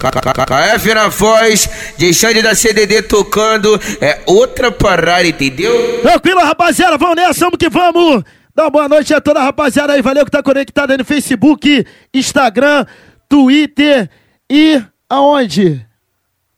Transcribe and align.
KF 0.00 0.94
na 0.94 1.08
voz, 1.08 1.68
deixando 1.98 2.40
da 2.40 2.54
CDD 2.54 3.02
tocando, 3.02 3.74
é 4.00 4.22
outra 4.26 4.70
parada, 4.70 5.26
entendeu? 5.26 6.00
Tranquilo, 6.02 6.38
rapaziada, 6.38 6.96
vamos 6.96 7.16
nessa, 7.16 7.40
vamos 7.40 7.58
que 7.58 7.68
vamos! 7.68 8.22
Dá 8.54 8.62
uma 8.62 8.70
boa 8.70 8.88
noite 8.88 9.12
a 9.12 9.20
toda 9.20 9.40
a 9.40 9.42
rapaziada 9.42 9.94
aí, 9.94 10.00
valeu 10.00 10.24
que 10.24 10.30
tá 10.30 10.40
conectado 10.40 10.92
aí 10.92 10.98
no 10.98 11.04
Facebook, 11.04 11.84
Instagram, 12.14 12.86
Twitter 13.28 14.08
e 14.48 14.80
aonde? 15.10 15.84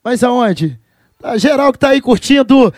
Mas 0.04 0.22
aonde? 0.22 0.78
Tá 1.18 1.38
geral 1.38 1.72
que 1.72 1.78
tá 1.78 1.88
aí 1.88 2.02
curtindo, 2.02 2.70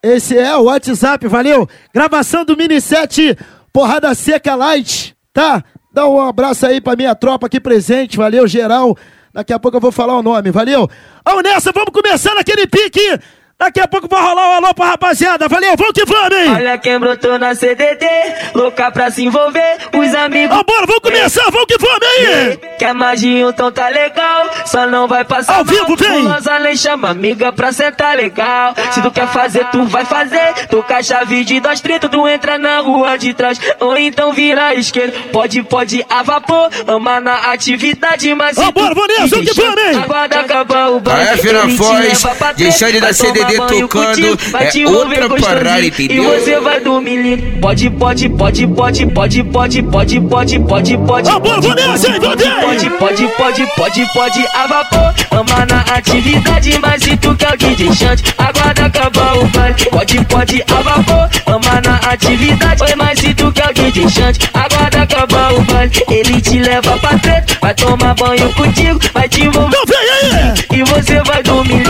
esse 0.00 0.38
é 0.38 0.56
o 0.56 0.66
WhatsApp, 0.66 1.26
valeu? 1.26 1.68
Gravação 1.92 2.44
do 2.44 2.56
Mini 2.56 2.80
7, 2.80 3.36
Porrada 3.72 4.14
Seca 4.14 4.54
Light, 4.54 5.16
tá? 5.32 5.64
Dá 5.92 6.06
um 6.06 6.20
abraço 6.20 6.64
aí 6.66 6.80
pra 6.80 6.94
minha 6.94 7.16
tropa 7.16 7.48
aqui 7.48 7.58
presente, 7.58 8.16
valeu 8.16 8.46
geral. 8.46 8.96
Daqui 9.34 9.52
a 9.52 9.58
pouco 9.58 9.76
eu 9.76 9.80
vou 9.80 9.90
falar 9.90 10.16
o 10.16 10.22
nome, 10.22 10.52
valeu? 10.52 10.88
Vamos 11.24 11.42
nessa, 11.42 11.72
vamos 11.72 11.90
começar 11.92 12.36
naquele 12.36 12.68
pique. 12.68 13.18
Daqui 13.56 13.80
a 13.80 13.86
pouco 13.86 14.08
vai 14.08 14.20
rolar 14.20 14.48
um 14.48 14.52
alô 14.54 14.74
pra 14.74 14.86
rapaziada. 14.86 15.46
Valeu, 15.48 15.76
vamos 15.76 15.92
que 15.92 16.04
vamos, 16.04 16.36
hein? 16.36 16.52
Olha 16.54 16.76
quem 16.76 16.98
brotou 16.98 17.38
na 17.38 17.54
CDD, 17.54 18.04
louca 18.52 18.90
pra 18.90 19.10
se 19.12 19.24
envolver, 19.24 19.78
os 19.94 20.14
amigos. 20.14 20.56
Vambora, 20.56 20.86
vamos 20.86 21.02
começar, 21.02 21.44
vamos 21.50 21.66
que 21.66 21.78
vamos 21.78 22.00
aí! 22.02 22.58
Quer 22.78 22.92
mais 22.92 23.20
de 23.20 23.28
um, 23.28 23.50
então 23.50 23.70
tá 23.70 23.88
legal, 23.88 24.50
só 24.66 24.86
não 24.88 25.06
vai 25.06 25.24
passar 25.24 25.58
Ao 25.58 25.64
vivo, 25.64 25.96
vem! 25.96 26.24
Nós 26.24 26.46
além 26.48 26.76
chama 26.76 27.10
amiga 27.10 27.52
pra 27.52 27.72
sentar 27.72 28.16
legal. 28.16 28.74
Se 28.90 29.00
tu 29.00 29.10
quer 29.12 29.28
fazer, 29.28 29.64
tu 29.70 29.84
vai 29.84 30.04
fazer. 30.04 30.66
Toca 30.68 30.96
a 30.96 31.02
chave 31.02 31.44
de 31.44 31.60
dois 31.60 31.80
tritos, 31.80 32.10
tu 32.10 32.26
entra 32.26 32.58
na 32.58 32.80
rua 32.80 33.16
de 33.16 33.32
trás. 33.34 33.60
Ou 33.78 33.96
então 33.96 34.32
vira 34.32 34.66
à 34.66 34.74
esquerda, 34.74 35.16
pode, 35.32 35.62
pode 35.62 36.04
a 36.10 36.22
vapor. 36.24 36.70
Ama 36.88 37.20
na 37.20 37.52
atividade, 37.52 38.34
mas. 38.34 38.56
se 38.56 38.62
Vambora, 38.62 38.88
tu 38.88 38.94
vamos 38.94 39.16
nessa, 39.16 39.36
vamos 39.36 39.52
que 39.52 39.60
vamos, 39.60 39.84
hein? 39.84 40.02
Aguarda 40.02 40.40
acabar 40.40 40.90
o 40.90 41.00
banho. 41.00 41.36
KF 41.36 41.52
na 41.52 41.60
ele 41.60 41.70
te 41.70 41.76
voz, 41.76 42.00
leva 42.00 42.34
pra 42.34 42.52
deixando 42.52 43.00
da 43.00 43.12
vai 43.43 43.43
Banho 43.46 43.80
tocando, 43.88 44.38
é 44.58 44.66
te 44.66 44.80
envolver 44.80 45.22
outra 45.22 45.40
parada, 45.40 45.84
entendeu? 45.84 46.24
E 46.24 46.40
você 46.40 46.60
vai 46.60 46.80
dormir 46.80 47.16
lindo. 47.16 47.60
Pode, 47.60 47.90
pode, 47.90 48.28
pode, 48.28 48.66
pode, 48.66 49.06
pode, 49.06 49.42
pode, 49.44 49.82
pode, 49.82 50.20
pode, 50.20 50.60
pode, 50.60 50.98
pode. 50.98 51.30
Nessa, 51.74 52.08
hein, 52.08 52.20
Pode, 52.20 52.44
Vandei? 52.44 52.90
pode, 52.98 53.26
pode, 53.28 53.66
pode, 53.76 54.06
pode, 54.12 54.46
a 54.54 54.66
vapor. 54.66 55.14
Ama 55.30 55.66
na 55.66 55.80
atividade, 55.94 56.78
mas 56.80 57.02
se 57.02 57.16
tu 57.16 57.34
quer 57.36 57.54
o 57.54 57.56
DJ 57.56 57.92
chante, 57.92 58.34
aguarda 58.38 58.86
acabar 58.86 59.38
o 59.38 59.46
baile. 59.48 59.84
Pode, 59.90 60.24
pode, 60.26 60.64
a 60.70 60.82
vapor. 60.82 61.28
Ama 61.46 61.80
na 61.84 61.96
atividade, 62.12 62.96
mas 62.96 63.18
se 63.18 63.34
tu 63.34 63.52
quer 63.52 63.70
o 63.70 63.74
DJ 63.74 64.08
chante, 64.08 64.50
aguarda 64.54 65.02
acabar 65.02 65.52
o 65.54 65.60
baile. 65.62 65.92
Ele 66.08 66.40
te 66.40 66.58
leva 66.58 66.96
pra 66.98 67.18
treta, 67.18 67.58
vai 67.60 67.74
tomar 67.74 68.14
banho 68.14 68.52
contigo, 68.54 68.98
vai 69.12 69.28
te 69.28 69.42
envolver. 69.44 69.76
Então! 69.82 70.78
E 70.78 70.82
você 70.84 71.22
vai 71.22 71.42
dormir 71.42 71.82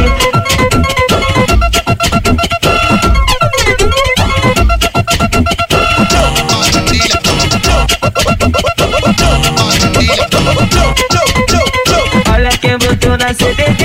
Olha 12.33 12.51
quem 12.59 12.77
brotou 12.79 13.17
na 13.17 13.33
CDD, 13.35 13.85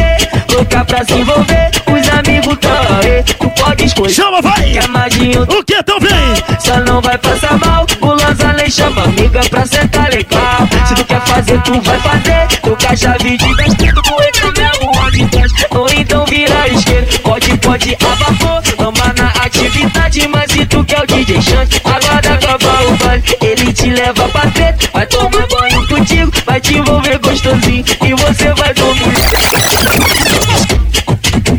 louca 0.53 0.83
pra 0.85 1.03
se 1.05 1.13
envolver. 1.13 1.69
Os 1.87 2.09
amigos 2.09 2.57
tão 2.59 2.71
aí, 2.71 3.23
tu 3.23 3.49
pode 3.61 3.85
escolher. 3.85 4.13
Chama, 4.13 4.41
vai! 4.41 4.79
Um, 4.79 5.43
O 5.43 5.63
que 5.63 5.75
então 5.75 5.99
vem? 5.99 6.59
só 6.59 6.79
não 6.81 7.01
vai 7.01 7.17
passar 7.17 7.57
mal. 7.59 7.85
O 8.01 8.07
Lanzalém 8.07 8.69
chama 8.69 9.03
amiga 9.03 9.41
pra 9.49 9.65
sentar 9.65 10.09
legal. 10.09 10.67
Se 10.87 10.95
tu 10.95 11.05
quer 11.05 11.21
fazer, 11.21 11.61
tu 11.61 11.81
vai 11.81 11.99
fazer. 11.99 12.47
Toca 12.61 12.95
chave 12.95 13.37
de 13.37 13.55
dez, 13.55 13.73
tu 13.75 13.83
entra 14.23 14.61
na 14.61 14.71
rua 14.85 15.11
de 15.11 15.25
trás. 15.27 15.51
Ou 15.71 15.87
então 15.89 16.25
vira 16.25 16.67
esquerda, 16.69 17.19
pode, 17.23 17.57
pode 17.57 17.97
a 18.01 18.15
vapor. 18.15 18.63
Ama 18.79 19.13
na 19.17 19.27
atividade, 19.43 20.27
mas 20.27 20.51
se 20.51 20.65
tu 20.65 20.83
quer 20.85 21.01
o 21.01 21.07
DJ 21.07 21.41
chante, 21.41 21.81
aguarda 21.83 22.33
acabar 22.33 22.85
o 22.85 22.91
baile. 22.97 23.23
Ele 23.69 23.73
te 23.75 23.89
leva 23.91 24.27
pra 24.29 24.49
treta, 24.49 24.89
vai 24.91 25.05
tomar 25.05 25.45
banho 25.47 25.87
contigo, 25.87 26.31
vai 26.43 26.59
te 26.59 26.75
envolver 26.75 27.19
gostosinho. 27.19 27.85
E 28.03 28.13
você 28.15 28.51
vai 28.55 28.73
dormir. 28.73 29.13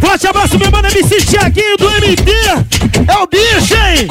Forte 0.00 0.26
abraço, 0.26 0.58
meu 0.58 0.72
mano 0.72 0.88
MC 0.88 1.22
Thiaguinho 1.24 1.76
do 1.76 1.88
MT. 1.88 2.32
É 3.06 3.16
o 3.16 3.28
bicho, 3.28 3.74
hein? 3.74 4.08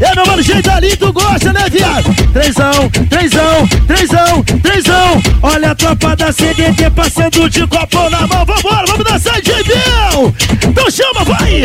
É, 0.00 0.14
meu 0.14 0.26
mano, 0.26 0.40
jeito 0.40 0.70
ali, 0.70 0.96
tu 0.96 1.12
gosta, 1.12 1.52
né, 1.52 1.64
viado? 1.68 2.14
Trêsão, 2.32 2.88
trêsão, 3.08 3.68
trêsão, 3.88 4.44
trêsão. 4.62 5.22
Olha 5.42 5.72
a 5.72 5.74
tropa 5.74 6.14
da 6.14 6.30
CDT 6.32 6.88
passando 6.90 7.50
de 7.50 7.66
copão 7.66 8.08
na 8.10 8.28
mão. 8.28 8.44
Vambora, 8.44 8.86
vamos 8.86 9.04
dançar, 9.04 9.42
Jebel! 9.42 10.32
Então 10.68 10.88
chama, 10.88 11.24
vai! 11.24 11.64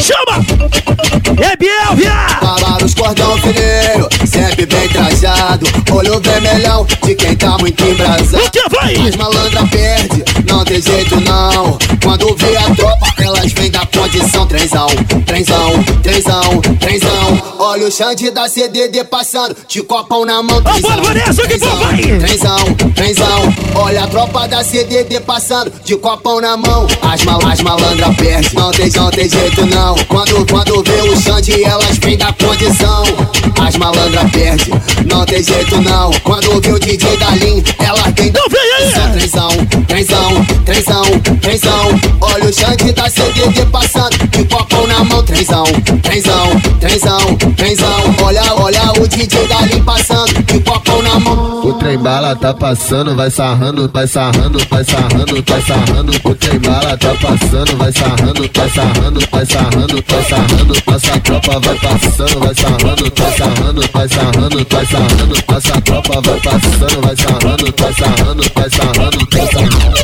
Chama! 0.00 0.97
É 1.40 1.56
Ei, 1.56 1.94
viado! 1.94 2.47
Os 2.88 2.94
cordão 2.94 3.36
fininho, 3.36 4.08
sempre 4.26 4.64
bem 4.64 4.88
trajado. 4.88 5.66
Olho 5.92 6.18
vermelhão 6.20 6.86
de 7.04 7.14
quem 7.14 7.36
tá 7.36 7.58
muito 7.58 7.84
embrasado. 7.84 8.42
O 8.46 8.50
que 8.50 8.62
vai? 8.70 8.94
As 9.06 9.14
malandra 9.14 9.66
perde, 9.66 10.24
não 10.50 10.64
tem 10.64 10.80
jeito 10.80 11.20
não. 11.20 11.76
Quando 12.02 12.34
vê 12.36 12.56
a 12.56 12.74
tropa, 12.74 13.06
elas 13.18 13.52
vêm 13.52 13.70
da 13.70 13.84
condição. 13.84 14.46
Trenzão, 14.46 14.86
trenzão, 15.26 15.84
trenzão, 16.02 16.60
trenzão. 16.80 17.42
Olha 17.58 17.88
o 17.88 17.92
Xande 17.92 18.30
da 18.30 18.48
CDD 18.48 19.04
passando, 19.04 19.54
de 19.68 19.82
copão 19.82 20.24
na 20.24 20.42
mão. 20.42 20.62
Trenzão, 20.62 21.02
trenzão! 21.46 21.78
Trenzão, 22.20 22.74
trenzão. 22.94 23.54
Olha 23.74 24.04
a 24.04 24.06
tropa 24.06 24.48
da 24.48 24.64
CDD 24.64 25.20
passando, 25.20 25.70
de 25.84 25.94
copão 25.96 26.40
na 26.40 26.56
mão. 26.56 26.86
As, 27.02 27.22
mal, 27.24 27.38
as 27.46 27.60
malandra 27.60 28.14
perde, 28.14 28.54
não 28.54 28.70
tem, 28.70 28.90
não 28.92 29.10
tem 29.10 29.28
jeito 29.28 29.66
não. 29.66 29.94
Quando, 30.06 30.46
quando 30.46 30.82
vê 30.82 31.02
o 31.02 31.20
Xande, 31.20 31.62
elas 31.62 31.98
vêm 31.98 32.16
da 32.16 32.32
condição. 32.32 32.77
Go. 32.78 33.47
As 33.66 33.76
malandra 33.76 34.24
perde, 34.30 34.70
não 35.06 35.24
tem 35.24 35.42
jeito 35.42 35.80
não. 35.82 36.10
Quando 36.22 36.60
vê 36.60 36.72
o 36.72 36.78
DJ 36.78 37.16
Dalim, 37.16 37.62
elas 37.78 38.12
vêm 38.16 38.30
da 38.30 38.40
Então 38.40 38.44
vem 38.50 38.72
aí! 38.76 39.12
Trenzão, 39.12 39.50
trenzão, 39.86 40.44
trenzão, 40.64 41.20
trenzão. 41.40 42.00
Olha 42.20 42.44
o 42.44 42.52
Xande 42.52 42.92
da 42.92 43.08
CDD 43.08 43.66
passando, 43.66 44.16
de 44.28 44.44
copão 44.44 44.86
na 44.86 45.04
mão. 45.04 45.22
Trenzão, 45.22 45.64
trenzão, 46.02 46.60
trenzão, 46.80 47.36
trenzão. 47.56 48.14
Olha, 48.22 48.42
olha 48.54 48.92
o 49.00 49.08
DJ 49.08 49.46
Dalim 49.46 49.82
passando, 49.82 50.42
de 50.44 50.60
copão 50.60 51.02
na 51.02 51.18
mão. 51.18 51.66
O 51.66 51.72
trem 51.74 51.98
bala 51.98 52.36
tá 52.36 52.54
passando, 52.54 53.14
vai 53.16 53.30
sarrando, 53.30 53.90
vai 53.92 54.06
sarrando, 54.06 54.58
vai 54.70 54.84
sarrando, 54.84 55.44
vai 55.46 55.62
sarrando. 55.62 56.12
O 56.24 56.34
trem 56.34 56.58
bala 56.60 56.96
tá 56.96 57.14
passando, 57.14 57.76
vai 57.76 57.92
sarrando, 57.92 58.50
vai 58.52 58.68
sarrando, 58.68 59.20
vai 59.30 59.46
sarrando, 59.46 60.04
vai 60.06 60.24
sarrando. 60.24 60.58
Nossa 60.98 61.20
tropa 61.20 61.60
vai 61.60 61.78
passando, 61.78 62.40
vai 62.40 62.54
sarrando, 62.54 63.12
vai 63.16 63.32
sarrando, 63.36 63.47
vai 63.92 64.08
sarrando, 64.08 64.66
vai 64.70 64.86
sarrando. 64.86 65.36
Nossa 65.48 65.80
tropa 65.80 66.20
vai 66.20 66.40
passando, 66.40 67.00
vai 67.02 67.16
sarrando, 67.16 67.74
vai 67.78 67.94
sarrando, 67.94 68.44
vai 68.54 68.70
sarrando, 68.70 69.28
vai 69.32 69.46
sarrando. 69.50 69.98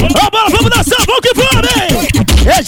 Vambora, 0.00 0.50
vamos 0.50 0.70
dançar, 0.70 1.06
vamos 1.06 1.20
que 1.20 1.34
vamos, 1.34 1.68
hein? 1.76 1.90
É! 2.46 2.62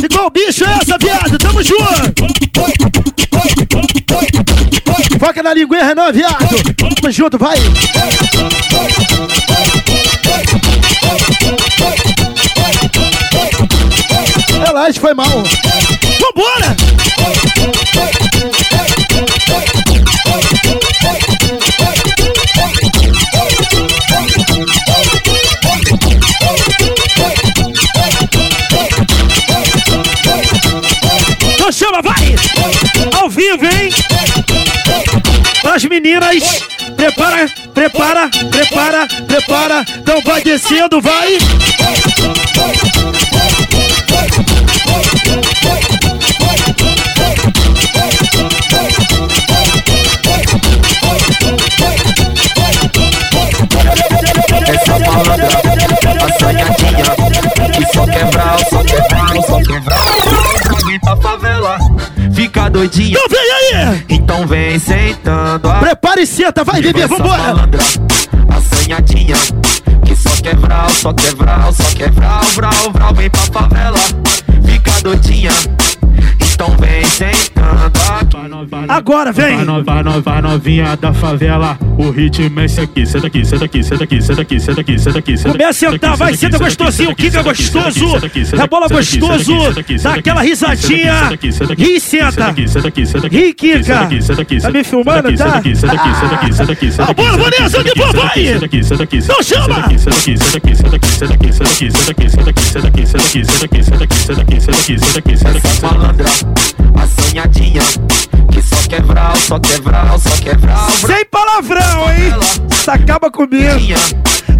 Ficou 0.00 0.26
o 0.26 0.30
bicho 0.30 0.64
essa, 0.64 0.98
viado, 0.98 1.38
tamo 1.38 1.62
junto! 1.62 2.24
Foca 5.18 5.42
na 5.42 5.54
linguinha, 5.54 5.94
não, 5.94 6.12
viado! 6.12 6.62
Tamo 6.76 7.10
junto, 7.12 7.38
vai! 7.38 7.58
Relaxa, 14.74 15.00
foi 15.00 15.14
mal! 15.14 15.28
Vambora! 16.18 16.76
Então 31.54 31.70
chama, 31.70 32.02
vai! 32.02 32.34
Ao 33.16 33.30
vivo, 33.30 33.64
hein? 33.64 33.90
As 35.72 35.84
meninas, 35.84 36.64
prepara, 36.96 37.48
prepara, 37.72 38.28
prepara, 38.50 39.06
prepara. 39.28 39.84
Então 40.00 40.20
vai 40.22 40.42
descendo, 40.42 41.00
vai! 41.00 41.38
Doidinha 62.74 63.16
Então 63.16 63.28
vem 63.28 63.52
aí! 63.52 64.04
Então 64.08 64.46
vem, 64.46 64.78
sentando. 64.80 65.70
A 65.70 65.74
Prepare 65.78 66.22
e 66.22 66.26
senta, 66.26 66.64
vai, 66.64 66.82
bebê, 66.82 67.02
essa 67.02 67.08
vambora. 67.16 67.42
malandra, 67.42 67.80
assanhadinha. 68.56 69.36
Que 70.04 70.16
só 70.16 70.30
quer 70.42 70.56
vral, 70.56 70.90
só 70.90 71.12
quer 71.12 71.34
vral, 71.36 71.72
só 71.72 71.84
quer 71.94 72.10
vral, 72.10 72.42
vral, 72.54 72.92
vral. 72.92 73.14
Vem 73.14 73.30
pra 73.30 73.40
favela, 73.42 73.98
fica 74.66 74.90
doidinha. 75.02 75.52
Agora 78.88 79.32
vem! 79.32 79.56
Vai, 79.84 80.02
no, 80.02 80.22
vai, 80.22 80.42
novinha 80.42 80.96
da 80.96 81.12
favela, 81.12 81.78
o 81.98 82.10
ritmo 82.10 82.60
é 82.60 82.64
esse 82.64 82.80
aqui. 82.80 83.06
Senta 83.06 83.26
aqui, 83.26 83.44
senta 83.44 83.64
aqui, 83.64 83.82
senta 83.82 84.04
aqui, 84.04 84.20
senta 84.22 84.40
aqui, 84.42 84.60
senta 84.60 84.80
aqui, 84.80 84.98
senta 84.98 85.18
aqui. 85.18 85.42
Começa 85.42 85.68
a 85.88 85.90
sentar, 85.90 86.16
vai, 86.16 86.34
senta 86.36 86.58
gostosinho. 86.58 87.10
O 87.10 87.16
Kiko 87.16 87.36
é 87.36 87.42
gostoso. 87.42 88.06
É 88.62 88.66
bola 88.66 88.88
gostoso. 88.88 89.52
Dá 90.02 90.14
aquela 90.14 90.42
risadinha. 90.42 91.28
E 91.78 92.00
senta. 92.00 92.54
E 93.30 93.54
Kika. 93.54 94.08
Tá 94.62 94.70
me 94.70 94.84
filmando, 94.84 95.28
tá? 95.36 95.62
Ah, 96.98 97.12
bora, 97.14 97.36
Vanessa, 97.36 97.84
de 97.84 97.94
boa, 97.94 98.12
vai! 98.12 98.44
Não 99.28 99.42
chama! 99.42 99.84
Malandra, 105.82 106.24
assanhadinha, 106.96 107.82
só 108.74 108.88
quer 108.88 109.02
vral, 109.02 109.36
só 109.36 109.58
quer 109.58 109.80
vral, 109.80 110.18
só 110.18 110.30
vral. 110.58 110.90
Sem 110.90 111.24
palavrão, 111.26 112.10
hein? 112.10 112.32
Isso 112.70 112.90
acaba 112.90 113.30
comigo. 113.30 113.78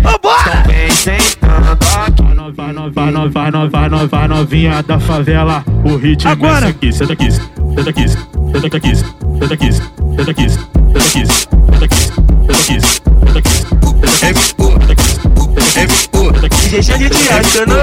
Vambora! 0.03 0.65
Sentando 0.93 1.71
aqui. 1.73 2.23
Vai, 2.55 2.73
vai, 3.13 3.51
vai, 3.51 3.89
vai, 3.89 4.07
vai 4.07 4.29
novinha 4.29 4.83
da 4.83 5.01
favela, 5.01 5.65
o 5.85 5.97
ritmo 5.97 6.31
Agora. 6.31 6.67
é 6.67 6.87
esse 6.87 6.93
aqui. 6.93 6.93
Senta 6.93 7.13
aqui, 7.13 7.33
senta 7.33 7.91
aqui, 7.91 8.09
senta 8.53 8.67
aqui, 8.77 8.97
senta 9.41 9.55
aqui, 9.55 9.55
senta 9.55 9.55
aqui, 9.55 9.73
senta 9.73 10.31
aqui, 10.31 10.51
senta 10.51 11.05
aqui, 11.11 11.27
senta 11.27 11.85
aqui, 11.85 12.01
senta 12.47 12.59
aqui, 12.59 12.81
senta 12.81 13.39
aqui, 13.39 13.51
senta 14.09 14.93
aqui. 14.93 14.94
Xande 16.82 17.09
te 17.09 17.32
acionou 17.32 17.79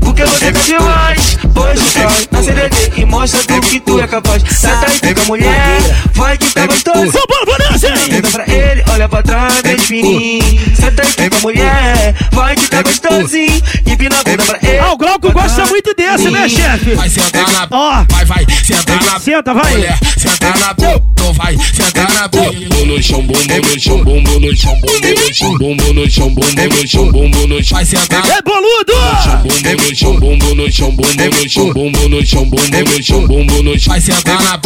Porque 0.00 0.24
você 0.24 0.52
tá 0.52 0.60
demais 0.60 1.38
Hoje 1.54 1.82
cai 1.92 2.28
na 2.30 2.42
CDD 2.42 2.92
e 2.96 3.04
mostra 3.04 3.40
tudo 3.42 3.66
que 3.66 3.80
tu 3.80 4.00
é 4.00 4.06
capaz. 4.06 4.42
Senta 4.48 4.86
aí, 4.86 4.98
fica 4.98 5.24
mulher. 5.24 5.80
Vai 6.14 6.38
que 6.38 6.46
tá 6.46 6.66
gostoso. 6.66 7.12
Vambora, 7.12 7.58
Vanessa! 7.58 7.96
Senta 7.96 8.30
pra 8.30 8.44
ele, 8.48 8.84
olha 8.90 9.08
pra 9.08 9.22
trás, 9.22 9.62
bem 9.62 9.78
fininho 9.78 10.42
Senta 10.74 11.02
aí, 11.02 11.08
fica 11.08 11.38
mulher. 11.40 12.14
Vai 12.32 12.56
que 12.56 12.68
tá 12.68 12.82
gostosinho. 12.82 13.62
Empina 13.86 14.18
a 14.18 14.24
bunda 14.24 14.44
pra 14.44 14.58
ele 14.62 14.78
Ah, 14.78 14.92
o 14.92 14.96
Glauco 14.96 15.30
gosta 15.30 15.66
muito 15.66 15.94
desse, 15.94 16.30
né, 16.30 16.48
chefe? 16.48 16.94
Vai 16.94 17.08
sentar 17.08 17.50
na 17.52 17.68
Ó, 17.70 18.04
Vai, 18.08 18.24
vai, 18.24 18.46
sentar 18.64 19.04
na 19.04 19.20
senta, 19.20 19.54
vai. 19.54 19.72
mulher, 19.72 19.98
sentar 20.16 20.58
na 20.58 20.74
então 21.22 21.32
vai, 21.34 21.56
sentar 21.72 22.12
na 22.14 22.26
Bumbo 22.26 22.86
no 22.86 23.02
chão, 23.02 23.22
bumbo 23.22 23.38
no 23.38 23.78
chão, 23.80 24.02
bumbo 24.02 24.40
no 24.40 24.56
chão, 24.56 24.74
bumbo 24.80 25.12
no 25.14 25.32
chão, 25.32 25.56
bumbo 25.56 25.92
no 25.92 26.10
chão, 26.10 26.34
bumbo 26.34 26.74
no 26.74 26.88
chão, 26.88 27.12
bumbo 27.12 27.46
no 27.46 27.62
chão. 27.62 27.76
Vai 27.76 27.84
sentar 27.84 28.21
É 28.28 28.42
boludo! 28.42 28.92
bumbo 29.42 29.76
no 29.76 29.96
chão, 29.96 30.16
bumbo 30.18 30.54
no 30.54 30.72
chão, 30.72 30.90
bumbo 30.90 31.28
no 31.28 31.48
chão, 31.48 31.72
bumbo 31.72 32.08
no 32.08 32.26
chão, 32.26 32.44
bumbo 32.44 32.90
no 32.90 33.02
chão, 33.02 33.26
bumbo 33.26 33.62
no 33.62 33.78
chão. 33.78 33.92
Vai 33.92 34.00
sentar 34.00 34.42
na 34.42 34.60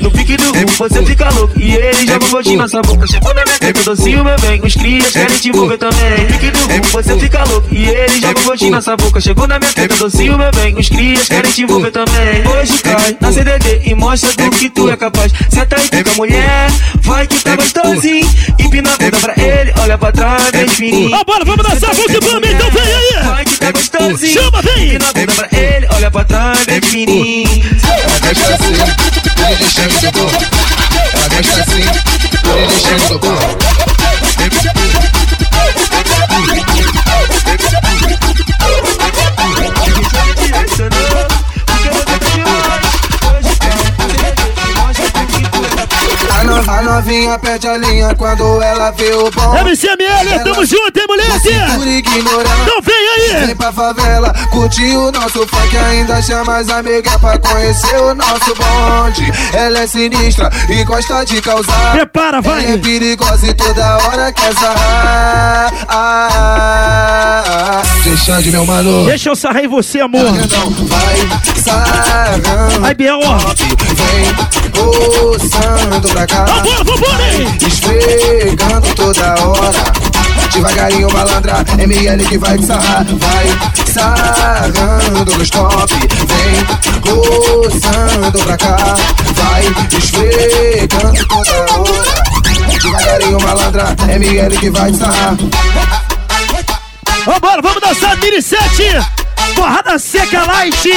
No 0.00 0.10
pique 0.10 0.36
do 0.36 0.52
rum, 0.52 0.66
você 0.78 1.02
fica 1.04 1.28
louco. 1.30 1.58
E 1.58 1.74
ele 1.74 2.06
joga 2.06 2.24
um 2.24 2.30
gotinho 2.30 2.58
na 2.58 2.68
sua 2.68 2.82
boca. 2.82 3.06
Chegou 3.06 3.34
na 3.34 3.44
minha 3.44 3.58
teta, 3.58 3.82
docinho, 3.82 4.24
meu 4.24 4.38
bem. 4.40 4.60
Os 4.62 4.74
crias 4.74 5.12
querem 5.12 5.38
te 5.38 5.48
envolver 5.48 5.78
também. 5.78 6.20
No 6.20 6.26
pique 6.26 6.50
do 6.50 6.58
rum, 6.58 6.80
você 6.92 7.18
fica 7.18 7.44
louco. 7.44 7.74
E 7.74 7.84
ele 7.88 8.20
joga 8.20 8.40
um 8.40 8.44
gotinho 8.44 8.70
na 8.70 8.82
sua 8.82 8.96
boca. 8.96 9.20
Chegou 9.20 9.46
na 9.46 9.58
minha 9.58 9.72
teta, 9.72 9.94
docinho, 9.96 10.38
meu 10.38 10.50
bem. 10.52 10.74
Os 10.78 10.88
crias 10.88 11.28
querem 11.28 11.52
te 11.52 11.62
envolver 11.62 11.90
também. 11.90 12.46
Hoje 12.46 12.78
cai 12.82 13.16
na 13.20 13.32
CDD 13.32 13.82
e 13.84 13.94
mostra 13.94 14.32
do 14.32 14.50
que 14.50 14.70
tu 14.70 14.88
é 14.90 14.96
capaz. 14.96 15.32
Senta 15.50 15.76
aí, 15.76 15.88
fica 15.88 16.14
mulher. 16.14 16.70
Vai 17.02 17.26
que 17.26 17.42
tá 17.42 17.56
gostosinho. 17.56 18.28
Empina 18.58 18.92
a 18.92 18.98
bunda 18.98 19.18
pra 19.18 19.34
ele, 19.36 19.72
olha 19.80 19.98
pra 19.98 20.12
trás, 20.12 20.50
bem 20.50 20.68
fininho. 20.68 21.10
Vambora, 21.10 21.44
vamos 21.44 21.64
dançar, 21.66 21.94
vamos 21.94 22.06
que 22.06 22.20
vamos, 22.20 22.48
então 22.48 22.70
vem! 22.70 22.85
Vai 23.24 23.44
que 23.44 23.58
tá 23.58 23.70
gostosinho 23.72 24.32
Chama, 24.32 24.62
vem! 24.62 24.98
Bunda 24.98 25.34
pra 25.34 25.48
ele, 25.58 25.86
olha 25.94 26.10
pra 26.10 26.24
trás, 26.24 26.64
bem 26.66 26.80
fininho 26.80 27.48
Ela 27.84 28.18
gosta 28.20 28.54
assim, 28.54 28.74
ele 29.48 29.56
deixando 29.56 30.00
do 30.00 30.12
bom. 30.12 30.30
Ela 31.12 31.28
gosta 31.28 31.60
assim, 31.60 31.82
ele 31.82 32.66
deixando 32.66 33.08
do 33.08 33.18
bom. 33.18 33.55
Perde 47.38 47.68
a 47.68 47.76
linha 47.76 48.14
quando 48.14 48.62
ela 48.62 48.90
vê 48.92 49.12
o 49.14 49.30
bom. 49.30 49.54
MCML, 49.54 50.44
tamo 50.44 50.64
junto, 50.64 50.98
hein, 50.98 51.06
moleque? 51.08 51.48
Então 51.48 52.82
vem 52.82 52.94
aí! 52.94 53.46
Vem 53.46 53.56
pra 53.56 53.72
favela, 53.72 54.32
curtir 54.50 54.96
o 54.96 55.10
nosso 55.10 55.46
funk 55.46 55.76
Ainda 55.76 56.20
chama 56.22 56.58
as 56.58 56.68
amigas 56.68 57.16
pra 57.16 57.38
conhecer 57.38 57.96
o 58.00 58.14
nosso 58.14 58.54
bonde 58.54 59.32
Ela 59.52 59.80
é 59.80 59.86
sinistra 59.86 60.50
e 60.68 60.84
gosta 60.84 61.24
de 61.24 61.40
causar 61.40 61.92
Prepara, 61.92 62.38
Ela 62.44 62.62
é 62.62 62.66
vai! 62.66 62.78
perigosa 62.78 63.46
e 63.46 63.54
toda 63.54 63.96
hora 63.98 64.32
quer 64.32 64.52
sarrar 64.54 65.72
ah, 65.88 65.88
ah, 65.88 67.42
ah. 67.46 67.82
Deixa 68.04 68.40
de 68.40 68.50
meu 68.50 68.64
mano. 68.64 69.04
Deixa 69.06 69.28
eu 69.30 69.36
sarrar 69.36 69.64
em 69.64 69.68
você, 69.68 70.00
amor. 70.00 70.22
Vai 70.22 71.28
sarrando 71.60 72.80
Vai, 72.80 72.94
Biel, 72.94 73.18
ó. 73.24 73.38
Vem 73.38 74.65
coçando 74.76 76.08
pra 76.08 76.26
cá? 76.26 76.44
Esfregando 77.66 78.94
toda 78.94 79.34
hora. 79.42 79.92
Devagarinho 80.52 81.08
malandra, 81.12 81.64
ML 81.78 82.24
que 82.24 82.38
vai 82.38 82.58
te 82.58 82.66
sarrar. 82.66 83.04
Vai 83.04 83.46
sarrando 83.92 85.36
nos 85.36 85.50
top 85.50 85.92
Vem 85.92 87.00
coçando 87.00 88.38
pra 88.38 88.56
cá. 88.56 88.76
Vai 89.34 89.64
esfregando 89.98 91.26
toda 91.26 91.52
hora. 91.72 92.78
Devagarinho 92.82 93.38
malandra, 93.40 93.96
ML 94.08 94.56
que 94.58 94.70
vai 94.70 94.92
te 94.92 94.98
sarrar. 94.98 95.36
Vambora, 97.26 97.60
vamos 97.60 97.80
dançar 97.80 98.16
mini 98.18 98.40
7 98.40 98.84
Porrada 99.56 99.98
seca 99.98 100.44
light 100.44 100.88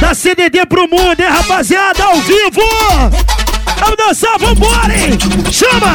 Da 0.00 0.14
CDD 0.14 0.64
pro 0.66 0.88
mundo, 0.88 1.20
hein, 1.20 1.28
rapaziada, 1.28 2.02
ao 2.04 2.16
vivo 2.16 2.60
Vamos 3.78 3.96
dançar, 3.96 4.38
vambora, 4.38 4.92
hein 4.92 5.18
Chama! 5.52 5.94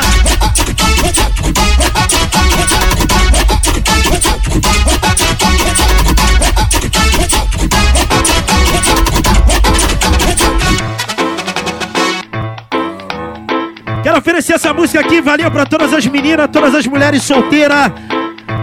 Quero 14.04 14.18
oferecer 14.19 14.54
essa 14.54 14.71
música 14.71 15.00
aqui, 15.00 15.19
valeu 15.19 15.50
pra 15.50 15.66
todas 15.66 15.92
as 15.92 16.06
meninas, 16.06 16.47
todas 16.52 16.76
as 16.76 16.85
mulheres 16.85 17.24
solteiras 17.24 17.92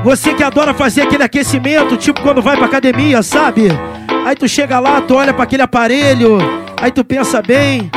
você 0.05 0.35
que 0.35 0.43
adora 0.43 0.75
fazer 0.75 1.03
aquele 1.03 1.23
aquecimento, 1.23 1.97
tipo 1.97 2.21
quando 2.23 2.43
vai 2.43 2.57
pra 2.57 2.67
academia, 2.67 3.23
sabe? 3.23 3.69
Aí 4.25 4.37
tu 4.37 4.49
chega 4.49 4.79
lá, 4.79 5.01
tu 5.01 5.15
olha 5.15 5.35
pra 5.35 5.45
aquele 5.45 5.63
aparelho, 5.63 6.39
aí 6.81 6.91
tu 6.91 7.05
pensa 7.05 7.43
bem. 7.43 7.91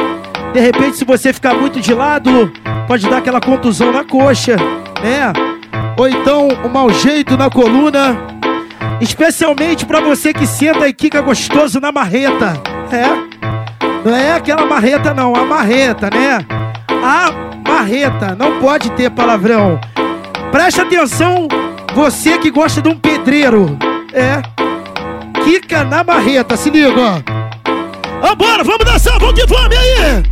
De 0.53 0.60
repente, 0.60 0.98
se 0.98 1.05
você 1.05 1.32
ficar 1.32 1.53
muito 1.53 1.79
de 1.79 1.94
lado, 1.94 2.51
pode 2.88 3.08
dar 3.10 3.17
aquela 3.17 3.41
contusão 3.41 3.91
na 3.91 4.03
coxa, 4.03 4.55
né? 5.01 5.34
Ou 5.98 6.08
então 6.08 6.48
um 6.63 6.70
mau 6.70 6.89
jeito 6.89 7.38
na 7.38 7.50
coluna. 7.50 8.17
Especialmente 9.01 9.86
pra 9.86 10.00
você 10.00 10.34
que 10.34 10.48
senta 10.48 10.88
e 10.88 10.94
quica 10.94 11.22
gostoso 11.22 11.79
na 11.79 11.91
marreta. 11.91 12.53
É? 12.91 14.08
Não 14.08 14.15
é 14.15 14.34
aquela 14.34 14.65
marreta, 14.65 15.13
não, 15.13 15.36
a 15.36 15.46
marreta, 15.46 16.10
né? 16.10 16.46
A 17.03 17.32
marreta, 17.70 18.36
não 18.36 18.60
pode 18.60 18.91
ter 18.91 19.10
palavrão. 19.12 19.79
Presta 20.51 20.84
atenção, 20.84 21.48
você 21.94 22.38
que 22.38 22.50
gosta 22.50 22.82
de 22.82 22.89
um 22.89 22.96
pedreiro. 22.96 23.77
É. 24.13 24.41
Quica 25.46 25.84
na 25.84 26.04
marreta, 26.04 26.58
se 26.58 26.72
liga, 26.72 26.90
ó. 27.00 27.22
Vambora, 28.20 28.64
vamos 28.64 28.84
dançar, 28.84 29.20
vamos 29.20 29.40
que 29.40 29.46
vamos, 29.46 29.75
e 29.75 29.78
aí? 29.78 30.24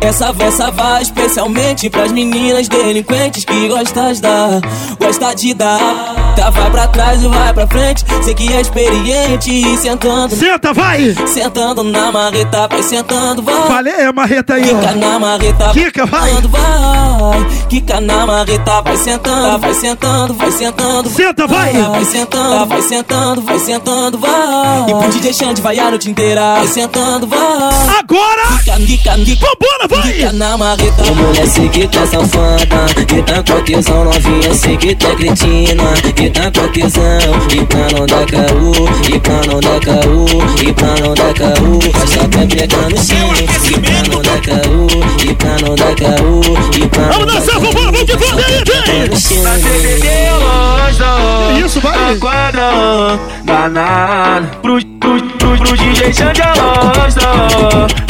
Essa 0.00 0.32
essa 0.38 0.70
vai 0.70 1.02
especialmente 1.02 1.90
pras 1.90 2.12
meninas 2.12 2.68
delinquentes 2.68 3.44
que 3.44 3.66
gostas 3.66 4.20
da, 4.20 4.60
gosta 5.00 5.34
de 5.34 5.54
dar. 5.54 6.27
Senta, 6.38 6.50
vai 6.52 6.70
pra 6.70 6.86
trás 6.86 7.20
e 7.20 7.26
vai 7.26 7.52
pra 7.52 7.66
frente. 7.66 8.04
Sei 8.22 8.32
que 8.32 8.52
é 8.52 8.60
experiente 8.60 9.50
e 9.50 9.76
sentando. 9.76 10.36
Senta, 10.36 10.72
vai! 10.72 11.12
Sentando 11.26 11.82
na 11.82 12.12
marreta, 12.12 12.68
vai 12.68 12.80
sentando, 12.80 13.42
vai. 13.42 13.66
Falei 13.66 14.04
a 14.04 14.12
marreta 14.12 14.54
aí, 14.54 14.62
Quica 14.62 14.92
ó. 14.92 14.96
na 14.96 15.18
marreta, 15.18 15.70
Quica, 15.72 16.06
vai. 16.06 16.28
sentando, 16.30 16.48
vai. 16.48 17.46
Quica 17.68 18.00
na 18.00 18.24
marreta, 18.26 18.80
vai 18.82 18.96
sentando, 18.96 19.58
vai 19.58 19.74
sentando, 19.74 20.34
vai 20.34 20.52
sentando. 20.52 21.10
Senta, 21.10 21.46
vai. 21.48 21.72
Vai 21.72 22.04
sentando, 22.04 22.66
vai 22.66 22.82
sentando, 22.82 23.42
vai 23.42 23.58
sentando, 23.58 24.18
vai. 24.18 24.90
E 24.90 24.94
pro 24.94 25.08
DJ 25.10 25.32
Xande 25.32 25.60
vai 25.60 25.76
a 25.80 25.90
noite 25.90 26.08
inteira. 26.08 26.54
Vai 26.54 26.68
sentando, 26.68 27.26
vai. 27.26 27.98
Agora! 27.98 28.58
Quica, 28.58 28.76
quica, 28.76 29.14
quica. 29.24 29.46
Vambora, 29.48 30.02
Quica 30.02 30.26
vai! 30.26 30.32
na 30.34 30.56
marreta. 30.56 31.02
Ô 31.02 31.14
mulher, 31.16 31.46
sei 31.48 31.68
que 31.68 31.88
tá 31.88 32.06
safada. 32.06 32.94
Que 33.08 33.22
tá 33.22 33.42
com 33.42 33.64
tesão 33.64 34.04
novinha, 34.04 34.54
sei 34.54 34.76
que 34.76 34.94
tá 34.94 35.14
cretina. 35.16 35.82
Que 36.14 36.27
tá 36.30 36.50
com 36.50 36.68
tesão. 36.68 37.18
E 37.50 37.64
pra 37.66 37.98
não 37.98 38.06
dar 38.06 38.26
caô, 38.26 38.72
e 39.08 39.18
pra 39.20 39.40
não 39.46 39.60
dar 39.60 39.80
caô, 39.80 40.26
e 40.62 40.72
pra 40.72 40.88
não 41.00 41.14
dar 41.14 41.34
caô. 41.34 41.78
Basta 41.92 42.28
pra 42.28 42.46
pegar 42.46 42.88
no 42.88 42.96
chão. 42.96 43.32
E 43.68 43.80
pra 43.80 44.02
não 44.10 44.22
dar 44.22 44.40
caô, 44.40 44.86
e 45.22 45.34
pra 45.34 45.56
não 45.60 45.74
dar 45.74 45.94
caô, 45.94 46.40
e 46.76 46.86
pra 46.88 47.02
não 47.02 47.12
Vamos 47.12 47.26
dar 47.26 47.40
dançar, 47.40 47.54
caô. 47.54 47.60
vambora, 47.60 47.92
vamos 47.92 48.04
que 48.04 48.16
vamos 48.16 48.44
aí, 48.44 48.64
vem! 48.64 49.16
Chão. 49.18 49.42
Na 49.42 49.54
CDD 49.58 50.08
lança, 50.30 51.64
Isso, 51.64 51.80
vai! 51.80 52.14
na 52.14 52.20
quadra, 52.20 53.18
danada. 53.44 54.46
Pro, 54.62 54.84
pro, 55.00 55.22
pro, 55.22 55.58
pro 55.58 55.76
DJ 55.76 56.12
Xande 56.12 56.40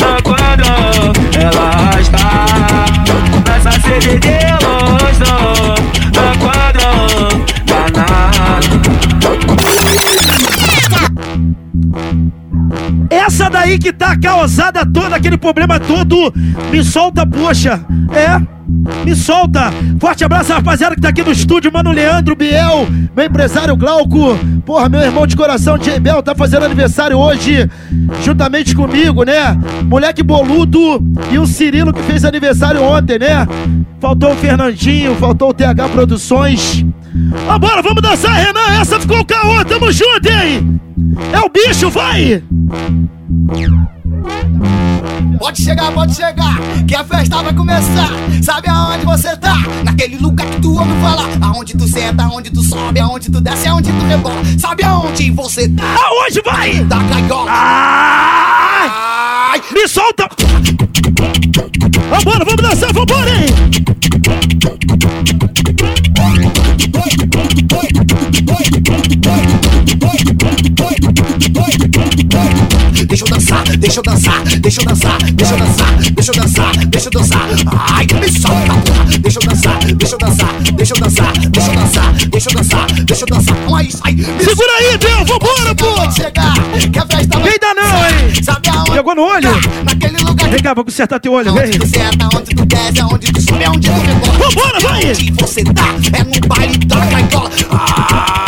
na 0.00 0.22
quadra, 0.22 0.76
ela 1.38 1.62
arrasta. 1.70 2.18
Nessa 3.46 3.72
CDD 3.80 4.28
lança, 4.62 4.77
Essa 13.10 13.48
daí 13.48 13.78
que 13.78 13.92
tá 13.92 14.16
causada 14.16 14.84
toda, 14.84 15.16
aquele 15.16 15.38
problema 15.38 15.78
todo, 15.80 16.32
me 16.70 16.84
solta, 16.84 17.26
poxa. 17.26 17.80
É, 18.12 18.57
me 19.04 19.16
solta. 19.16 19.72
Forte 19.98 20.24
abraço, 20.24 20.52
rapaziada, 20.52 20.94
que 20.94 21.00
tá 21.00 21.08
aqui 21.08 21.22
no 21.22 21.32
estúdio, 21.32 21.72
mano 21.72 21.90
Leandro 21.90 22.36
Biel, 22.36 22.86
meu 23.16 23.24
empresário 23.24 23.76
Glauco. 23.76 24.36
Porra, 24.66 24.88
meu 24.88 25.00
irmão 25.00 25.26
de 25.26 25.36
coração, 25.36 25.78
J 25.78 25.98
Bel, 25.98 26.22
tá 26.22 26.34
fazendo 26.34 26.64
aniversário 26.64 27.16
hoje, 27.16 27.68
juntamente 28.22 28.74
comigo, 28.74 29.24
né? 29.24 29.58
Moleque 29.84 30.22
boludo 30.22 31.02
e 31.32 31.38
o 31.38 31.46
Cirilo 31.46 31.92
que 31.92 32.02
fez 32.02 32.24
aniversário 32.24 32.82
ontem, 32.82 33.18
né? 33.18 33.46
Faltou 34.00 34.32
o 34.32 34.36
Fernandinho, 34.36 35.14
faltou 35.16 35.50
o 35.50 35.54
TH 35.54 35.88
Produções. 35.88 36.84
Vambora, 37.46 37.82
vamos 37.82 38.02
dançar, 38.02 38.34
Renan. 38.34 38.80
Essa 38.80 39.00
ficou 39.00 39.20
o 39.20 39.24
caô, 39.24 39.64
tamo 39.64 39.90
junto, 39.90 40.28
hein? 40.28 40.80
É 41.32 41.40
o 41.40 41.48
bicho, 41.48 41.90
vai! 41.90 42.42
Pode 45.38 45.62
chegar, 45.62 45.92
pode 45.92 46.14
chegar, 46.14 46.58
que 46.86 46.94
a 46.94 47.04
festa 47.04 47.42
vai 47.42 47.54
começar. 47.54 48.10
Sabe 48.42 48.68
aonde 48.68 49.04
você 49.04 49.36
tá? 49.36 49.56
Naquele 49.84 50.16
lugar 50.16 50.46
que 50.46 50.60
tu 50.60 50.76
ouve 50.76 50.92
falar. 51.00 51.28
Aonde 51.40 51.74
tu 51.76 51.88
senta, 51.88 52.24
aonde 52.24 52.50
tu 52.50 52.62
sobe, 52.62 53.00
aonde 53.00 53.30
tu 53.30 53.40
desce, 53.40 53.68
aonde 53.68 53.90
tu 53.90 54.04
rebola. 54.06 54.42
Sabe 54.58 54.84
aonde 54.84 55.30
você 55.30 55.68
tá? 55.68 55.84
Aonde 55.84 56.42
vai? 56.42 56.84
Da 56.84 56.98
gaiola. 56.98 57.50
Ai! 57.50 58.90
Ai, 59.52 59.62
Me 59.72 59.88
solta! 59.88 60.28
Vambora, 62.10 62.44
vamos 62.44 62.62
dançar, 62.62 62.92
vambora, 62.92 63.30
hein? 63.30 63.46
Deixa 73.06 73.24
eu 73.24 73.28
dançar, 73.28 73.64
deixa 73.76 73.98
eu 73.98 74.02
dançar, 74.02 74.42
deixa 74.60 74.80
eu 74.80 74.84
dançar, 74.84 75.18
deixa 75.32 75.52
eu 75.52 75.58
dançar, 75.58 75.96
deixa 75.96 76.30
eu 76.30 76.34
dançar, 76.34 76.76
deixa 76.86 77.06
eu 77.06 77.12
dançar. 77.12 77.48
Ai, 77.92 78.06
me 78.20 78.32
solta. 78.40 78.98
Deixa 79.20 79.38
eu 79.38 79.46
dançar, 79.46 79.78
deixa 79.94 80.14
eu 80.14 80.18
dançar, 80.18 80.52
deixa 80.72 80.94
eu 80.94 81.00
dançar, 81.00 81.32
deixa 81.32 81.70
eu 81.70 81.74
dançar, 81.74 82.12
deixa 82.28 82.50
eu 82.50 82.54
dançar, 82.54 82.86
deixa 83.04 83.24
eu 83.24 83.28
dançar. 83.28 83.56
Ai, 83.74 83.88
ai, 84.02 84.12
me 84.12 84.44
Segura 84.44 84.72
aí, 84.78 84.98
Bel, 84.98 85.24
vambora, 85.24 85.74
pô! 85.74 85.92
Pode 85.94 86.14
chegar, 86.14 86.54
que 86.92 86.98
a 86.98 87.06
festa 87.06 87.38
vai 87.38 87.50
Vem 87.50 87.58
dar 87.60 87.74
não, 87.74 87.84
hein? 87.84 88.42
Sabe 88.42 88.68
aonde? 88.68 88.90
Pegou 88.90 89.14
no 89.14 89.22
olho? 89.22 89.42
tá? 89.42 89.70
Naquele 89.84 90.18
lugar 90.24 90.50
Vem 90.50 90.60
cá, 90.62 90.74
vou 90.74 90.84
consertar 90.84 91.20
teu 91.20 91.32
olho, 91.32 91.52
vem. 91.54 91.66
Onde 91.66 91.78
tu 91.78 91.86
senta, 91.86 92.26
onde 92.36 92.54
tu 92.54 92.64
desce, 92.66 93.00
aonde 93.00 93.32
tu 93.32 93.40
sobe, 93.42 93.64
aonde 93.64 93.88
tu 93.88 94.00
rebola. 94.00 94.38
Vambora, 94.38 94.80
vai! 94.80 95.10
Onde 95.10 95.32
você 95.32 95.64
tá? 95.64 95.94
É 96.12 96.24
no 96.24 96.48
baile 96.48 96.78
da 96.78 96.96
gaiola. 96.96 97.50
Ai, 97.70 98.47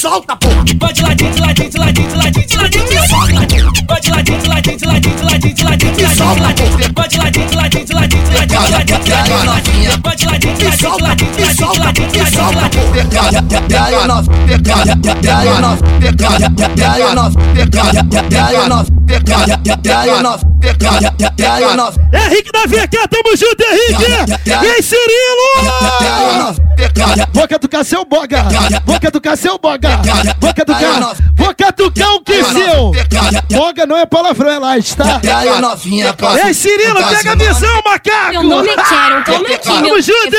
solta, 0.00 0.34
porra. 0.36 0.64
Vai 0.80 0.92
de 0.94 1.02
ladinho, 1.02 1.30
de 1.30 1.40
ladinho, 1.40 1.70
de 1.70 1.78
ladinho, 1.78 2.08
de 2.08 2.16
ladinho, 2.16 2.46
de 2.46 2.56
ladinho, 2.56 2.88
de 2.88 2.94
ladinho. 2.94 3.72
Vai 3.86 4.00
de 4.00 4.10
ladinho, 4.10 4.40
ladinho, 4.40 4.40
de 4.40 4.48
ladinho, 4.48 4.78
de 4.78 4.86
ladinho, 4.86 5.16
de 5.16 5.24
ladinho, 5.24 5.52
de 5.52 5.52
ladinho, 5.52 5.54
de 5.54 5.64
ladinho. 5.64 5.96
Vai 5.96 5.98
de 5.98 6.00
ladinho, 6.00 6.00
de 6.00 6.00
ladinho, 6.00 6.00
de 6.00 6.00
ladinho, 6.00 6.00
de 6.00 6.00
ladinho, 6.00 6.00
de 6.00 6.02
ladinho, 6.02 6.34
de 6.34 6.40
ladinho. 6.40 6.94
Vai 6.94 7.08
de 7.08 7.18
ladinho, 7.18 7.46
de 7.46 7.56
ladinho, 7.56 7.59
Henrique 22.12 22.50
da 22.52 22.62
VK, 22.66 23.08
tamo 23.08 23.36
junto, 23.36 23.62
Henrique! 23.64 24.10
E 24.46 24.52
aí, 24.52 24.82
Cirilo! 24.82 25.50
Vou 27.32 27.48
catucar 27.48 27.84
seu 27.84 28.04
boga! 28.04 28.44
Vou 28.86 29.00
catucar 29.00 29.36
seu 29.36 29.58
boga! 29.58 30.00
Vou 30.40 30.54
catucar! 30.54 31.16
Vou 31.36 31.54
catucar 31.54 32.14
o 32.14 32.20
que 32.22 32.44
seu! 32.44 32.92
Boga 33.56 33.86
não 33.86 33.96
é 33.96 34.06
palavrão, 34.06 34.50
é 34.50 34.58
light, 34.58 34.96
tá? 34.96 35.20
E 36.36 36.40
aí, 36.40 36.54
Cirilo, 36.54 36.94
pega 37.16 37.32
a 37.32 37.34
visão, 37.34 37.82
macaco! 37.84 38.29
Eu 38.32 38.42
não 38.44 38.62
me 38.62 38.68
quero, 38.68 39.24
tô 39.24 39.38
mentindo. 39.40 39.58
Tamo 39.64 40.00
junto? 40.00 40.36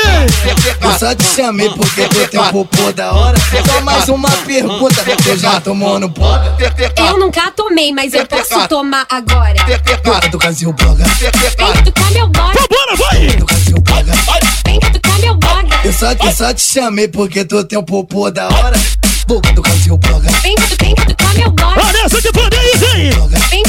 Eu 0.80 0.98
só 0.98 1.14
te 1.14 1.24
chamei 1.24 1.68
porque 1.70 2.08
tu 2.08 2.26
tem 2.28 2.40
um 2.40 2.50
popô 2.50 2.92
da 2.92 3.12
hora. 3.12 3.36
Só 3.66 3.80
mais 3.82 4.08
uma 4.08 4.30
pergunta, 4.30 5.02
você 5.04 5.36
já 5.36 5.60
tomou 5.60 5.98
no 5.98 6.10
pó? 6.10 6.40
Eu 6.96 7.18
nunca 7.18 7.50
tomei, 7.50 7.92
mas 7.92 8.14
eu 8.14 8.26
posso 8.26 8.66
tomar 8.68 9.06
agora. 9.10 9.54
Boca 10.04 10.28
do 10.28 10.38
Brasil 10.38 10.72
Boga. 10.72 11.04
Vem 11.04 11.72
cutucar 11.72 12.12
meu 12.12 12.28
boga, 12.28 12.52
Vambora, 12.60 12.96
vai! 12.96 13.26
Do 13.36 13.44
Brasil 13.44 13.76
Boga. 13.80 14.12
vem 14.64 14.80
cutucar 14.80 15.18
meu 15.20 15.34
boga. 15.34 15.80
Eu 15.84 15.92
só, 15.92 16.12
eu 16.12 16.32
só 16.32 16.54
te 16.54 16.62
chamei 16.62 17.08
porque 17.08 17.44
tu 17.44 17.62
tem 17.64 17.78
um 17.78 17.84
popô 17.84 18.30
da 18.30 18.48
hora. 18.48 18.76
Boca 19.26 19.52
do 19.52 19.62
Brasil 19.62 19.96
Boga. 19.98 20.30
Vem 20.42 20.54
vem 20.80 20.94
cutucar 20.94 21.34
meu 21.34 21.50
boga. 21.50 21.80
Olha 21.80 22.04
essa 22.04 22.20
que 22.22 22.32
pode 22.32 22.56
aí, 22.56 22.72
vem! 22.76 23.61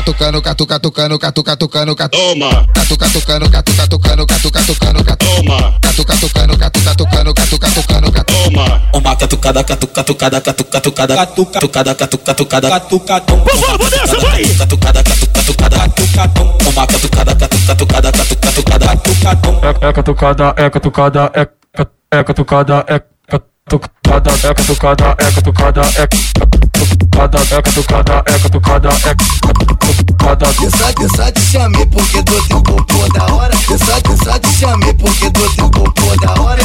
Catuca 0.00 0.02
tocando, 0.02 0.42
catuca 0.42 0.78
tocando, 0.80 1.18
catuca 1.18 1.56
tocando, 1.56 1.94
catuca. 1.96 2.66
Catuca 2.74 3.08
tocando, 3.10 3.50
catuca 3.50 3.86
tocando, 3.86 4.26
catuca 4.26 4.60
tocando, 4.62 5.04
catuca. 5.04 5.78
Catuca 5.80 6.14
tocando, 6.16 6.58
catuca 6.58 6.94
tocando, 6.94 7.34
catuca 7.34 7.68
tocando, 7.70 8.12
catuca. 8.12 8.82
Uma 8.94 9.16
catucada, 9.16 9.64
catuca, 9.64 9.94
catucada, 9.94 10.40
catuca, 10.40 10.70
catucada, 10.70 11.16
catuca, 11.16 11.52
catucada, 11.52 11.94
catuca, 11.94 12.24
catucada, 12.24 12.68
catuca, 12.70 13.20
tom. 13.20 13.36
Vambora, 13.44 13.78
vamos 13.78 13.90
nessa, 13.90 14.18
vai! 14.20 14.44
Catucada, 14.44 15.02
catuca, 15.02 15.32
catucada, 15.32 15.78
catuca, 15.78 16.28
tom. 16.28 16.58
Uma 16.70 16.86
catucada, 16.86 17.34
catuca, 17.36 17.66
catucada, 17.66 18.12
catuca, 18.12 18.46
catucada, 18.46 18.86
catuca, 18.86 19.36
tom. 19.36 19.60
É, 19.62 19.88
é 19.88 19.92
catucada, 19.92 20.54
é 20.56 20.70
catucada, 20.70 21.30
é, 21.34 21.44
ca- 21.72 21.90
é 22.12 22.24
catucada, 22.24 22.84
é 22.88 22.98
catucada, 23.28 24.30
é 24.42 24.54
catucada, 24.54 25.14
é 25.18 25.30
catucada, 25.32 25.80
é 25.80 26.06
catucada, 26.06 26.99
é 27.18 27.62
catucada, 27.62 28.22
é 28.26 28.38
catucada, 28.38 28.88
é 28.88 29.14
catucada. 29.14 30.46
Eu 30.62 30.70
só, 30.70 30.90
eu 31.02 31.08
só 31.16 31.30
te 31.30 31.40
chamei 31.40 31.86
porque 31.86 32.22
tu 32.22 32.42
tem 32.42 32.56
um 32.56 32.62
popô 32.62 33.08
da 33.12 33.34
hora. 33.34 33.54
Eu 33.68 33.78
só, 33.78 33.98
eu 34.08 34.16
só 34.24 34.38
te 34.38 34.48
chamei 34.58 34.94
porque 34.94 35.30
tu 35.30 35.50
tem 35.50 35.64
um 35.64 35.70
popô 35.70 36.16
da 36.20 36.40
hora. 36.40 36.62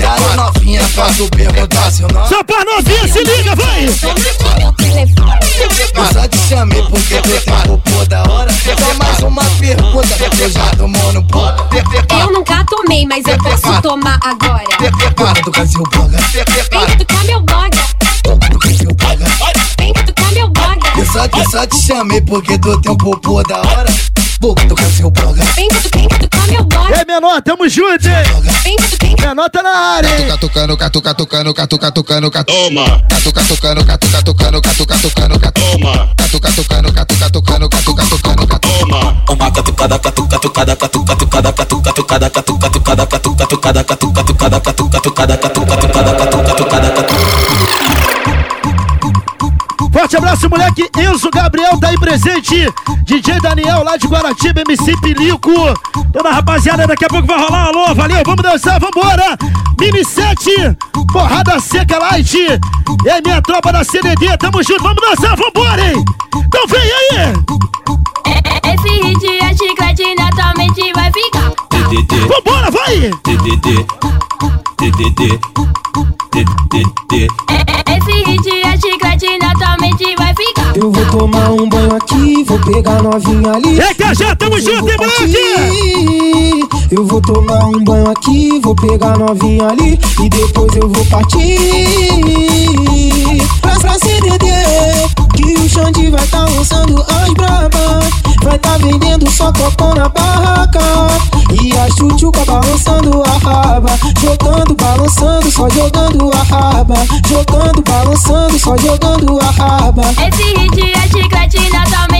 Cara 0.00 0.36
novinha, 0.36 0.82
faço 0.88 1.28
perguntar 1.28 1.90
seu 1.90 2.08
nome. 2.08 2.28
Pra 2.44 2.64
novinha, 2.64 3.08
se 3.08 3.22
liga, 3.22 3.54
vai! 3.54 3.84
Eu 3.84 3.92
só 6.12 6.28
te 6.28 6.38
chamei 6.48 6.82
porque 6.82 7.20
tu 7.22 7.40
tem 7.44 7.54
um 7.54 7.78
popô 7.78 8.04
da 8.06 8.22
hora. 8.22 8.52
Só 8.52 8.94
mais 8.94 9.18
uma 9.20 9.44
pergunta, 9.60 10.16
eu 10.40 10.50
já 10.50 10.70
tomou 10.76 11.12
no. 11.12 11.26
Eu 12.20 12.32
nunca 12.32 12.64
tomei, 12.64 13.06
mas 13.06 13.24
eu 13.26 13.38
posso 13.38 13.82
tomar 13.82 14.18
agora. 14.24 14.64
Boca 15.16 15.42
do 15.42 15.50
Brasil 15.50 15.82
Boga. 15.94 16.18
Vem 16.32 16.86
cutucar 16.86 17.24
meu 17.24 17.40
boga, 17.40 17.70
Boca 18.24 18.48
do 18.48 18.58
Brasil 18.58 18.94
Boga. 18.94 19.65
Vem 19.86 19.92
cutucar 19.92 20.32
meu 20.32 20.48
boga. 20.48 20.98
Eu 20.98 21.06
só, 21.06 21.24
eu 21.24 21.50
só 21.50 21.66
te 21.66 21.76
chamei 21.86 22.20
porque 22.20 22.58
tu 22.58 22.80
tem 22.80 22.92
um 22.92 22.96
popô 22.96 23.42
da 23.44 23.58
hora. 23.58 23.86
Boca 24.38 24.66
do 24.66 24.74
Brasil 24.74 25.10
Boga. 25.10 25.42
Vem 25.54 25.68
cutucar, 25.68 26.46
meu 26.48 26.60
E 26.60 26.64
boga. 26.64 26.98
aí, 26.98 27.04
menor, 27.06 27.40
tamo 27.42 27.68
junto, 27.68 28.06
hein? 28.06 28.14
Vem 28.64 28.76
cutucar, 28.76 29.08
vem 29.16 29.16
Menor 29.26 29.50
tá 29.50 29.62
na 29.62 29.70
área, 29.70 30.08
hein? 30.20 30.28
Catucando, 30.28 30.76
catuca 30.76 31.14
tocando, 31.14 31.54
catuca 31.54 31.90
tocando, 31.90 32.30
catuca. 32.30 33.02
Catuca 33.08 33.42
tocando, 33.42 33.84
catuca 33.84 34.22
tocando, 34.22 34.60
catuca 34.60 34.98
tocando, 34.98 35.40
catuca. 35.40 36.14
Catuca 36.16 36.52
tocando, 36.52 36.92
catuca 36.92 37.30
tocando, 37.30 37.68
catuca 37.68 38.04
tocando, 38.06 38.46
catuca. 38.46 39.32
Uma 39.32 39.50
catucada, 39.50 39.98
catuca, 39.98 40.28
catucada, 40.28 40.76
catuca, 40.76 41.16
catucada, 41.16 41.52
catuca, 41.52 41.92
catucada, 41.92 42.30
catuca, 42.30 42.68
catucada, 42.68 43.04
catuca, 43.06 43.46
catucada, 43.46 43.84
catuca, 43.84 44.22
catucada, 44.24 44.60
catuca, 44.60 45.00
catucada, 45.00 45.38
catuca, 45.38 45.76
catucada, 45.76 46.14
catuca, 46.14 46.44
catucada, 46.44 46.90
catuca. 46.90 48.15
Forte 49.96 50.14
abraço, 50.14 50.50
moleque 50.50 50.90
Enzo 50.94 51.30
Gabriel 51.30 51.80
tá 51.80 51.88
aí 51.88 51.98
presente. 51.98 52.70
DJ 53.04 53.40
Daniel 53.40 53.82
lá 53.82 53.96
de 53.96 54.06
Guaratiba, 54.06 54.60
MC 54.60 54.94
Pilico. 55.00 55.50
Toda 56.12 56.28
a 56.28 56.32
rapaziada, 56.34 56.86
daqui 56.86 57.06
a 57.06 57.08
pouco 57.08 57.26
vai 57.26 57.38
rolar. 57.40 57.68
Alô, 57.68 57.94
valeu, 57.94 58.22
vamos 58.22 58.42
dançar, 58.42 58.78
vambora. 58.78 59.38
Mini 59.80 60.04
7, 60.04 60.50
porrada 61.10 61.58
seca 61.60 61.98
light. 61.98 62.36
E 62.36 63.10
aí, 63.10 63.22
minha 63.24 63.40
tropa 63.40 63.72
da 63.72 63.82
CDD, 63.82 64.36
tamo 64.36 64.62
junto, 64.62 64.82
vamos 64.82 65.00
dançar, 65.00 65.34
vambora, 65.34 65.82
hein? 65.82 66.04
Então 66.44 66.66
vem 66.68 66.80
aí. 66.82 67.32
Esse 68.74 68.88
hit 69.00 69.26
é 69.26 69.56
chiclete, 69.56 70.14
naturalmente 70.14 70.92
vai 70.92 71.10
ficar. 71.10 71.45
Vambora, 71.86 72.70
vai. 72.72 72.96
Esse 77.86 78.24
hit 78.24 78.50
é 78.64 78.76
chiclete, 78.76 79.38
naturalmente 79.40 80.16
vai 80.18 80.34
ficar. 80.34 80.76
Eu 80.76 80.90
vou 80.90 81.06
tomar 81.06 81.50
um 81.50 81.68
banho 81.68 81.94
aqui, 81.96 82.42
vou 82.44 82.58
pegar 82.58 83.00
novinha 83.02 83.52
ali. 83.52 83.80
Ei, 83.80 83.94
Cajá, 83.94 84.34
tamo 84.34 84.56
Eu 84.56 84.60
junto, 84.62 84.80
vou 84.80 84.90
hein, 84.90 84.96
moleque? 84.98 85.18
partir. 85.18 86.68
Eu 86.90 87.06
vou 87.06 87.20
tomar 87.20 87.64
um 87.66 87.84
banho 87.84 88.10
aqui, 88.10 88.60
vou 88.62 88.74
pegar 88.74 89.16
novinha 89.16 89.68
ali 89.68 89.98
e 90.22 90.28
depois 90.28 90.74
eu 90.74 90.88
vou 90.88 91.04
partir. 91.06 91.56
Pra, 93.62 93.78
pra 93.78 93.94
CDD, 93.98 94.46
que 95.36 95.54
o 95.54 95.68
Xande 95.68 96.10
vai 96.10 96.26
tá 96.26 96.44
lançando 96.44 97.02
as 97.02 97.32
brabas. 97.34 98.10
Vai 98.42 98.58
tá 98.58 98.76
vendendo 98.78 99.30
só 99.30 99.52
copão 99.52 99.94
na 99.94 100.08
barraca. 100.08 100.80
E 101.62 101.76
a 101.76 101.88
chuchuca 101.96 102.44
balançando 102.44 103.22
a 103.22 103.38
raba. 103.38 103.90
Jogando, 104.20 104.74
balançando, 104.74 105.50
só 105.50 105.68
jogando 105.68 106.30
a 106.32 106.42
raba. 106.42 106.94
Jogando, 107.28 107.82
balançando, 107.82 108.58
só 108.58 108.76
jogando 108.76 109.38
a 109.40 109.50
raba. 109.50 110.02
Esse 110.26 110.42
hit 110.42 110.92
é 110.92 111.08
chiclete, 111.08 111.70
naturalmente. 111.70 112.15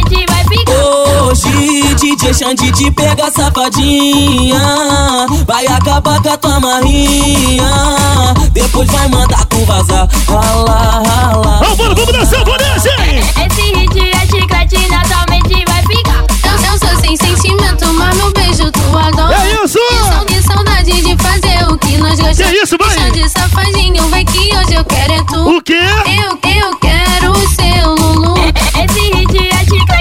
Hoje 0.87 1.95
DJ 1.97 2.33
Xande 2.33 2.71
te 2.73 2.91
pega 2.91 3.31
safadinha 3.31 4.61
Vai 5.47 5.67
acabar 5.67 6.21
com 6.23 6.29
a 6.29 6.37
tua 6.37 6.61
marinha 6.61 7.65
Depois 8.53 8.89
vai 8.91 9.09
mandar 9.09 9.45
tu 9.47 9.65
vazar 9.65 10.09
Rala, 10.29 11.03
rala 11.05 11.61
Vambora, 11.65 11.95
vamos 11.95 12.13
dançar, 12.13 12.45
vamos 12.45 12.59
dançar, 12.59 13.09
hein? 13.09 13.21
Esse 13.21 13.63
hit 13.63 13.99
é 13.99 14.21
chiclete, 14.27 14.89
naturalmente 14.89 15.65
vai 15.67 15.83
ficar. 15.83 16.25
Eu, 16.45 16.73
eu 16.73 16.79
sou 16.79 17.01
sem 17.01 17.17
sentimento, 17.17 17.93
mas 17.95 18.17
meu 18.17 18.33
beijo 18.33 18.71
tu 18.71 18.99
adora. 18.99 19.35
É 19.35 19.65
isso! 19.65 19.79
De 20.27 20.43
saudade 20.43 21.03
de 21.03 21.23
fazer 21.23 21.65
o 21.71 21.79
que 21.79 21.97
nós 21.99 22.19
gostamos. 22.21 22.53
Que 22.53 22.63
isso, 22.63 22.77
vai? 22.79 23.11
Deixa 23.11 23.11
de 23.11 23.29
safadinho, 23.29 24.09
vai 24.09 24.25
que 24.25 24.57
hoje 24.57 24.75
eu 24.75 24.85
quero 24.85 25.13
é 25.13 25.25
tu. 25.25 25.57
O 25.57 25.63
quê? 25.63 25.81
Eu, 26.07 26.39
eu 26.51 26.77
quero 26.77 27.33
o 27.33 27.49
seu 27.49 27.95
Lulu. 27.95 28.35
Esse 28.39 29.01
hit 29.01 29.49
é 29.49 29.59
chiclete. 29.65 29.96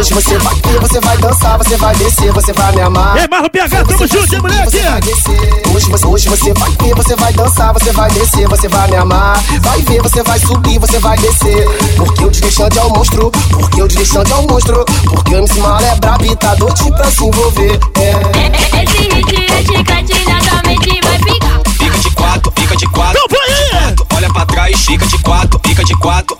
Hoje 0.00 0.14
você 0.14 0.38
vai 0.38 0.54
ver, 0.54 0.80
você 0.80 0.98
vai 0.98 1.16
dançar, 1.18 1.58
você 1.58 1.76
vai 1.76 1.94
descer, 1.96 2.32
você 2.32 2.54
vai 2.54 2.72
me 2.74 2.80
amar. 2.80 3.18
Ei, 3.18 3.28
Marlon 3.30 3.50
PH, 3.50 3.84
tamo 3.84 4.06
junto, 4.06 4.14
hein, 4.14 4.20
Você 4.24 4.40
vai 4.40 4.50
moleque? 4.50 4.70
descer. 4.70 5.62
Hoje 5.74 5.90
você, 5.90 6.06
hoje 6.06 6.28
você 6.30 6.52
vai 6.54 6.70
ver, 6.70 6.94
você 6.94 7.16
vai 7.16 7.32
dançar, 7.34 7.74
você 7.74 7.92
vai 7.92 8.10
descer, 8.12 8.48
você 8.48 8.66
vai 8.66 8.88
me 8.88 8.96
amar. 8.96 9.38
Vai 9.60 9.82
ver, 9.82 10.00
você 10.00 10.22
vai 10.22 10.38
subir, 10.38 10.78
você 10.78 10.98
vai 11.00 11.18
descer. 11.18 11.68
Porque 11.98 12.24
o 12.24 12.30
DJ 12.30 12.50
Xande 12.50 12.78
é 12.78 12.82
um 12.82 12.88
monstro, 12.88 13.30
porque 13.50 13.82
o 13.82 13.88
DJ 13.88 14.06
Xande 14.06 14.32
é 14.32 14.36
um 14.36 14.46
monstro. 14.46 14.86
Porque 15.04 15.34
o 15.34 15.36
MC 15.36 15.60
Mal 15.60 15.78
é 15.78 15.94
brabo 15.96 16.24
e 16.24 16.34
tá 16.34 16.54
doido 16.54 16.92
pra 16.92 17.10
se 17.10 17.22
envolver. 17.22 17.78
É. 17.98 18.82
Esse 18.82 19.02
hit 19.02 19.52
é 19.52 19.62
chiclete, 19.66 20.24
naturalmente 20.26 21.00
vai 21.02 21.18
ficar. 21.18 21.79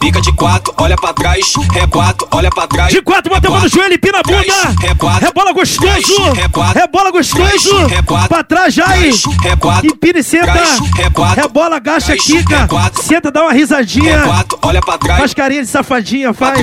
Quatro, 0.01 0.07
fica 0.07 0.21
de 0.21 0.33
quatro, 0.33 0.75
olha 0.79 0.97
pra 0.97 1.13
trás, 1.13 1.53
requatro, 1.73 2.27
olha 2.31 2.51
pra 2.51 2.67
trás. 2.67 2.93
De 2.93 3.03
quatro, 3.03 3.31
bota 3.33 3.49
a 3.49 3.51
mão 3.51 3.61
no 3.61 3.69
joelho, 3.69 3.95
empina 3.95 4.19
a 4.19 4.23
bunda. 4.23 4.81
Requatro, 4.81 5.27
Rebola 5.27 5.53
gostoso. 5.53 6.33
requatro, 6.33 6.81
Rebola 6.81 7.11
gostoso. 7.11 7.87
requatro, 7.87 8.29
Pra 8.29 8.43
trás 8.45 8.79
aí. 8.79 9.11
requatro, 9.43 9.87
Empina 9.87 10.19
e 10.19 10.23
senta. 10.23 10.53
requatro, 10.97 11.43
Rebola, 11.43 11.77
agacha, 11.77 12.17
quica. 12.17 12.69
Senta, 13.03 13.31
dá 13.31 13.43
uma 13.43 13.53
risadinha. 13.53 14.21
requatro, 14.23 14.59
olha 14.63 14.81
pra 14.81 14.99
trás. 14.99 15.19
Faz 15.21 15.35
carinha 15.35 15.63
de 15.63 15.69
safadinha, 15.69 16.33
faz. 16.33 16.61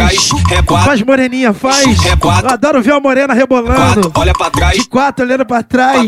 Faz 0.86 1.02
moreninha, 1.04 1.54
faz. 1.54 1.86
Eu 2.06 2.30
adoro 2.52 2.82
ver 2.82 2.94
a 2.94 3.00
morena 3.00 3.34
rebolando. 3.34 3.76
Quatro, 3.76 4.12
olha 4.16 4.34
pra 4.34 4.50
trás, 4.50 4.78
De 4.78 4.86
quatro, 4.90 5.26
olhando 5.26 5.46
pra 5.46 5.62
trás. 5.64 6.06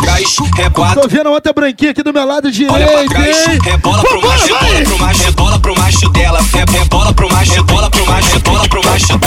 Tô 0.95 1.07
vendo 1.07 1.27
a 1.27 1.31
outra 1.31 1.53
branquinha 1.53 1.91
aqui 1.91 2.01
do 2.03 2.11
meu 2.13 2.25
lado 2.25 2.51
direito, 2.51 2.73
Olha 2.73 2.87
pra 2.87 3.05
trás, 3.05 3.45
rebola 3.63 4.01
pro 4.03 4.21
macho, 4.27 4.45
rebola 4.55 4.83
pro 4.83 4.99
macho, 4.99 5.23
rebola 5.23 5.59
pro 5.59 5.75
macho 5.79 6.09
dela, 6.09 6.39
rebola 6.73 7.13
pro 7.19 7.29
macho, 7.29 7.53
rebola 7.55 7.89
pro 7.89 8.05
macho, 8.05 8.33
rebola 8.33 8.67
pro 8.69 8.81
macho 8.81 9.19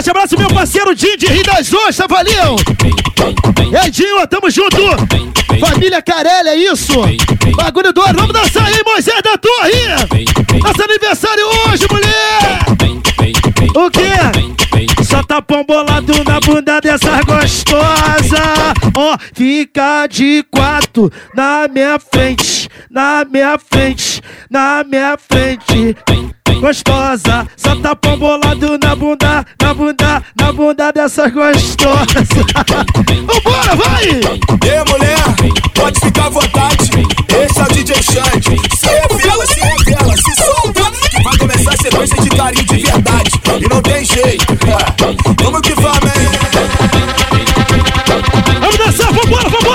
Forte 0.00 0.10
abraço, 0.12 0.38
meu 0.38 0.48
parceiro 0.48 0.94
Didi, 0.94 1.26
Rio 1.26 1.44
das 1.44 1.70
Ostras, 1.74 2.08
aí, 3.76 3.90
Dinho, 3.90 4.26
tamo 4.26 4.50
junto! 4.50 4.78
Família 5.60 6.00
Carelli, 6.00 6.48
é 6.48 6.56
isso? 6.72 6.94
Bagulho 7.54 7.92
do 7.92 8.00
ouro, 8.00 8.14
vamos 8.16 8.32
dançar 8.32 8.64
aí, 8.64 8.80
Moisés 8.82 9.20
da 9.22 9.36
Torre! 9.36 10.58
Nosso 10.58 10.82
aniversário 10.82 11.44
hoje, 11.46 11.86
mulher! 11.90 12.64
O 13.76 13.90
quê? 13.90 15.04
Só 15.04 15.22
tá 15.22 15.42
pombolado 15.42 16.24
na 16.24 16.40
bunda 16.40 16.80
dessa 16.80 17.20
gostosa. 17.22 18.72
Ó, 18.96 19.18
fica 19.34 20.06
de 20.06 20.42
quatro 20.50 21.12
na 21.34 21.68
minha 21.68 21.98
frente, 21.98 22.70
na 22.90 23.26
minha 23.30 23.58
frente, 23.58 24.22
na 24.50 24.82
minha 24.82 25.18
frente. 25.18 25.94
Gostosa, 26.58 27.46
só 27.56 27.76
tá 27.76 27.94
pombolado 27.94 28.78
na 28.82 28.96
bunda, 28.96 29.46
na 29.62 29.74
bunda, 29.74 30.22
na 30.38 30.52
bunda 30.52 30.92
dessa 30.92 31.28
gostosa. 31.28 31.98
Vambora, 33.06 33.76
vai! 33.76 34.04
Ei, 34.08 34.84
mulher, 34.90 35.62
pode 35.74 36.00
ficar 36.00 36.26
à 36.26 36.30
vontade. 36.30 36.90
Esse 37.28 37.60
é 37.60 37.62
o 37.62 37.66
DJ 37.66 38.02
Xande. 38.02 38.60
Se 38.76 38.86
revela, 38.86 39.46
se 39.46 39.60
revela, 39.60 40.14
se 40.16 40.34
solta. 40.42 40.90
Que 41.10 41.22
vai 41.22 41.38
começar 41.38 41.72
a 41.72 41.76
sequência 41.76 42.22
de 42.22 42.30
carinho 42.30 42.66
de 42.66 42.76
verdade. 42.76 43.30
E 43.60 43.68
não 43.68 43.82
tem 43.82 44.04
jeito. 44.04 44.46
Vamos 45.42 45.60
que 45.60 45.74
vamos, 45.74 46.16
hein? 46.16 46.30
Vamos 48.60 48.76
dançar, 48.76 49.12
vambora, 49.12 49.48
vambora! 49.48 49.69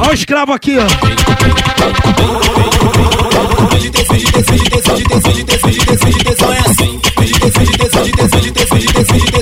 Olha 0.00 0.10
o 0.10 0.14
escravo 0.14 0.52
aqui, 0.52 0.76
ó. 0.78 0.82
É 0.82 0.86
assim. 6.70 7.00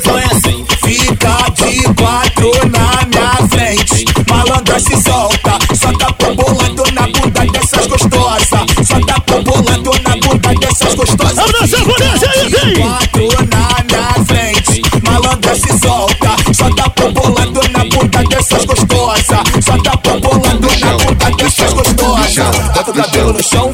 É 0.08 0.24
assim. 0.34 0.64
Fica 0.84 1.36
de 1.56 1.82
quatro 1.94 2.50
na 2.70 3.06
minha 3.06 3.48
frente. 3.48 4.04
Malandra 4.28 4.78
se 4.78 5.02
solta, 5.02 5.58
só 5.74 5.92
tá 5.92 6.12
pombolando 6.12 6.84
na 6.92 7.02
bunda 7.08 7.46
dessas 7.52 7.86
gostosas. 7.86 8.86
Só 8.86 9.00
tá 9.00 9.20
pombolando 9.20 9.90
na 10.02 10.16
bunda 10.16 10.54
dessas 10.60 10.94
gostosas. 10.94 11.36
Dançar, 11.36 11.80
vamos 11.80 11.98
dançar 11.98 12.30
aí, 12.30 12.48
vem! 12.48 12.74
quatro 12.80 13.28
na 13.50 13.84
minha 13.84 14.24
frente. 14.26 14.82
Malandra 15.02 15.54
se 15.54 15.78
solta, 15.78 16.36
só 16.52 16.70
tá 16.74 16.90
pombolando 16.90 17.60
na 17.70 17.84
bunda 17.84 18.22
dessas 18.28 18.64
gostosas. 18.64 19.21
Só 19.62 19.78
tá 19.78 19.96
pombolando 19.98 20.68
na 20.80 20.92
bunda 20.98 21.30
dessas 21.36 21.72
gostosas. 21.72 22.58
Bota 22.74 22.90
o 22.90 22.94
cabelo 22.94 23.32
no 23.32 23.42
chão, 23.42 23.72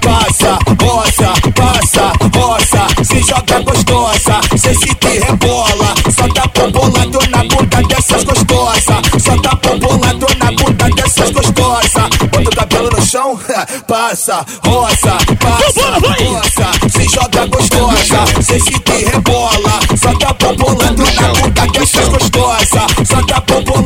passa, 0.00 0.58
roça, 0.82 1.32
passa, 1.54 2.12
roça. 2.34 3.04
Se 3.04 3.22
joga 3.22 3.60
gostosa, 3.60 4.40
cê 4.56 4.74
se 4.74 4.94
te 4.94 5.18
rebola. 5.20 5.94
Só 6.16 6.26
tá 6.28 6.48
pombolando 6.48 7.18
na 7.28 7.44
bunda 7.44 7.82
dessas 7.86 8.24
gostosas. 8.24 9.22
Só 9.22 9.36
tá 9.42 9.56
pombolando 9.56 10.26
na 10.38 10.52
bunda 10.52 10.88
dessas 10.96 11.30
gostosas. 11.30 12.08
Bota 12.32 12.50
o 12.50 12.56
cabelo 12.56 12.90
no 12.90 13.06
chão, 13.06 13.38
passa, 13.86 14.46
roça, 14.64 15.18
passa, 15.38 15.86
roça. 16.00 16.88
Se 16.88 17.04
joga 17.08 17.46
gostosa, 17.46 18.42
cê 18.42 18.58
se 18.58 18.78
te 18.80 19.04
rebola. 19.04 19.80
Só 20.00 20.14
tá 20.14 20.32
pombolando 20.32 21.04
na 21.12 21.28
bunda 21.34 21.66
dessas 21.72 22.08
gostosas. 22.08 23.08
Só 23.08 23.22
tá 23.26 23.40
pombolando 23.42 23.85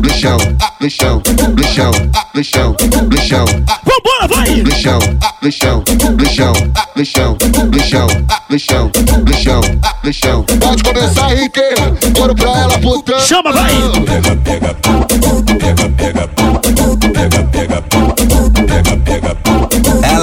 no 0.00 0.10
chão, 0.10 0.38
no 0.80 0.90
chão, 0.90 1.22
no 1.56 1.64
chão, 1.64 1.90
no 2.34 2.44
chão, 2.44 2.76
no 3.10 3.18
chão, 3.18 3.44
Vambora, 3.84 4.28
vai. 4.28 4.62
no 4.62 4.70
chão, 4.70 4.98
no 5.42 5.50
chão, 5.50 5.84
no 6.16 6.26
chão, 6.26 6.52
no 6.94 7.04
chão, 7.04 7.36
no 7.70 7.80
chão, 7.80 8.06
no 8.48 8.58
chão, 8.58 8.90
no 9.26 9.32
chão, 9.34 9.60
no 10.04 10.12
chão. 10.12 10.44
Pode 10.60 10.82
começar 10.82 11.26
a 11.26 11.34
rir, 11.34 11.50
que 11.50 12.10
Bora 12.10 12.34
pra 12.34 12.50
ela, 12.50 12.78
putão. 12.78 13.20
Chama, 13.20 13.52
vai. 13.52 13.72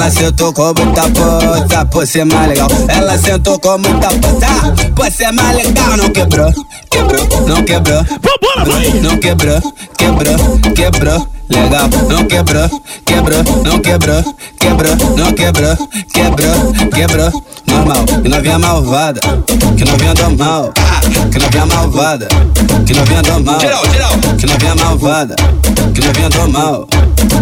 Ela 0.06 0.14
sentou 0.14 0.54
com 0.54 0.66
muita 0.66 1.02
força, 1.02 1.86
por 1.86 2.06
ser 2.06 2.26
mais 2.26 2.50
legal. 2.50 2.68
Ela 2.90 3.18
sentou 3.18 3.60
com 3.60 3.76
muita 3.80 4.08
força, 4.12 4.92
por 4.96 5.12
ser 5.12 5.32
mais 5.32 5.58
legal. 5.58 5.98
Não 5.98 6.10
quebrou, 6.12 6.54
quebrou, 6.92 7.48
não 7.48 7.64
quebrou. 7.64 8.04
Vambora, 8.04 8.72
vai. 8.72 9.02
Não 9.02 9.18
quebrou, 9.18 9.60
quebrou, 9.98 10.60
quebrou. 10.76 11.28
Legal, 11.50 11.90
não 12.08 12.24
quebrou, 12.26 12.84
quebrou, 13.04 13.44
não 13.64 13.80
quebrou, 13.80 14.36
quebrou, 14.60 14.96
não 15.18 15.34
quebrou, 15.34 15.90
quebrou, 16.14 16.90
quebrou. 16.94 17.44
Normal, 17.66 18.06
que 18.06 18.30
novinha 18.30 18.60
malvada, 18.60 19.20
que 19.76 19.86
novinha 19.86 20.14
do 20.14 20.38
mal, 20.38 20.72
que 21.32 21.40
novinha 21.40 21.66
malvada, 21.66 22.28
que 22.86 22.94
novinha 22.94 23.24
do 23.24 23.44
mal, 23.44 23.58
que 24.38 24.46
novinha 24.46 24.76
malvada, 24.76 25.36
que 25.96 26.02
novinha 26.02 26.30
do 26.30 26.48
mal, 26.52 26.88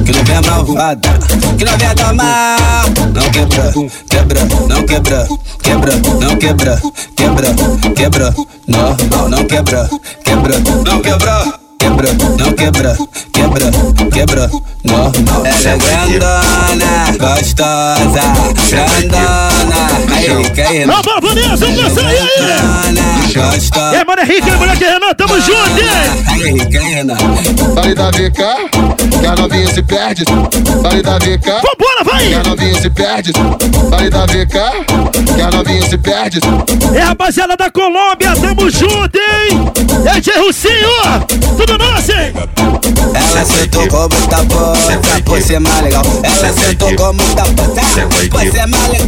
que 0.06 0.12
novinha 0.12 0.42
malvada, 0.42 1.10
que 1.58 1.66
novinha 1.66 1.96
do 1.96 2.16
mal. 2.16 2.84
Não 3.14 3.32
quebrou, 3.32 3.92
quebrou, 4.10 4.68
não 4.68 4.86
quebrou, 4.86 5.40
quebrou, 5.62 6.20
não 6.20 6.36
quebrou, 6.38 6.94
quebrou, 7.16 7.94
quebrou. 7.96 8.48
Normal, 8.68 9.30
não 9.30 9.46
quebrou, 9.46 10.02
quebrou, 10.24 10.60
não 10.86 11.02
quebrou 11.02 11.64
quebra, 11.84 12.14
não 12.38 12.54
quebra, 12.54 12.98
quebra, 13.34 13.72
quebra, 14.12 14.50
normal. 14.84 15.46
Ela 15.46 15.70
é 15.70 15.78
grandona, 15.78 17.18
gostosa, 17.20 18.22
grandona. 18.70 19.53
Ó, 20.28 21.02
bora, 21.02 21.20
Vanessa, 21.22 21.66
vamos 21.66 21.76
dançar 21.84 22.06
aí, 22.06 22.18
aí. 22.18 22.28
E 23.94 23.98
aí, 23.98 24.06
mano 24.06 24.22
Henrique, 24.22 24.48
e 24.48 24.52
moleque 24.56 24.84
Renan, 24.86 25.14
tamo 25.18 25.36
junto, 25.42 25.80
hein? 25.80 26.24
Vale 27.76 27.94
da 27.96 28.10
VK, 28.10 29.20
que 29.20 29.26
a 29.28 29.36
novinha 29.36 29.68
se 29.74 29.82
perde. 29.84 30.24
Vale 30.82 31.02
da 31.02 31.18
VK, 31.18 31.46
Vambora, 31.48 32.04
vai. 32.06 32.28
que 32.28 32.34
a 32.36 32.44
novinha 32.44 32.82
se 32.82 32.90
perde. 32.90 33.32
Vale 33.90 34.10
da 34.10 34.26
VK, 34.26 35.36
que 35.36 35.42
a 35.42 35.52
novinha 35.52 35.90
se 35.90 35.98
perde. 35.98 36.40
É 36.96 37.00
rapaziada 37.00 37.58
da 37.58 37.70
Colômbia, 37.70 38.34
tamo 38.40 38.70
junto, 38.70 39.18
hein? 39.18 39.72
E 40.06 40.10
aí, 40.10 40.22
Tchê 40.22 40.40
Russinho, 40.40 40.90
tudo 41.58 41.78
nosso, 41.78 42.12
hein? 42.12 42.34
Ela 43.14 43.46
sentou 43.46 43.88
com 43.88 44.16
muita 44.16 44.38
força, 44.38 45.22
por 45.26 45.42
ser 45.42 45.60
mais 45.60 45.82
legal. 45.82 46.04
Ela 46.24 46.54
sentou 46.54 46.96
com 46.96 47.14
muita 47.14 47.44
força, 47.46 48.08
por 48.30 48.42
ser 48.42 48.68
mais 48.68 48.88
legal. 48.90 49.08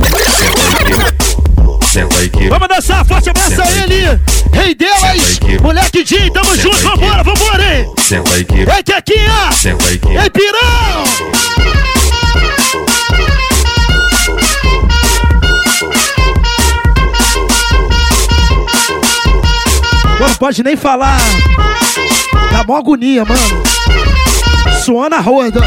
Vamos 2.50 2.67
dançar, 2.67 3.06
forte 3.06 3.30
abraço 3.30 3.62
a 3.62 3.71
ele, 3.84 4.19
rei 4.54 4.76
delas, 4.76 5.39
moleque 5.62 6.06
Jim, 6.06 6.32
tamo 6.32 6.56
junto, 6.58 6.78
vambora, 6.78 7.24
vambora, 7.24 7.63
hein? 7.78 7.91
Ei, 8.76 8.84
que 8.84 8.93
ei, 10.17 10.30
pirão! 10.30 11.04
Não 20.19 20.34
pode 20.36 20.63
nem 20.63 20.76
falar. 20.76 21.19
Dá 22.52 22.63
mó 22.65 22.78
agonia, 22.78 23.24
mano. 23.26 23.63
Suando 24.84 25.15
a 25.15 25.19
roda. 25.19 25.62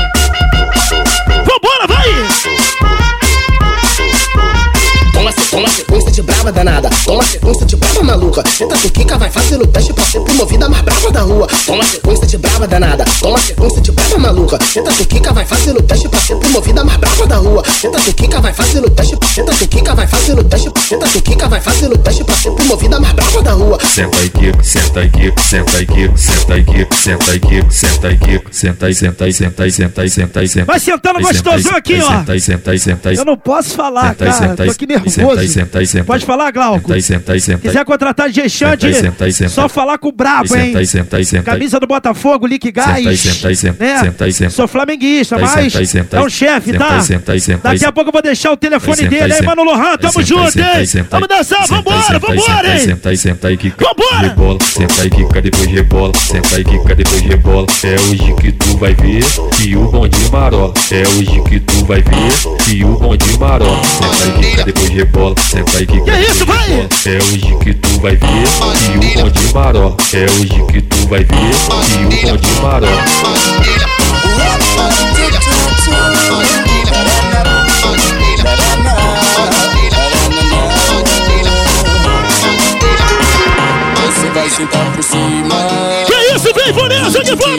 Vambora, 1.29 1.87
vai! 1.87 2.68
Toma, 5.35 5.51
toma 5.51 5.69
sequência 5.69 6.11
de 6.11 6.23
brava 6.23 6.53
danada. 6.53 6.91
Toma 7.05 7.23
sequência 7.23 7.67
de 7.67 7.77
brava 7.77 8.03
maluca. 8.03 8.43
Tenta 8.43 8.77
tu 8.79 8.91
Kika 8.91 9.19
vai 9.19 9.31
fazendo 9.31 9.67
teste 9.67 9.93
pra 9.93 10.05
ser 10.05 10.21
promovida 10.21 10.69
mais 10.69 10.83
brava 10.83 11.11
da 11.11 11.21
rua. 11.21 11.47
Toma 11.67 11.85
sequência 11.85 12.27
de 12.27 12.39
brava 12.39 12.67
danada. 12.67 13.05
Toma 13.21 13.39
sequência 13.39 13.81
de 13.81 13.93
brava 13.93 14.19
maluca. 14.19 14.59
Tenta 14.59 14.93
tu 14.93 15.05
Kika 15.07 15.33
vai 15.33 15.45
fazendo 15.45 15.83
teste 15.83 16.09
pra 16.09 16.21
ser 16.21 16.37
promovida 16.37 16.85
mais 16.85 16.99
brava 16.99 17.27
da 17.27 17.37
rua. 17.37 17.63
Tenta 17.81 18.01
tu 18.01 18.13
Kika 18.15 18.41
vai 18.41 18.53
fazendo 18.53 18.91
teste. 18.91 19.17
Tenta 19.35 19.53
tu 19.55 19.69
Kika 19.69 19.95
vai 19.95 20.07
fazendo 20.07 20.45
teste. 20.45 20.71
Tenta 20.89 21.09
tu 21.09 21.23
Kika 21.23 21.49
vai 21.49 21.61
fazendo 21.61 21.99
teste 21.99 22.25
pra 22.25 22.35
ser 22.35 22.51
promovida 22.53 23.01
mais 23.01 23.13
brava 23.15 23.43
da 23.43 23.53
rua. 23.53 23.79
Senta 23.95 24.19
aí 24.19 24.31
que 24.31 24.53
senta 24.65 25.01
aí 25.01 25.11
que 25.11 25.33
senta 25.43 25.77
aí 25.77 25.87
que 25.87 26.11
senta 26.17 26.55
aí 26.55 26.65
que 26.65 26.95
senta 26.97 27.31
aí 27.33 27.41
que 27.41 27.65
senta 27.71 28.09
aí 28.09 28.17
que 28.19 28.43
senta 28.51 28.87
aí 28.87 28.95
senta 28.95 29.25
aí 29.25 29.33
senta 29.33 29.63
aí 29.65 29.71
senta 29.73 30.03
aí 30.03 30.11
senta 30.11 30.41
aí 30.41 30.49
senta 30.49 30.65
Vai 30.67 30.81
sentando 30.81 31.21
gostosão 31.21 31.77
aqui, 31.77 32.01
ó. 32.01 32.09
Senta 32.19 32.33
aí 32.33 32.41
senta 32.41 32.71
aí 32.71 32.79
senta 32.79 33.09
aí 33.11 33.17
Eu 33.17 33.25
não 33.25 33.37
posso 33.37 33.75
falar, 33.75 34.11
Senta 34.11 34.25
aí, 34.25 34.31
cara. 34.31 34.43
senta 34.43 34.57
Tô 34.57 34.63
aí, 34.63 34.71
aqui 34.71 35.11
senta 35.11 35.23
aí, 35.23 35.28
nervoso. 35.37 35.53
senta 35.53 35.79
aí, 35.79 35.87
senta. 35.87 36.05
Pode 36.05 36.27
falar, 36.27 36.51
Glauco? 36.51 36.89
Senta 37.01 37.01
senta 37.01 37.33
aí, 37.33 37.41
senta. 37.41 37.59
Quiser 37.59 37.85
contratar 37.85 38.29
senta 38.33 39.49
só 39.49 39.69
falar 39.69 39.99
com 39.99 40.09
o 40.09 40.13
brabo, 40.13 40.55
hein? 40.57 40.75
Camisa 41.45 41.81
do 41.81 41.87
Botafogo, 41.87 42.47
Lick 42.47 42.71
Gás. 42.71 42.89
Senta 42.95 43.09
aí, 43.11 43.17
senta 43.17 43.49
aí, 43.49 43.57
senta 43.57 44.45
né? 44.45 44.51
Sou 44.51 44.69
flamenguista, 44.69 45.39
mas 45.39 45.75
é 45.75 46.21
um 46.21 46.29
chefe, 46.29 46.73
tá? 46.73 47.01
Daqui 47.63 47.85
a 47.85 47.93
pouco 47.93 48.09
eu 48.09 48.13
vou 48.13 48.23
deixar 48.23 48.53
o 48.53 48.57
telefone 48.57 49.09
dele. 49.09 49.33
Aí, 49.33 49.43
mano 49.43 49.65
Lohan, 49.65 49.97
tamo 49.97 50.23
junto, 50.23 50.59
hein? 50.59 51.05
Vamos 51.11 51.29
dançar, 51.29 51.67
vambora, 51.67 52.19
vambora, 52.19 52.75
hein? 52.75 52.81
Senta 52.81 53.09
aí, 53.11 53.17
senta 53.17 53.49
aí, 53.49 53.57
que 53.57 53.71
Vambora! 53.71 54.29
rebola. 54.29 54.59
Senta 54.63 55.03
aí, 55.03 55.11
quica, 55.11 55.41
depois 55.41 55.67
rebola. 55.67 56.13
Senta 56.17 56.57
aí, 56.57 56.65
quica, 56.65 56.95
depois 56.95 57.21
rebola. 57.23 57.67
É 57.83 57.95
hoje 57.95 58.35
que 58.41 58.53
tu 58.53 58.77
vai 58.77 58.95
ver 58.95 59.25
que 59.57 59.77
o 59.77 59.85
bonde 59.91 60.31
marola. 60.31 60.75
É 60.91 61.03
hoje 61.03 61.43
que 61.49 61.61
tu 61.61 61.85
vai 61.85 62.03
ver 62.03 62.65
que 62.65 62.85
o 62.85 62.99
bonde 62.99 63.39
marola. 63.39 63.83
Senta 63.85 64.25
aí, 64.25 64.51
quica, 64.51 64.65
depois 64.65 64.89
rebola. 64.89 65.08
Senta 65.51 65.79
aí, 65.79 65.87
quica, 65.87 66.05
Que 66.05 66.21
isso, 66.31 66.47
vai? 66.47 66.89
É 67.07 67.17
hoje 67.17 67.57
que 67.63 67.75
tu 67.75 68.01
vai 68.01 68.17
ver 68.17 68.21
que 68.21 69.19
o 69.19 69.23
bonde 69.23 69.55
marola. 69.55 69.97
É 70.13 70.25
hoje 70.25 70.65
que 70.71 70.83
tu 70.83 71.09
vai 71.09 71.25
ver 71.25 71.27
que 71.27 72.27
o 72.27 72.31
bonde 72.31 72.49
marola. 72.63 73.05
Você 84.07 84.31
vai 84.31 84.51
sentar 84.51 84.93
por 84.93 85.03
cima. 85.03 86.08
Isso, 86.35 86.53
vem, 86.55 86.73
Vanessa, 86.73 87.21
que 87.21 87.35
vem! 87.35 87.59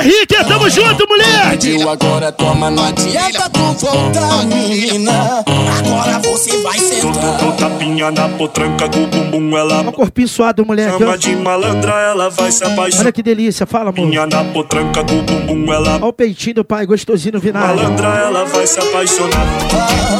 Henrique, 0.00 0.44
tamo 0.46 0.68
junto, 0.68 1.06
mulher! 1.08 1.50
Pediu 1.50 1.88
agora, 1.88 2.30
toma, 2.32 2.70
não 2.70 2.84
adianta 2.84 3.48
tu 3.50 3.86
voltar, 3.86 4.44
menina. 4.46 5.44
Agora 5.78 6.18
você 6.18 6.60
vai 6.62 6.78
sentar. 6.78 7.38
Com 7.38 7.52
tapinha 7.52 8.10
na 8.10 8.28
potranca, 8.28 8.88
com 8.88 9.04
o 9.04 9.06
bumbum 9.06 9.56
ela 9.56 9.80
o 9.80 9.92
corpinho 9.92 10.28
suado, 10.28 10.64
moleque. 10.64 10.98
chama 10.98 11.16
de 11.16 11.34
malandra, 11.36 11.92
ela 11.92 12.28
vai 12.30 12.52
se 12.52 12.62
apaixonar. 12.62 13.00
Olha 13.02 13.12
que 13.12 13.22
delícia, 13.22 13.66
fala, 13.66 13.90
amor. 13.90 14.04
Tapinha 14.04 14.26
na 14.26 14.44
potranca, 14.44 15.04
com 15.04 15.18
o 15.18 15.22
bumbum 15.22 15.72
ela 15.72 15.96
Olha 15.96 16.04
o 16.06 16.12
peitinho 16.12 16.56
do 16.56 16.64
pai, 16.64 16.84
gostosinho 16.86 17.34
no 17.34 17.40
vinagre. 17.40 17.76
malandra, 17.76 18.08
ela 18.08 18.44
vai 18.44 18.66
se 18.66 18.78
apaixonar. 18.78 19.46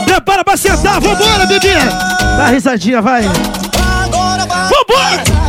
Prepara 0.05 0.45
pra 0.45 0.57
sentar, 0.57 1.01
vambora, 1.01 1.47
bebê! 1.47 1.75
Dá 2.37 2.47
risadinha, 2.47 3.03
vai! 3.03 3.25
Agora 3.25 4.47
vai. 4.47 4.69
Vambora! 4.69 5.40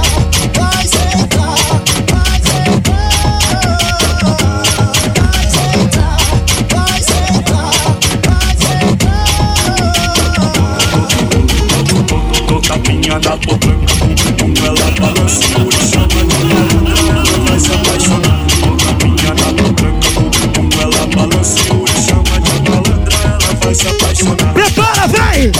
Na 13.24 13.38
potranca, 13.38 13.94
com 14.00 14.06
o 14.06 14.34
bumbum 14.36 14.66
ela 14.66 14.92
balança. 15.00 15.42
Por 15.54 15.74
chama 15.74 16.08
de 16.08 16.44
malandra, 16.46 16.94
ela 17.10 17.40
vai 17.46 17.60
se 17.60 17.72
apaixonar. 17.74 18.46
Com 18.62 18.78
tapinha 18.78 19.34
na 19.34 19.54
potranca, 19.54 20.12
com 20.14 20.22
o 20.22 20.30
bumbum 20.30 20.82
ela 20.82 21.08
balança. 21.16 21.64
Por 21.66 21.90
chama 21.90 22.40
de 22.42 22.70
malandra, 22.70 23.18
ela 23.24 23.54
vai 23.62 23.76
se 23.76 23.88
apaixonar. 23.88 24.54
Prepara, 24.54 25.08
vai! 25.08 25.52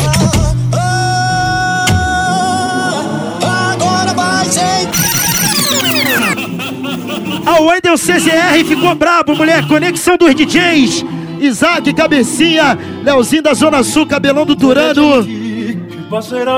A 7.46 7.60
Wendel 7.60 7.96
CZR 7.96 8.66
ficou 8.68 8.96
brabo, 8.96 9.36
mulher. 9.36 9.68
Conexão 9.68 10.18
dos 10.18 10.34
DJs. 10.34 11.04
Isaac, 11.40 11.94
Cabecinha. 11.94 12.78
Leozinho 13.04 13.44
da 13.44 13.54
Zona 13.54 13.84
Sul, 13.84 14.06
Cabelão 14.06 14.46
do 14.46 14.56
Turano. 14.56 15.41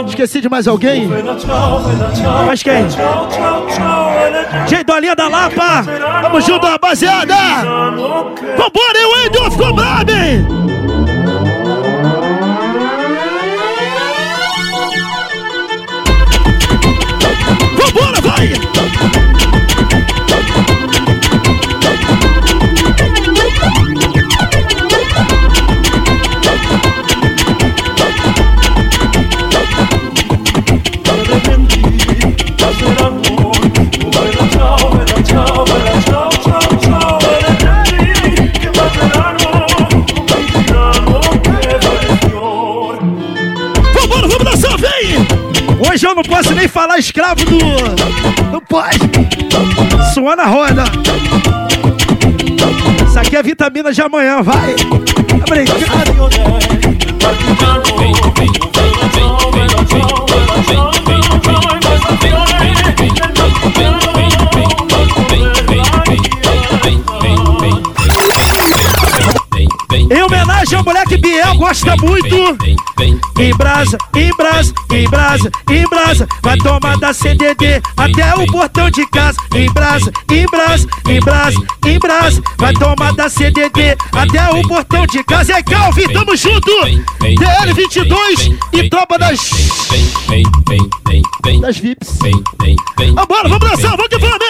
Esqueci 0.07 0.41
de 0.41 0.49
mais 0.49 0.67
alguém? 0.67 1.07
Mas 2.47 2.63
quem? 2.63 2.87
Jay 4.67 4.83
Dolinha 4.83 5.15
da 5.15 5.27
Lapa. 5.27 5.83
Tamo 6.23 6.41
junto, 6.41 6.65
rapaziada. 6.65 7.35
Vambora, 8.57 8.97
hein, 8.97 9.13
Wendel. 9.15 9.51
Ficou 9.51 9.73
brabo, 9.73 10.11
hein? 10.11 10.47
Vambora, 17.77 18.21
vai! 18.21 19.32
Hoje 46.03 46.11
eu 46.11 46.15
não 46.15 46.23
posso 46.23 46.53
nem 46.53 46.67
falar 46.67 46.97
escravo 46.97 47.45
do. 47.45 47.59
Não 48.51 48.59
pode. 48.59 48.99
Suando 50.13 50.41
a 50.41 50.47
roda. 50.47 50.83
Isso 53.07 53.19
aqui 53.19 53.37
é 53.37 53.41
vitamina 53.41 53.93
de 53.93 54.01
amanhã, 54.01 54.41
vai. 54.41 54.75
Brincando. 55.49 56.29
Em 70.11 70.21
homenagem 70.21 70.77
ao 70.77 70.83
moleque 70.83 71.15
Biel, 71.15 71.55
gosta 71.55 71.95
muito. 71.95 72.92
Em 73.03 73.53
brasa, 73.57 73.97
em 74.15 74.29
brasa, 74.35 74.73
em 74.91 75.09
brasa, 75.09 75.51
em 75.69 75.83
brasa. 75.89 76.27
Vai 76.41 76.57
tomar 76.57 76.97
da 76.97 77.13
CDD 77.13 77.81
até 77.97 78.33
o 78.35 78.45
portão 78.47 78.89
de 78.89 79.05
casa. 79.07 79.37
Em 79.53 79.69
brasa, 79.71 80.11
em 80.31 80.45
brasa, 80.45 80.87
em 81.09 81.19
brasa, 81.19 81.63
em 81.85 81.99
brasa. 81.99 82.41
Vai 82.57 82.73
tomar 82.73 83.13
da 83.13 83.29
CDD 83.29 83.97
até 84.13 84.49
o 84.51 84.61
portão 84.67 85.05
de 85.07 85.23
casa. 85.25 85.51
E 85.51 85.55
aí, 85.55 85.63
Calvi, 85.63 86.13
tamo 86.13 86.35
junto. 86.37 86.71
DL22 87.19 88.57
e 88.71 88.89
tropa 88.89 89.17
das. 89.19 89.49
Das 91.61 91.77
VIPs. 91.77 92.19
Vambora, 93.15 93.49
vamos 93.49 93.69
dançar, 93.69 93.97
vamos 93.97 94.07
que 94.07 94.17
vamos? 94.17 94.43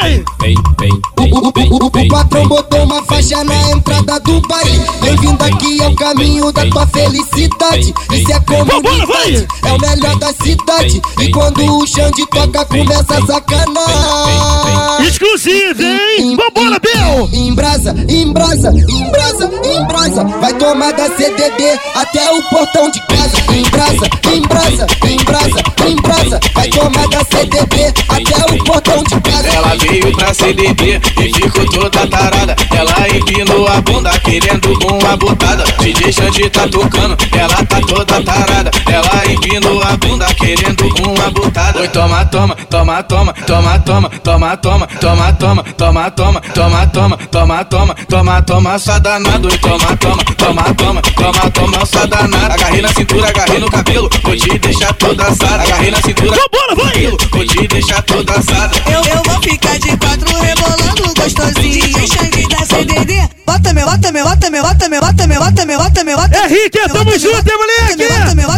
O, 1.17 1.23
o, 1.23 1.47
o, 1.47 1.85
o 1.85 2.07
patrão 2.07 2.47
botou 2.47 2.83
uma 2.83 3.03
faixa 3.03 3.43
na 3.43 3.71
entrada 3.71 4.19
do 4.19 4.41
baile. 4.41 4.81
Bem-vindo 5.01 5.43
aqui 5.43 5.81
ao 5.83 5.95
caminho 5.95 6.51
da 6.51 6.65
tua 6.67 6.87
felicidade. 6.87 7.93
Isso 8.11 8.31
é 8.31 8.39
comunidade, 8.43 9.47
é 9.65 9.71
o 9.71 9.79
melhor 9.79 10.15
da 10.19 10.34
cidade. 10.34 11.01
E 11.19 11.32
quando 11.32 11.77
o 11.77 11.88
Xande 11.88 12.25
toca, 12.27 12.65
começa 12.65 13.15
a 13.17 13.25
sacanar. 13.25 15.01
Exclusivo, 15.08 15.82
hein? 15.84 16.36
Vambora, 16.36 16.79
Bel! 16.79 17.29
Em 17.32 17.53
brasa, 17.53 17.95
em 18.08 18.32
brasa, 18.32 18.71
em 18.71 19.12
brasa, 19.12 19.51
em 19.63 19.86
brasa. 19.86 20.23
Vai 20.23 20.53
tomar 20.53 20.93
da 20.93 21.10
CDD 21.15 21.79
até 21.95 22.32
o 22.32 22.43
portão 22.49 22.89
de 22.89 22.99
casa. 23.08 23.52
Em 23.53 23.61
brasa, 23.69 24.09
em 24.33 24.41
brasa, 24.41 24.87
em 25.05 25.17
brasa, 25.23 25.63
em 25.87 25.95
brasa. 25.97 26.39
Vai 26.55 26.69
tomar 26.69 27.07
da 27.07 27.23
CDD 27.23 27.93
até 28.09 28.55
o 28.55 28.63
portão 28.63 29.03
de 29.03 29.21
casa. 29.21 29.47
Ela 29.47 29.75
veio 29.75 30.11
pra 30.17 30.33
CDD 30.33 30.99
e 31.21 31.33
ficou 31.35 31.65
toda 31.65 32.07
tarada. 32.07 32.55
Ela 32.75 33.09
empinou 33.15 33.67
a 33.67 33.79
bunda 33.81 34.09
querendo 34.19 34.73
uma 34.89 35.15
botada. 35.17 35.63
DJ 35.79 36.11
Xande 36.11 36.49
tá 36.49 36.67
tocando, 36.67 37.15
ela 37.31 37.63
tá 37.65 37.79
toda 37.81 38.23
tarada. 38.23 38.71
Ela 38.91 39.31
empinou 39.31 39.83
a 39.83 39.97
bunda 39.97 40.25
querendo 40.33 40.87
uma 41.07 41.29
botada. 41.29 41.79
Oi, 41.79 41.87
toma, 41.89 42.25
toma, 42.25 42.55
toma, 42.69 43.03
toma, 43.03 43.33
toma, 43.43 43.79
toma, 43.79 44.57
toma, 44.57 44.57
toma, 44.57 44.87
toma, 44.97 45.31
toma, 45.33 45.63
toma, 45.77 46.11
toma, 46.11 46.41
toma, 46.51 46.87
toma, 46.87 47.17
toma, 47.27 47.65
toma, 47.65 47.95
toma, 48.09 48.41
toma, 48.41 48.79
só 48.79 48.97
danado. 48.97 49.47
Oi, 49.47 49.57
toma, 49.59 49.97
toma, 49.97 50.23
toma, 50.23 50.63
toma, 50.73 51.01
toma, 51.01 51.51
toma, 51.51 51.85
só 51.85 52.05
danado. 52.07 52.53
Agarrei 52.53 52.81
na 52.81 52.89
cintura, 52.89 53.29
agarrei 53.29 53.42
no 53.60 53.69
cabelo, 53.69 54.10
vou 54.23 54.36
te 54.36 54.58
deixar 54.60 54.93
toda 54.93 55.23
assada. 55.23 55.63
Agarrei 55.63 55.91
na 55.91 56.01
cintura, 56.01 56.38
vambora, 56.38 56.75
vai! 56.75 57.08
Vou 57.32 57.45
te 57.45 57.67
deixar 57.67 58.01
toda 58.03 58.34
assada. 58.34 58.71
Eu, 58.88 59.03
eu 59.03 59.23
vou 59.23 59.41
ficar 59.41 59.77
de 59.79 59.97
quatro 59.97 60.41
rebolando 60.41 61.13
gostosinho. 61.15 61.93
Deixando 61.93 62.49
da 62.49 62.65
CDD. 62.65 63.29
Bota 63.45 63.73
meu, 63.73 63.86
bota 63.86 64.12
meu, 64.12 64.23
bota 64.25 64.49
meu, 64.49 64.63
bota 64.63 64.89
meu, 64.89 65.01
bota 65.01 65.27
meu, 65.27 65.39
bota 65.39 65.65
meu, 65.65 65.77
bota 65.79 66.03
meu, 66.03 66.17
bota 66.17 66.38
É 66.38 66.47
Rick, 66.47 66.77
tamo 66.93 67.12
junto, 67.19 67.49
hein, 67.49 67.58
moleque? 67.58 68.03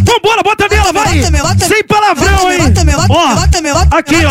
Vambora, 0.06 0.44
bota 0.44 0.68
nela, 0.70 0.94
vai! 0.94 1.22
Sem 1.68 1.84
palavrão, 1.84 2.52
hein? 2.52 2.60
Ó, 3.10 3.34
aqui, 3.92 4.16
ó. 4.26 4.30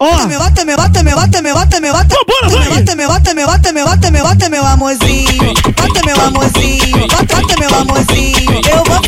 Ó, 0.00 0.06
Bota 0.38 0.64
meu, 0.64 0.76
bota 0.76 1.02
meu, 1.02 1.16
bota 1.16 1.42
meu, 1.42 1.54
bota 1.54 1.80
meu, 1.80 1.92
bota 1.92 2.16
Vambora, 2.16 2.48
vai! 2.58 2.68
Bota 2.80 2.96
meu, 2.96 3.08
bota 3.08 3.34
meu, 3.34 3.46
bota 3.46 3.72
meu, 3.72 3.84
bota 3.86 4.10
meu, 4.10 4.24
bota 4.24 4.48
meu 4.50 4.66
amorzinho. 4.66 5.54
Bota 5.76 6.00
meu 6.06 6.20
amorzinho, 6.20 7.08
bota, 7.08 7.36
bota 7.40 7.54
meu 7.58 7.74
amorzinho. 7.74 8.60
Eu 8.70 8.84
vou 8.84 9.00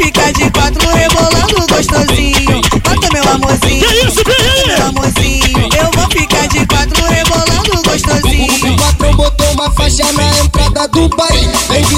quatro 0.51 0.89
rebolando 0.89 1.67
gostosinho. 1.69 2.61
Bota 2.83 3.09
meu 3.13 3.29
amorzinho. 3.33 3.87
Que 3.87 4.07
isso, 4.07 4.23
bota 4.25 4.67
meu 4.67 4.87
amorzinho. 4.87 5.69
Eu 5.77 5.91
vou 5.95 6.11
ficar 6.11 6.47
de 6.49 6.67
quatro 6.67 7.05
rebolando 7.05 7.83
gostosinho. 7.85 8.75
O 8.75 8.77
patrão 8.77 9.17
botou 9.17 9.53
uma 9.53 9.71
faixa 9.73 10.13
na 10.13 10.39
entrada 10.39 10.89
do 10.89 11.09
baile. 11.11 11.49
Bem-vindo 11.69 11.98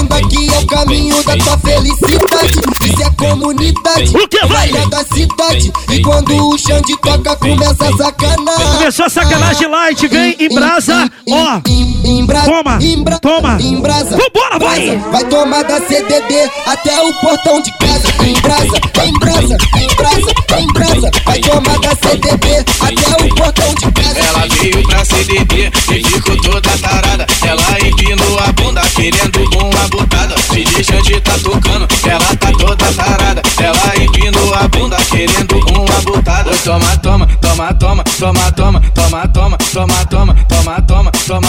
ao 0.61 0.67
caminho 0.67 1.23
da 1.23 1.35
tua 1.37 1.57
felicidade. 1.57 2.61
Isso 2.85 3.03
é 3.03 3.09
comunidade, 3.11 4.15
O 4.17 4.27
que 4.27 4.45
vai? 4.45 4.67
melhor 4.67 4.89
da 4.89 5.03
cidade. 5.03 5.71
E 5.89 6.01
quando 6.01 6.49
o 6.49 6.57
Xande 6.57 6.95
toca, 7.01 7.35
começa 7.35 7.85
a 7.89 7.97
sacanar. 7.97 8.77
Começou 8.77 9.05
a 9.05 9.09
sacanagem 9.09 9.67
light, 9.67 10.07
vem 10.07 10.35
em 10.39 10.49
brasa, 10.49 11.09
ó. 11.29 11.61
Em 12.03 12.25
brasa, 12.25 12.45
Toma, 12.45 12.79
toma. 13.21 13.57
Em 13.61 13.79
brasa, 13.81 14.17
Vambora, 14.17 14.59
vai! 14.59 14.81
brasa, 14.97 15.09
vai 15.11 15.23
tomar 15.25 15.63
da 15.63 15.79
CDD 15.81 16.51
até 16.65 17.01
o 17.01 17.13
portão 17.15 17.61
de 17.61 17.71
casa. 17.77 18.07
Em 18.23 18.33
brasa, 18.41 19.05
em 19.05 19.13
brasa, 19.19 19.57
em 19.77 19.95
brasa, 19.95 20.31
em 20.59 20.67
brasa. 20.73 21.11
Vai 21.25 21.39
tomar 21.39 21.79
da 21.79 21.89
CDD 21.95 22.65
até 22.79 23.23
o 23.25 23.35
portão 23.35 23.73
de 23.75 23.91
casa. 23.91 24.19
Ela 24.19 24.47
veio 24.59 24.83
pra 24.87 25.05
CDD 25.05 25.71
e 25.91 26.03
ficou 26.03 26.37
toda 26.37 26.69
tarada. 26.79 27.25
Ela 27.45 27.87
empinou 27.87 28.39
a 28.39 28.51
bunda 28.51 28.81
querendo 28.95 29.39
uma 29.57 29.87
botada. 29.89 30.35
DJ 30.61 30.83
Xande 30.83 31.19
tá 31.21 31.33
tocando, 31.39 31.87
ela 32.07 32.35
tá 32.35 32.51
toda 32.51 32.93
tarada. 32.93 33.41
Ela 33.59 34.03
empinou 34.03 34.53
a 34.53 34.67
bunda 34.67 34.95
querendo 35.09 35.57
uma 35.71 36.01
botada. 36.01 36.51
Toma, 36.57 36.97
toma, 36.97 37.25
toma, 37.41 37.73
toma, 37.73 38.03
toma, 38.13 38.51
toma, 38.51 38.79
toma, 38.91 39.27
toma, 39.27 39.57
toma, 39.57 40.05
toma, 40.05 40.35
toma, 40.47 40.81
toma, 40.83 41.11
toma. 41.11 41.47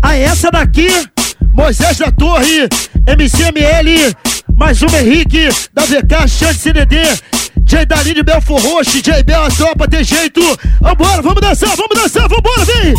Ah, 0.00 0.16
essa 0.16 0.50
daqui, 0.50 0.88
Moisés 1.52 1.98
da 1.98 2.10
Torre, 2.10 2.66
MCML, 3.06 4.16
mais 4.56 4.80
uma 4.80 4.98
Henrique, 4.98 5.50
da 5.74 5.82
VK, 5.82 6.26
Chante 6.26 6.60
CDD, 6.60 6.96
J 7.58 7.84
Dali 7.84 8.14
de 8.14 8.22
Belfor 8.22 8.58
Roxo, 8.58 9.02
J 9.02 9.22
Bel, 9.22 9.44
a 9.44 9.50
tropa, 9.50 9.86
tem 9.86 10.02
jeito. 10.02 10.40
Vambora, 10.80 11.20
vamos 11.20 11.42
dançar, 11.42 11.76
vamos 11.76 11.94
dançar, 11.94 12.26
vambora! 12.26 12.64
Vem, 12.64 12.94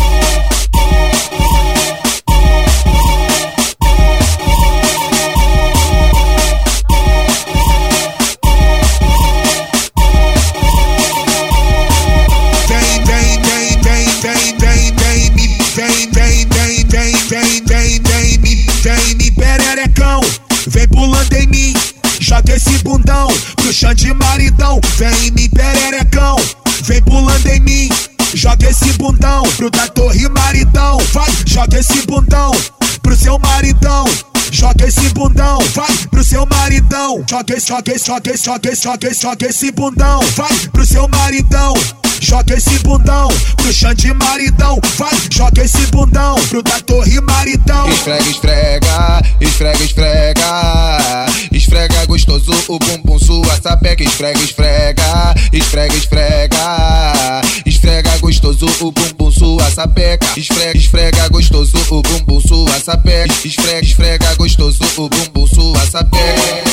Joga 37.30 37.54
esse, 37.56 37.68
joga 37.68 37.92
esse, 37.92 38.06
joga 38.06 39.08
esse, 39.08 39.46
esse, 39.46 39.70
bundão, 39.70 40.18
vai 40.34 40.52
pro 40.72 40.84
seu 40.84 41.06
maridão. 41.06 41.74
Joga 42.18 42.54
esse 42.54 42.76
bundão 42.80 43.28
pro 43.56 43.72
chão 43.72 43.92
maridão, 44.16 44.80
vai, 44.98 45.16
joga 45.30 45.62
esse 45.62 45.86
bundão 45.92 46.34
pro 46.48 46.60
da 46.60 46.80
torre 46.80 47.20
maridão. 47.20 47.88
Esfrega, 47.88 48.28
esfrega, 48.28 49.22
esfrega, 49.40 49.84
esfrega. 49.84 51.26
Esfrega 51.52 52.06
gostoso 52.06 52.52
o 52.66 52.80
bumbum 52.80 53.16
sua 53.20 53.60
sapeca. 53.62 54.02
Esfrega, 54.02 54.40
esfrega, 54.40 55.34
esfrega, 55.52 55.94
esfrega. 55.94 57.40
Esfrega 57.64 58.18
gostoso 58.18 58.66
o 58.80 58.90
bumbum 58.90 59.30
sua 59.30 59.70
sapeca. 59.70 60.26
Esfrega, 60.36 60.76
esfrega 60.76 61.28
gostoso 61.28 61.78
o 61.90 62.02
bumbum 62.02 62.40
sua 62.40 62.80
sapeca. 62.80 63.32
Esfrega, 63.46 63.86
esfrega 63.86 64.34
gostoso 64.34 64.82
o 64.96 65.08
bumbum 65.08 65.46
sua 65.46 65.86
sapeca. 65.86 66.69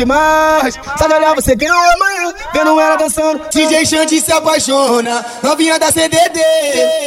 Demais. 0.00 0.78
Só 0.98 1.06
de 1.06 1.14
olhar 1.14 1.34
você 1.34 1.54
ganha 1.54 1.72
amanhã. 1.72 2.34
Vendo 2.52 2.80
ela 2.80 2.96
dançando, 2.96 3.40
DJ 3.50 3.84
Xande 3.86 4.20
se 4.20 4.32
apaixona. 4.32 5.24
Novinha 5.42 5.78
da 5.78 5.90
CDD, 5.92 6.40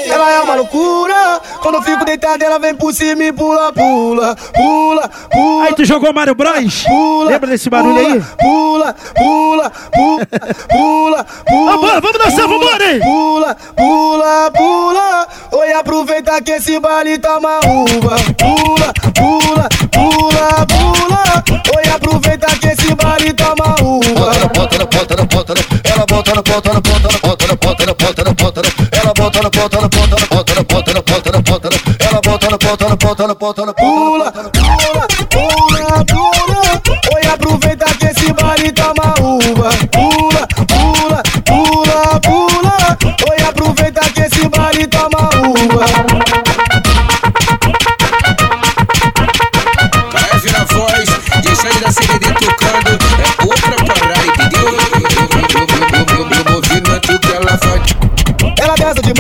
ela 0.08 0.32
é 0.32 0.40
uma 0.42 0.56
loucura. 0.56 1.42
Quando 1.62 1.76
eu 1.76 1.82
fico 1.82 2.06
deitado, 2.06 2.44
ela 2.44 2.60
vem 2.60 2.76
por 2.76 2.94
cima 2.94 3.24
e 3.24 3.32
pula, 3.34 3.72
pula, 3.74 4.36
pula, 4.54 5.10
pula. 5.32 5.66
Aí 5.66 5.74
tu 5.74 5.86
jogou 5.86 6.14
Mário 6.14 6.36
Bros? 6.36 6.84
Pula, 6.84 7.30
Lembra 7.32 7.50
desse 7.50 7.70
barulho 7.70 7.96
pula, 7.96 8.14
aí? 8.14 8.22
Pula, 8.40 8.96
pula, 9.16 9.72
pula, 9.92 10.28
pula, 10.70 11.26
pula. 11.48 11.72
Vambora, 11.72 12.02
vamos 12.02 12.18
dançar, 12.20 12.48
vambora, 12.48 12.92
hein? 12.94 13.00
Pula, 13.00 13.58
pula, 13.76 14.52
pula. 14.52 15.28
Oi, 15.52 15.74
aproveita 15.74 16.42
que 16.42 16.52
esse 16.52 16.80
baile 16.80 17.18
tá 17.18 17.38
uma 17.38 17.58
uva. 17.60 18.16
Pula, 18.38 18.94
pula, 19.14 19.70
pula, 19.92 20.66
pula. 20.68 21.44
Oi, 21.78 21.90
aproveita 21.96 22.48
que 22.60 22.63
esse 22.94 22.96
baile 22.96 23.34
tá 23.34 23.54
uma 23.54 23.76
uva. 23.82 24.48
Bota 24.54 24.78
na 24.78 24.86
ponta, 24.86 25.16
na 25.16 25.26
ponta, 25.26 25.54
ela 25.84 26.06
bota 26.06 26.36
na 26.36 26.44
ponta, 26.44 26.74
na 26.74 26.82
ponta, 26.82 27.12
na 27.12 27.18
ponta, 27.18 27.48
na 27.48 27.58
ponta, 27.58 27.86
na 27.86 27.96
ponta, 27.96 28.24
na 28.24 28.36
ponta, 28.36 28.62
ela 28.92 29.14
bota 29.14 29.42
na 29.42 29.50
ponta, 29.50 29.82
na 29.82 29.90
ponta, 29.90 30.16
na 30.16 30.28
ponta, 30.28 30.54
na 30.54 30.64
ponta, 30.64 30.94
na 30.94 31.02
ponta, 31.02 31.32
na 31.32 31.42
ponta, 31.42 31.70
ela 32.00 32.22
bota 32.22 32.50
na 32.50 32.58
ponta, 32.58 32.90
na 32.90 32.98
ponta, 32.98 33.28
na 33.28 33.36
ponta, 33.36 33.66
na 33.66 33.74
Pula, 33.74 34.32
pula, 34.32 35.08
pula, 35.30 36.06
pula. 36.06 36.82
Oi, 37.16 37.28
aproveita 37.34 37.86
que 37.98 38.06
esse 38.06 38.34
baile 38.34 38.72
tá 38.72 38.94
uma 38.94 39.14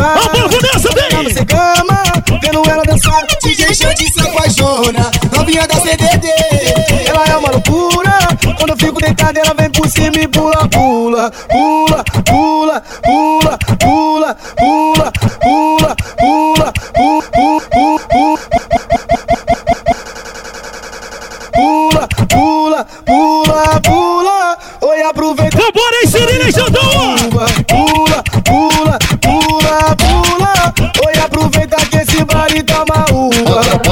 Vamos, 0.03 0.61
nessa, 0.61 0.89
vem! 0.89 1.23
Você 1.23 1.45
cama, 1.45 2.03
vendo 2.41 2.69
ela 2.69 2.83
dançar. 2.83 3.25
DJ 3.41 3.73
Xande 3.73 4.11
se 4.11 4.19
apaixona. 4.19 5.09
Novinha 5.33 5.65
da 5.65 5.75
CDD, 5.75 6.27
ela 7.07 7.25
é 7.25 7.37
uma 7.37 7.51
loucura. 7.51 8.11
Quando 8.57 8.71
eu 8.71 8.77
fico 8.77 8.99
deitado, 8.99 9.39
ela 9.39 9.53
vem 9.53 9.69
por 9.71 9.87
cima 9.87 10.17
e 10.17 10.27
pula, 10.27 10.67
pula, 10.67 11.31
pula, 11.49 12.03
pula, 12.25 12.83
pula, 13.01 13.59
pula, 13.79 14.37
pula, 14.57 15.13
pula, 15.39 15.95
pula, 15.95 15.95
pula, 16.19 16.73
pula, 21.53 22.07
pula, 22.25 22.87
pula, 23.05 23.81
pula. 23.81 24.57
Oi, 24.81 25.01
aproveita. 25.01 25.57
Vambora 25.57 25.95
aí, 26.01 26.07
Cirilo 26.07 26.49
e 26.49 26.51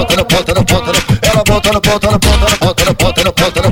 botando, 0.02 0.26
botando, 0.26 0.64
botando, 0.64 1.00
ela 1.22 1.44
botando, 1.44 1.82
botando, 1.82 2.20
botando, 2.20 2.58
botando, 2.60 2.94
botando, 2.96 3.32
botando 3.34 3.71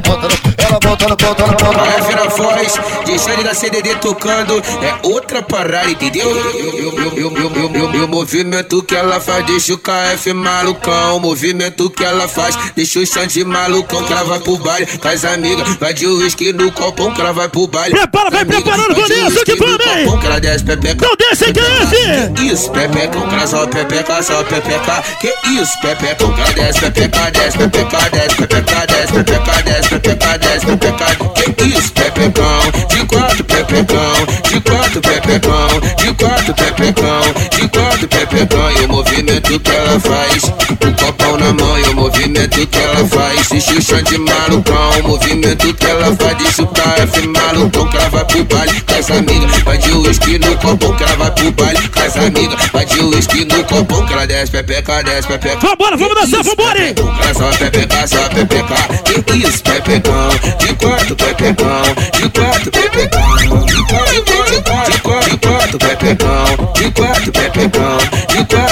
na 1.29 1.53
ponta. 1.53 1.79
KF 1.79 2.15
na 2.15 2.25
voz, 2.25 2.79
deixando 3.05 3.43
da 3.43 3.53
CDD 3.53 3.95
tocando, 3.95 4.61
é 4.81 5.07
outra 5.07 5.41
parada, 5.41 5.89
entendeu? 5.89 6.29
O 8.03 8.07
movimento 8.07 8.83
que 8.83 8.95
ela 8.95 9.19
faz, 9.19 9.45
deixa 9.45 9.73
o 9.73 9.77
KF 9.77 10.33
malucão. 10.33 11.17
O 11.17 11.19
movimento 11.19 11.89
que 11.89 12.03
ela 12.03 12.27
faz, 12.27 12.57
deixa 12.75 12.99
o 12.99 13.05
Xande 13.05 13.43
malucão. 13.43 14.03
Que 14.03 14.13
ela 14.13 14.23
vai 14.23 14.39
pro 14.39 14.57
baile, 14.57 14.85
faz 14.85 15.25
amiga, 15.25 15.63
vai 15.79 15.93
de 15.93 16.07
uísque 16.07 16.53
no 16.53 16.71
copão. 16.71 17.13
Que 17.13 17.21
ela 17.21 17.33
vai 17.33 17.49
pro 17.49 17.67
baile. 17.67 17.95
Prepara, 17.95 18.29
vai 18.29 18.45
preparando, 18.45 18.95
Vanessa, 18.95 19.45
que 19.45 19.55
vamos, 19.55 19.85
hein? 19.85 20.19
Que 20.19 20.25
ela 20.25 20.39
desce 20.39 20.63
pepeca. 20.63 21.05
Então 21.05 21.15
desce! 21.17 22.33
Que 22.35 22.53
isso, 22.53 22.71
pepecão, 22.71 23.27
que 23.27 23.35
ela 23.35 23.47
só 23.47 23.67
pepeca, 23.67 24.23
só 24.23 24.43
pepeca. 24.43 25.03
Que 25.19 25.33
isso, 25.49 25.79
pepecão, 25.81 26.33
que 26.33 26.41
ela 26.41 26.51
desce 26.51 26.79
pepeca, 26.79 27.31
desce 27.31 27.57
pepeca, 27.57 28.09
desce 28.09 28.35
pepeca, 28.35 28.85
desce 28.87 29.13
pepeca, 29.13 29.61
desce 29.63 29.89
pepeca, 29.89 30.37
desce 30.37 30.65
pepeca. 30.65 31.18
Que 31.57 31.63
isso, 31.65 31.91
pepecão, 31.91 32.61
de 32.89 33.05
quatro 33.05 33.43
pepecão, 33.43 34.13
de 34.49 34.61
quatro 34.61 35.01
pepecão, 35.01 35.67
de 35.97 36.13
quatro 36.13 36.53
pepecão, 36.53 37.21
de 37.51 37.67
quatro 37.67 38.07
pepecão. 38.07 38.71
E 38.71 38.85
o 38.85 38.89
movimento 38.89 39.59
que 39.59 39.71
ela 39.71 39.99
faz, 39.99 40.43
o 40.43 41.05
copão 41.05 41.18
na 41.39 41.53
mão 41.53 41.79
e 41.79 41.83
o 41.83 41.95
movimento 41.95 42.67
que 42.67 42.77
ela 42.77 43.07
faz. 43.07 43.47
Se 43.47 43.61
xuxa 43.61 44.03
de 44.03 44.17
malucão, 44.17 44.99
o 44.99 45.07
movimento 45.07 45.73
que 45.73 45.85
ela 45.85 46.15
faz, 46.15 46.37
deixa 46.37 46.63
o 46.63 46.67
KF 46.67 47.27
malucão. 47.27 47.87
Que 47.87 47.97
ela 47.97 48.09
vai 48.09 48.25
pro 48.25 48.43
baile 48.43 48.81
com 48.81 48.93
as 48.93 49.11
amigas, 49.11 49.63
vai 49.63 49.77
de 49.77 49.91
uísque 49.91 50.39
no 50.39 50.57
copão. 50.57 50.95
Que 50.95 51.03
ela 51.03 51.15
vai 51.15 51.31
pro 51.31 51.51
baile 51.51 51.89
com 51.89 51.99
as 51.99 52.17
amigas, 52.17 52.67
vai 52.71 52.85
de 52.85 52.99
uísque 52.99 53.45
no 53.45 53.63
copão. 53.63 54.05
Que 54.05 54.13
ela 54.13 54.27
desce 54.27 54.51
pepeca, 54.51 55.03
desce 55.03 55.27
pepeca. 55.27 55.67
Vambora, 55.67 55.97
vamos 55.97 56.15
dançar, 56.15 56.43
vambora? 56.43 56.79
Ela 56.79 57.33
só 57.33 57.49
pepeca, 57.57 58.07
só 58.07 58.29
pepeca. 58.29 58.75
Que 59.25 59.37
isso, 59.37 59.63
pepecão, 59.63 60.29
de 60.59 60.73
quatro 60.75 61.15
pepecão, 61.15 61.81
de 62.13 62.29
quatro 62.29 62.71
pepecão, 62.71 63.35
de 63.65 63.83
quatro, 63.83 64.13
de 64.13 64.21
quatro, 64.21 64.51
de 64.51 65.01
quatro, 65.01 65.77
de 66.73 66.91
quatro 66.91 67.31
pepecão, 67.31 67.97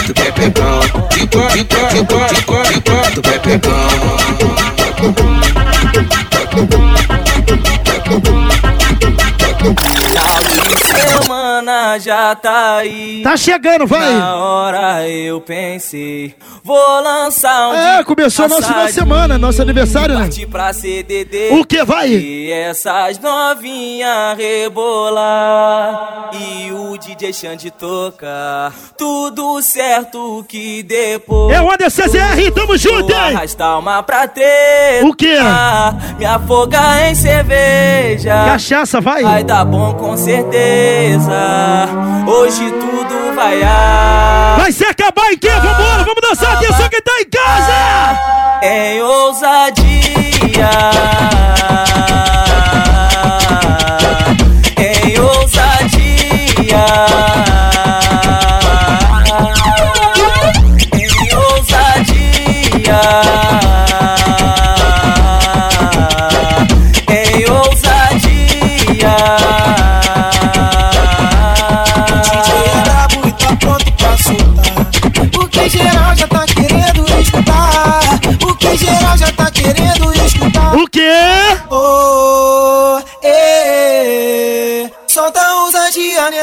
tu 0.08 0.14
vai 0.14 0.32
pegar. 0.32 0.80
Que 1.10 1.28
pá, 1.28 1.48
que 1.50 1.64
pá, 1.66 1.88
que 1.88 2.04
pá, 2.06 2.28
que 2.28 2.42
pá, 2.42 2.64
que 2.64 2.82
pá, 2.82 3.12
tu 3.14 3.22
vai 3.22 3.40
pegar 3.40 4.18
pepecão. 9.76 11.22
semana 11.22 12.00
já 12.00 12.36
tá 12.36 12.78
aí. 12.78 13.22
Tá 13.24 13.36
chegando, 13.38 13.86
vai! 13.86 14.14
Na 14.14 14.36
hora 14.36 15.08
eu 15.08 15.42
pensei, 15.42 16.36
vou 16.64 17.02
lançar 17.02 17.70
um 17.70 17.74
É, 17.76 18.04
começou 18.04 18.48
nosso 18.48 18.68
final 18.68 18.86
de 18.86 18.94
semana, 18.94 19.38
nosso 19.38 19.62
aniversário, 19.62 20.18
né? 20.18 20.30
Pra 20.50 20.72
CDD. 20.74 21.50
O 21.52 21.66
que 21.66 21.84
vai? 21.84 22.10
E 22.10 22.52
essas 22.52 23.20
novinhas 23.20 24.38
rebolar. 24.38 26.32
E 26.34 26.72
o 26.72 26.98
DJ 26.98 27.34
Xande 27.34 27.72
tocar. 27.72 28.74
Tudo 28.98 29.62
certo 29.62 30.46
que 30.48 30.84
depois. 30.84 31.56
É 31.56 31.62
o 31.62 31.72
Anderson 31.72 32.08
ZR, 32.08 32.52
tamo 32.54 32.78
junto, 32.78 33.12
hein? 33.12 33.36
arrastar 33.36 33.80
uma 33.80 34.02
prata. 34.04 34.42
O 35.04 35.14
quê? 35.14 35.38
Me 36.18 36.26
afogar 36.26 37.10
em 37.10 37.16
cerveja. 37.16 38.34
Cachaça, 38.46 39.00
vai? 39.02 39.24
Vai 39.24 39.44
dar 39.44 39.57
bom 39.66 39.94
com 39.94 40.18
certeza. 40.18 41.88
Hoje 42.28 42.72
tudo 42.72 43.36
vai 43.36 43.62
a. 43.64 44.56
Vai 44.60 44.72
se 44.72 44.86
acabar 44.86 45.32
em 45.32 45.38
quê? 45.38 45.50
Vambora, 45.50 46.04
vamos 46.04 46.22
dançar, 46.22 46.56
atenção 46.56 46.90
quem 46.90 47.02
tá 47.02 47.12
em 47.22 47.30
casa! 47.30 48.20
Em 48.64 49.02
ousadia. 49.02 49.88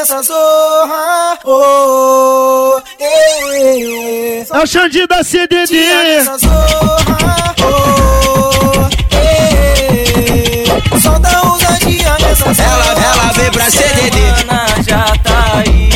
Nessa 0.05 0.21
zorra. 0.21 1.39
Oh, 1.45 2.79
eh, 2.99 4.45
É 4.53 4.57
o 4.63 4.67
Xandinho 4.67 5.07
da 5.07 5.23
CDD! 5.23 5.73
nessa 5.73 6.37
zorra. 6.37 7.55
Oh, 7.63 8.87
eh, 9.15 10.99
solta 11.01 11.41
ousadia 11.47 12.15
nessa 12.21 12.53
zorra. 12.53 12.69
Ela, 12.69 13.03
ela 13.03 13.33
vem 13.33 13.51
pra 13.51 13.71
CDD. 13.71 14.19
já 14.87 15.05
tá 15.23 15.53
aí. 15.55 15.89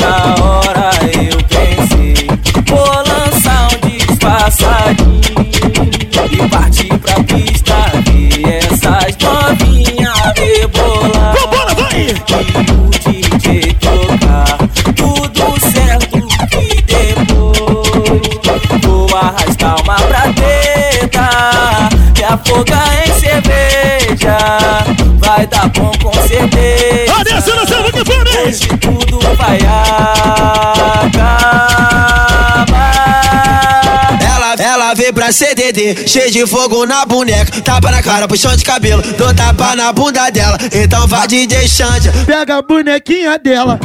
Na 0.00 0.34
hora 0.44 0.90
eu 1.12 1.38
pensei, 1.44 2.26
vou 2.66 2.92
lançar 3.06 3.68
um 3.72 3.88
disfarçadinho 3.88 5.20
e 6.32 6.48
partir 6.48 6.98
pra 6.98 7.14
pista 7.22 7.76
ver 8.04 8.64
essas 8.64 9.16
novinhas 9.18 10.32
rebolar. 10.36 11.36
Vambora, 11.36 11.74
vai! 11.74 12.91
afogar 22.42 23.08
em 23.08 23.20
cerveja. 23.20 24.36
Vai 25.18 25.46
dar 25.46 25.68
bom 25.68 25.92
com 26.02 26.12
certeza. 26.12 27.12
Hoje 28.44 28.68
tudo 28.78 29.20
vai 29.36 29.58
ar. 29.64 30.21
Pra 35.22 35.30
CDD, 35.30 36.08
cheio 36.08 36.32
de 36.32 36.44
fogo 36.48 36.84
na 36.84 37.06
boneca, 37.06 37.60
tapa 37.60 37.92
na 37.92 38.02
cara, 38.02 38.26
puxão 38.26 38.56
de 38.56 38.64
cabelo, 38.64 39.00
dou 39.16 39.32
tapa 39.32 39.76
na 39.76 39.92
bunda 39.92 40.28
dela, 40.30 40.58
então 40.72 41.06
vai 41.06 41.28
DJ 41.28 41.68
Xande. 41.68 42.10
Pega 42.26 42.56
a 42.56 42.62
bonequinha 42.62 43.38
dela. 43.38 43.78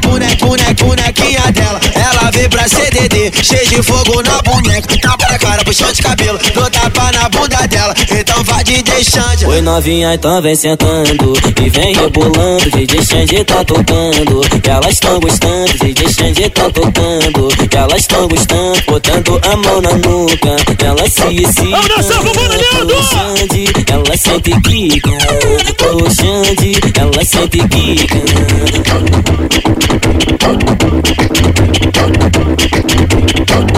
bone, 0.00 0.36
bone, 0.36 0.74
bonequinha 0.74 1.52
dela. 1.52 1.80
Ela 1.94 2.30
veio 2.30 2.48
pra 2.48 2.68
CDD, 2.68 3.32
cheio 3.42 3.66
de 3.68 3.82
fogo 3.82 4.22
na 4.22 4.42
boneca, 4.42 4.98
tapa 5.00 5.30
na 5.30 5.38
cara, 5.38 5.64
puxão 5.64 5.92
de 5.92 6.02
cabelo, 6.02 6.38
dou 6.54 6.70
tapa 6.70 7.12
na 7.12 7.28
bunda 7.28 7.66
dela, 7.66 7.94
então 8.10 8.42
vai 8.44 8.59
DJ 8.59 8.59
Xande. 9.04 9.46
Oi 9.46 9.60
novinha, 9.62 10.14
então 10.14 10.42
vem 10.42 10.54
sentando 10.54 11.32
e 11.62 11.70
vem 11.70 11.94
rebolando. 11.94 12.70
DJ 12.70 13.04
Xande 13.04 13.44
tá 13.44 13.64
tocando, 13.64 14.40
que 14.62 14.70
elas 14.70 14.98
tão 14.98 15.18
gostando. 15.18 15.72
DJ 15.78 16.08
Xande 16.08 16.50
tá 16.50 16.70
tocando, 16.70 17.48
que 17.68 17.76
elas 17.76 18.06
tão 18.06 18.28
gostando. 18.28 18.82
Botando 18.86 19.40
a 19.42 19.56
mão 19.56 19.80
na 19.80 19.94
nuca, 19.94 20.56
ela 20.84 21.08
se 21.08 21.42
excita. 21.42 21.78
Ô 21.78 23.02
Xande, 23.02 23.64
ela 23.90 24.16
sente 24.16 24.60
quica. 24.62 25.10
Ô 25.90 26.10
Xande, 26.10 26.72
ela 26.98 27.24
sente 27.24 27.68
quica. 27.68 28.20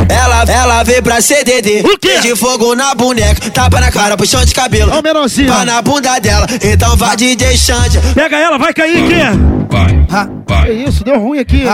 Ela, 0.09 0.45
ela 0.45 0.83
veio 0.83 1.03
pra 1.03 1.21
CDD, 1.21 1.83
de 2.21 2.37
fogo 2.37 2.75
na 2.75 2.95
boneca, 2.95 3.51
tapa 3.51 3.81
na 3.81 3.91
cara, 3.91 4.17
puxão 4.17 4.45
de 4.45 4.55
cabelo, 4.55 4.93
Menorzinho. 5.13 5.53
pá 5.53 5.65
na 5.67 5.83
bunda 5.83 6.19
dela, 6.19 6.47
então 6.63 6.97
vai 6.97 7.15
DJ 7.17 7.55
Xande. 7.55 8.01
Pega 8.15 8.39
ela, 8.39 8.57
vai 8.57 8.73
cair 8.73 8.97
aqui. 8.97 10.65
Que 10.65 10.73
isso, 10.73 11.05
deu 11.05 11.21
ruim 11.21 11.39
aqui. 11.39 11.65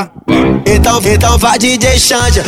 Então, 0.67 1.01
então 1.05 1.39
vai 1.39 1.57
DJ 1.57 1.99
Xande. 1.99 2.43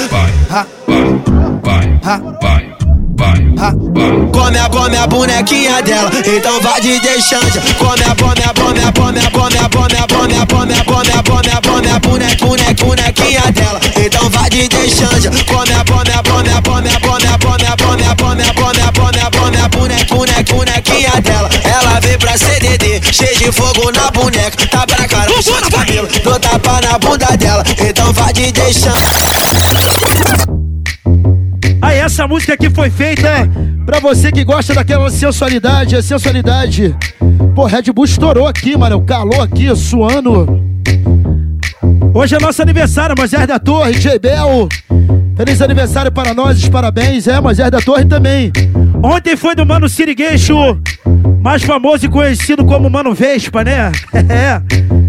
Come 4.32 4.59
a, 4.59 4.68
come 4.68 4.97
a 4.97 5.07
bonequinha 5.07 5.80
dela, 5.82 6.11
então 6.26 6.61
vai 6.61 6.80
DJ 6.80 7.20
Xande. 7.20 7.61
Come 7.78 8.03
a, 8.03 8.14
come 8.16 8.43
a, 8.43 8.53
come 8.53 8.82
a, 8.82 8.93
come 8.93 9.20
a, 9.20 9.30
come 9.30 9.59
a, 9.59 9.68
come 9.68 9.95
a, 9.95 10.09
come 10.09 10.34
a, 10.34 10.47
come 10.47 10.72
a, 10.72 10.84
come 10.84 11.11
a, 11.12 11.22
come 11.22 11.51
a, 11.53 11.61
come 11.61 11.91
a, 11.91 12.01
bone, 12.01 12.36
bone, 12.41 12.74
bonequinha 12.74 13.53
dela, 13.53 13.80
então 13.97 14.28
vai 14.30 14.51
Xande. 14.51 15.30
Come 15.45 15.72
a, 15.72 15.84
come 15.84 16.11
a, 16.11 16.22
come 16.22 16.51
a, 16.51 16.62
come 16.62 16.88
a, 16.88 16.99
come 16.99 17.26
a, 17.26 17.38
come 17.38 17.64
a, 17.64 17.76
come 17.76 18.05
a, 18.05 18.16
come 18.16 18.43
a, 18.43 18.53
come 18.55 18.80
a, 18.82 18.93
come 18.93 19.20
a, 19.20 19.30
come 19.30 19.61
a, 19.61 19.68
bone, 19.68 19.68
bone, 19.68 20.05
bonequinha 20.09 20.64
dela. 20.64 20.69
Ela 21.91 22.01
veio 22.01 22.18
pra 22.18 22.38
CDD, 22.38 23.01
cheio 23.12 23.36
de 23.36 23.53
fogo 23.53 23.91
na 23.91 24.11
boneca, 24.12 24.66
tapa 24.68 24.97
na 24.97 25.09
cara, 25.09 25.32
puxão 25.32 25.61
de 25.61 25.70
cabelo, 25.70 26.09
dou 26.22 26.38
tapa 26.38 26.80
na 26.80 26.99
bunda 26.99 27.36
dela, 27.36 27.64
então 27.88 28.12
vai 28.12 28.32
DJ 28.32 28.72
Xande. 28.72 28.97
Aí 31.82 31.99
essa 31.99 32.28
música 32.28 32.55
aqui 32.55 32.70
foi 32.70 32.91
feita 32.91 33.49
pra 33.84 33.99
você 33.99 34.30
que 34.30 34.45
gosta 34.45 34.72
daquela 34.72 35.11
sensualidade, 35.11 35.97
a 35.97 36.03
sensualidade. 36.03 36.95
Pô, 37.57 37.64
Red 37.64 37.93
Bull 37.93 38.05
estourou 38.05 38.47
aqui, 38.47 38.76
mano. 38.76 38.99
O 38.99 39.05
calor 39.05 39.41
aqui, 39.41 39.74
suando. 39.74 40.47
Hoje 42.14 42.36
é 42.36 42.38
nosso 42.38 42.62
aniversário, 42.62 43.16
Moisés 43.18 43.47
da 43.49 43.59
Torre, 43.59 43.95
J 43.95 44.18
Bel. 44.18 44.68
Feliz 45.36 45.61
aniversário 45.61 46.12
para 46.12 46.34
nós, 46.34 46.62
os 46.62 46.68
parabéns. 46.68 47.26
É, 47.26 47.41
Moisés 47.41 47.70
da 47.70 47.80
Torre 47.80 48.05
também. 48.05 48.53
Ontem 49.03 49.36
foi 49.36 49.55
do 49.55 49.64
Mano 49.64 49.88
Sirigueixo, 49.88 50.55
mais 51.41 51.62
famoso 51.62 52.05
e 52.07 52.09
conhecido 52.09 52.64
como 52.64 52.91
Mano 52.91 53.14
Vespa, 53.14 53.64
né? 53.64 53.91
É. 54.28 54.61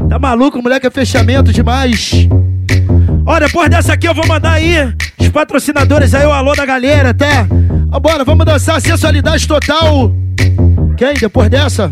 Tá 0.08 0.18
maluco, 0.18 0.62
moleque, 0.62 0.88
é 0.88 0.92
fechamento 0.92 1.54
demais. 1.54 2.28
Ó, 3.26 3.40
depois 3.40 3.70
dessa 3.70 3.94
aqui 3.94 4.08
eu 4.08 4.14
vou 4.14 4.26
mandar 4.28 4.54
aí 4.54 4.76
os 5.20 5.30
patrocinadores 5.30 6.14
aí, 6.14 6.26
o 6.26 6.32
alô 6.32 6.54
da 6.54 6.66
galera, 6.66 7.14
tá? 7.14 7.48
Ó, 7.92 8.00
bora, 8.00 8.24
vamos 8.24 8.46
dançar 8.46 8.82
sensualidade 8.82 9.48
total. 9.48 10.12
Quem? 10.98 11.14
Depois 11.14 11.50
dessa? 11.50 11.90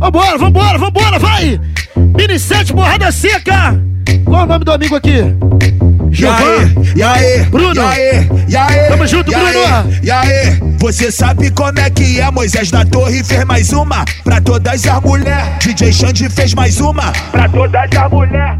Ó, 0.00 0.10
bora, 0.10 0.36
vambora, 0.36 0.78
vambora, 0.78 1.18
vai! 1.18 1.60
Mini 1.96 2.38
7 2.38 2.72
Borrada 2.72 3.10
Seca! 3.12 3.80
Qual 4.24 4.40
é 4.40 4.44
o 4.44 4.46
nome 4.46 4.64
do 4.64 4.72
amigo 4.72 4.96
aqui? 4.96 5.22
Gilvan? 6.14 6.72
E 6.94 7.02
aí, 7.02 7.44
Bruno? 7.46 7.74
E 7.74 7.80
aí, 7.80 8.28
e 8.48 8.56
aí, 8.56 8.88
Tamo 8.88 9.06
junto, 9.06 9.30
e 9.30 9.34
Bruno. 9.34 9.98
E 10.02 10.10
aí, 10.10 10.58
você 10.78 11.10
sabe 11.10 11.50
como 11.50 11.78
é 11.78 11.90
que 11.90 12.20
é? 12.20 12.30
Moisés 12.30 12.70
da 12.70 12.84
Torre 12.84 13.24
fez 13.24 13.44
mais 13.44 13.72
uma 13.72 14.04
pra 14.22 14.40
todas 14.40 14.86
as 14.86 15.02
mulheres. 15.02 15.48
DJ 15.60 15.92
Xande 15.92 16.28
fez 16.28 16.54
mais 16.54 16.80
uma 16.80 17.12
pra 17.32 17.48
todas 17.48 17.82
as 17.96 18.10
mulheres. 18.10 18.58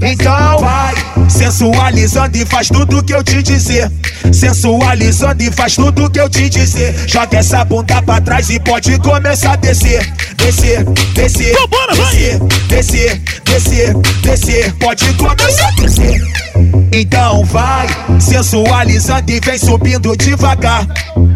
Então 0.00 0.58
vai, 0.58 0.94
sensualizando 1.28 2.36
e 2.38 2.46
faz 2.46 2.68
tudo 2.68 3.02
que 3.02 3.12
eu 3.12 3.22
te 3.22 3.42
dizer. 3.42 3.90
Sensualizando 4.32 5.42
e 5.42 5.50
faz 5.50 5.74
tudo 5.74 6.08
que 6.10 6.20
eu 6.20 6.28
te 6.28 6.48
dizer. 6.48 6.94
Joga 7.06 7.38
essa 7.38 7.64
bunda 7.64 8.00
pra 8.02 8.20
trás 8.20 8.48
e 8.50 8.60
pode 8.60 8.98
começar 9.00 9.52
a 9.52 9.56
descer. 9.56 10.10
Descer, 10.36 10.84
descer, 11.14 11.54
descer, 11.94 12.38
descer, 12.68 13.20
descer, 13.44 13.94
descer. 14.22 14.72
Pode 14.74 15.12
começar 15.14 15.68
a 15.68 15.72
descer. 15.72 16.47
Então 16.92 17.44
vai, 17.44 17.86
sensualizando 18.18 19.30
e 19.30 19.40
vem 19.40 19.58
subindo 19.58 20.16
devagar. 20.16 20.86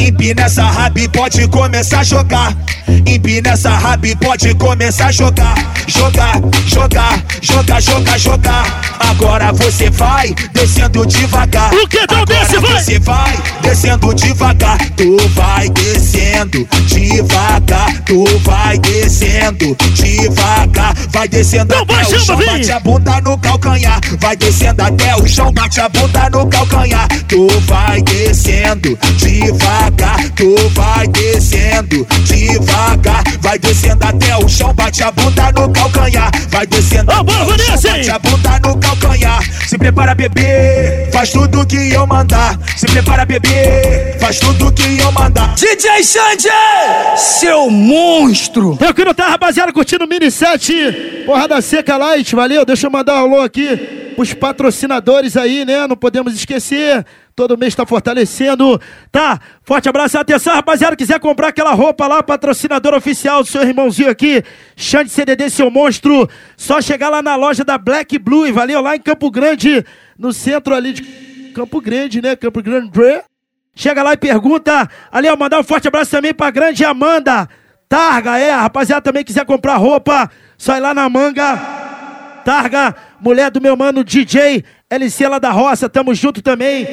Empina 0.01 0.43
essa 0.43 0.65
raba 0.65 1.01
e 1.01 1.09
pode 1.09 1.47
começar 1.49 2.01
a 2.01 2.05
jogar. 2.05 2.57
Empina 3.07 3.51
essa 3.51 3.71
raba 3.71 4.07
e 4.07 4.17
pode 4.17 4.55
começar 4.55 5.07
a 5.07 5.13
jogar. 5.13 5.55
Jogar, 5.87 6.41
jogar, 6.67 7.23
jogar, 7.41 7.81
jogar, 7.81 8.19
jogar. 8.19 8.81
Agora 8.99 9.53
você 9.53 9.91
vai 9.91 10.35
descendo 10.53 11.05
devagar. 11.07 11.73
O 11.75 11.87
que 11.87 11.99
Agora 11.99 12.25
desce, 12.25 12.59
vai? 12.59 12.83
você 12.83 12.99
vai 12.99 13.39
descendo 13.63 14.15
devagar. 14.15 14.79
Tu 14.97 15.17
vai 15.31 15.69
descendo 15.69 16.67
devagar. 16.87 18.03
Tu 18.05 18.25
vai 18.41 18.79
descendo 18.79 19.77
devagar. 19.95 20.95
Vai 21.11 21.29
descendo 21.29 21.75
vai, 21.87 22.03
até 22.03 22.17
o 22.17 22.21
chama, 22.21 22.43
chão, 22.43 22.53
bate 22.53 22.73
a 22.73 22.81
bunda 22.81 23.21
no 23.21 23.39
calcanhar. 23.39 24.01
Vai 24.19 24.37
descendo 24.37 24.83
até 24.83 25.12
o 25.17 25.27
chão, 25.27 25.53
bate 25.53 25.81
a 25.81 25.89
bunda 25.89 26.31
no 26.31 26.49
calcanhar. 26.49 27.09
Tu 27.29 27.47
vai 27.61 28.03
descendo 28.03 28.99
devagar. 29.17 30.31
Tu 30.37 30.57
vai 30.71 31.07
descendo 31.09 32.07
devagar. 32.25 33.23
Vai 33.41 33.59
descendo 33.59 34.05
até 34.05 34.37
o 34.37 34.49
chão, 34.49 34.73
bate 34.75 35.03
a 35.03 35.11
bunda 35.11 35.53
no 35.53 35.73
calcanhar. 35.73 36.31
Vai 36.49 36.67
descendo 36.67 37.11
Ó, 37.11 37.15
até 37.15 37.25
bora, 37.25 37.55
o 37.55 37.59
chão, 37.59 37.93
bate 37.93 38.11
a 38.11 38.19
bunda 38.19 38.61
no 38.61 38.79
calcanhar. 38.79 39.43
Se 39.67 39.79
prepara, 39.79 40.15
bebê. 40.15 41.09
Faz 41.13 41.31
tudo 41.31 41.67
que 41.67 41.93
eu 41.93 42.07
mandar. 42.07 42.59
Se 42.77 42.87
prepara, 42.87 43.25
bebê. 43.25 44.17
Faz 44.21 44.39
tudo 44.39 44.73
que 44.73 44.99
eu 44.99 45.13
mandar. 45.13 45.55
DJ 45.55 46.03
Xande! 46.03 46.49
Seu 47.17 47.71
monstro! 47.71 48.79
Eu 48.81 48.95
que 48.95 49.05
não 49.05 49.15
tá, 49.15 49.29
rapaziada, 49.29 49.73
curtindo 49.73 50.05
o 50.05 50.09
Mini 50.09 50.31
7 50.31 51.25
Porrada 51.27 51.61
Seca 51.61 51.97
Light, 51.97 52.35
valeu? 52.35 52.65
Deixa 52.65 52.87
eu 52.87 52.91
mandar 52.91 53.15
um 53.15 53.19
alô 53.19 53.41
aqui 53.41 53.77
pros 54.13 54.35
patrocinadores 54.35 55.02
aí, 55.41 55.65
né? 55.65 55.87
Não 55.87 55.97
podemos 55.97 56.35
esquecer. 56.35 57.05
Todo 57.35 57.57
mês 57.57 57.75
tá 57.75 57.87
fortalecendo. 57.87 58.81
Tá, 59.11 59.41
forte 59.63 59.89
abraço. 59.89 60.19
Atenção, 60.19 60.55
rapaziada, 60.55 60.97
quiser 60.97 61.19
comprar 61.19 61.49
aquela 61.49 61.73
roupa 61.73 62.07
lá, 62.07 62.23
patrocinador 62.23 62.95
oficial 62.95 63.43
do 63.43 63.49
seu 63.49 63.63
irmãozinho 63.63 64.11
aqui, 64.11 64.43
Xande 64.77 65.11
CDD, 65.11 65.49
seu 65.51 65.71
monstro. 65.71 66.29
Só 66.57 66.81
chegar 66.81 67.09
lá 67.09 67.23
na 67.23 67.37
loja 67.37 67.65
da 67.65 67.79
Black 67.79 68.19
Blue, 68.19 68.53
valeu? 68.53 68.81
Lá 68.81 68.97
em 68.97 69.01
Campo 69.01 69.31
Grande, 69.31 69.85
no 70.19 70.33
centro 70.33 70.75
ali 70.75 70.93
de 70.93 71.03
Campo 71.55 71.81
Grande, 71.81 72.21
né? 72.21 72.37
Campo 72.37 72.63
Grande. 72.63 72.91
Chega 73.75 74.03
lá 74.03 74.13
e 74.13 74.17
pergunta. 74.17 74.89
Ali, 75.11 75.29
ó, 75.29 75.37
mandar 75.37 75.61
um 75.61 75.65
forte 75.65 75.89
abraço 75.89 76.11
também 76.11 76.35
pra 76.35 76.51
grande 76.51 76.85
Amanda. 76.85 77.49
Targa, 77.89 78.39
é, 78.39 78.51
rapaziada 78.53 79.03
também 79.03 79.23
quiser 79.23 79.45
comprar 79.45 79.77
roupa, 79.77 80.31
só 80.57 80.77
ir 80.77 80.81
lá 80.81 80.95
na 80.95 81.09
manga. 81.11 81.57
Targa, 82.43 82.95
mulher 83.21 83.51
do 83.51 83.61
meu 83.61 83.77
mano 83.77 84.03
DJ, 84.03 84.65
LC 84.93 85.27
lá 85.27 85.39
da 85.39 85.51
roça, 85.51 85.89
tamo 85.89 86.15
junto 86.15 86.43
também. 86.43 86.87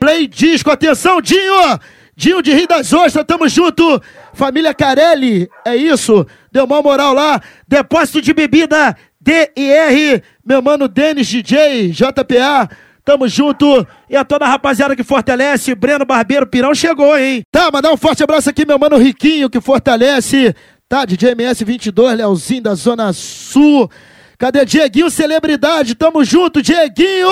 Play 0.00 0.26
Disco, 0.26 0.70
atenção, 0.70 1.20
Dinho! 1.20 1.78
Dinho 2.14 2.42
de 2.42 2.52
Rio 2.52 2.68
das 2.68 2.92
Ostras, 2.92 3.24
tamo 3.24 3.48
junto. 3.48 4.00
Família 4.34 4.74
Carelli, 4.74 5.48
é 5.64 5.74
isso. 5.74 6.26
Deu 6.50 6.64
uma 6.64 6.82
moral 6.82 7.14
lá. 7.14 7.40
Depósito 7.66 8.20
de 8.20 8.34
bebida 8.34 8.96
DIR, 9.20 10.22
meu 10.44 10.60
mano 10.60 10.88
Denis 10.88 11.28
DJ, 11.28 11.90
JPA, 11.90 12.68
tamo 13.04 13.26
junto. 13.28 13.86
E 14.10 14.16
a 14.16 14.24
toda 14.24 14.44
a 14.44 14.48
rapaziada 14.48 14.94
que 14.94 15.04
fortalece, 15.04 15.74
Breno 15.74 16.04
Barbeiro 16.04 16.46
Pirão 16.46 16.74
chegou, 16.74 17.16
hein? 17.16 17.42
Tá, 17.50 17.70
mandar 17.72 17.92
um 17.92 17.96
forte 17.96 18.22
abraço 18.22 18.50
aqui, 18.50 18.66
meu 18.66 18.78
mano 18.78 18.98
Riquinho, 18.98 19.48
que 19.48 19.60
fortalece. 19.60 20.54
Tá, 20.88 21.06
DJ 21.06 21.34
MS22, 21.34 22.16
Leozinho 22.16 22.62
da 22.62 22.74
Zona 22.74 23.12
Sul. 23.12 23.88
Cadê 24.42 24.64
Dieguinho 24.64 25.08
Celebridade? 25.08 25.94
Tamo 25.94 26.24
junto, 26.24 26.60
Dieguinho! 26.60 27.28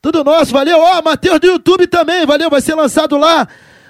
Tudo 0.00 0.24
nosso, 0.24 0.50
valeu. 0.50 0.76
Ó, 0.76 1.00
Matheus 1.00 1.38
do 1.38 1.46
YouTube 1.46 1.86
também, 1.86 2.26
valeu. 2.26 2.50
Vai 2.50 2.60
ser 2.60 2.74
lançado 2.74 3.16
lá 3.16 3.46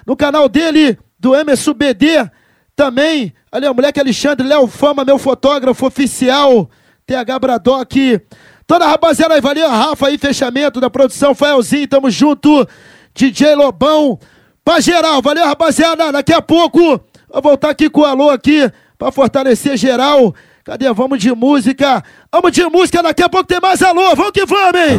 no 0.06 0.14
canal 0.14 0.50
dele, 0.50 0.98
do 1.18 1.34
Emerson 1.34 1.72
BD 1.72 2.28
também. 2.76 3.32
Ali, 3.50 3.66
o 3.66 3.72
moleque 3.72 3.98
Alexandre, 3.98 4.46
Léo 4.46 4.66
Fama, 4.66 5.02
meu 5.02 5.16
fotógrafo 5.16 5.86
oficial. 5.86 6.68
TH 7.06 7.38
Bradock. 7.38 8.20
Toda 8.66 8.84
a 8.84 8.88
rapaziada 8.88 9.32
aí, 9.32 9.40
valeu. 9.40 9.70
Rafa 9.70 10.08
aí, 10.08 10.18
fechamento 10.18 10.78
da 10.78 10.90
produção. 10.90 11.34
Faelzinho, 11.34 11.88
tamo 11.88 12.10
junto. 12.10 12.68
DJ 13.14 13.54
Lobão. 13.54 14.20
Pra 14.62 14.78
geral, 14.78 15.22
valeu, 15.22 15.46
rapaziada. 15.46 16.12
Daqui 16.12 16.34
a 16.34 16.42
pouco, 16.42 17.00
vou 17.32 17.42
voltar 17.42 17.70
aqui 17.70 17.88
com 17.88 18.02
o 18.02 18.04
alô 18.04 18.28
aqui, 18.28 18.70
pra 18.98 19.10
fortalecer 19.10 19.78
geral. 19.78 20.34
Cadê? 20.64 20.92
Vamos 20.92 21.18
de 21.18 21.34
música. 21.34 22.04
Vamos 22.30 22.52
de 22.52 22.64
música, 22.66 23.02
daqui 23.02 23.22
a 23.22 23.28
pouco 23.28 23.46
tem 23.46 23.60
mais 23.60 23.82
alô. 23.82 24.14
Vamos 24.14 24.30
que 24.30 24.46
vamos, 24.46 24.80
hein? 24.80 24.98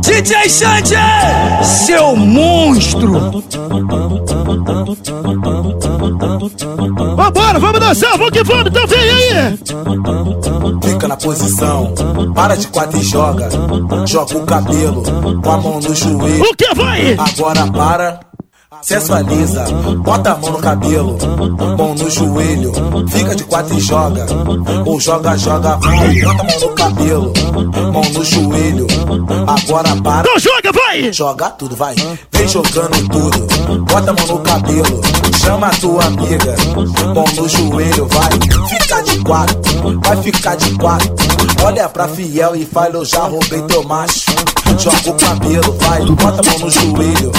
DJ 0.00 0.48
Xande, 0.48 0.94
seu 1.64 2.14
monstro! 2.14 3.42
Vambora, 7.16 7.58
vamos 7.58 7.80
dançar, 7.80 8.16
vamos 8.16 8.30
que 8.30 8.44
vamos, 8.44 8.66
então 8.66 8.86
vem 8.86 9.00
aí! 9.00 9.58
Fica 10.82 11.08
na 11.08 11.16
posição, 11.16 11.92
para 12.34 12.56
de 12.56 12.68
quatro 12.68 12.98
e 12.98 13.02
joga. 13.02 13.48
Joga 14.06 14.38
o 14.38 14.46
cabelo, 14.46 15.02
com 15.42 15.50
a 15.50 15.56
mão 15.56 15.80
no 15.80 15.94
joelho. 15.94 16.44
O 16.44 16.54
que 16.54 16.72
vai? 16.74 17.16
Agora 17.18 17.66
para. 17.72 18.29
Sensualiza, 18.82 19.64
bota 19.98 20.32
a 20.32 20.36
mão 20.36 20.52
no 20.52 20.58
cabelo, 20.58 21.18
mão 21.76 21.94
no 21.94 22.10
joelho, 22.10 22.72
fica 23.08 23.36
de 23.36 23.44
quatro 23.44 23.76
e 23.76 23.80
joga. 23.80 24.26
Ou 24.86 24.98
joga, 24.98 25.36
joga, 25.36 25.76
vai, 25.76 26.20
bota 26.20 26.42
a 26.42 26.44
mão 26.44 26.60
no 26.60 26.74
cabelo, 26.74 27.32
mão 27.92 28.02
no 28.12 28.24
joelho. 28.24 28.86
Agora 29.46 29.96
para. 30.02 30.20
Então 30.20 30.38
joga, 30.38 30.72
vai! 30.72 31.12
Joga 31.12 31.50
tudo, 31.50 31.76
vai. 31.76 31.94
Vem 32.32 32.48
jogando 32.48 33.08
tudo, 33.08 33.84
bota 33.84 34.10
a 34.10 34.14
mão 34.14 34.26
no 34.26 34.38
cabelo, 34.40 35.00
chama 35.38 35.66
a 35.66 35.70
tua 35.70 36.04
amiga, 36.04 36.56
mão 37.14 37.24
no 37.36 37.48
joelho, 37.48 38.08
vai. 38.08 38.68
Fica 38.68 39.02
de 39.02 39.18
quatro, 39.20 40.00
vai 40.00 40.22
ficar 40.22 40.56
de 40.56 40.74
quatro. 40.76 41.14
Olha 41.62 41.88
pra 41.88 42.08
fiel 42.08 42.56
e 42.56 42.64
fala, 42.64 42.94
eu 42.94 43.04
já 43.04 43.20
roubei 43.24 43.60
teu 43.62 43.84
macho. 43.84 44.29
Joga 44.78 45.10
o 45.10 45.14
cabelo, 45.14 45.76
vai, 45.78 46.00
bota 46.06 46.40
a 46.40 46.50
mão 46.50 46.58
no 46.60 46.70
joelho, 46.70 47.32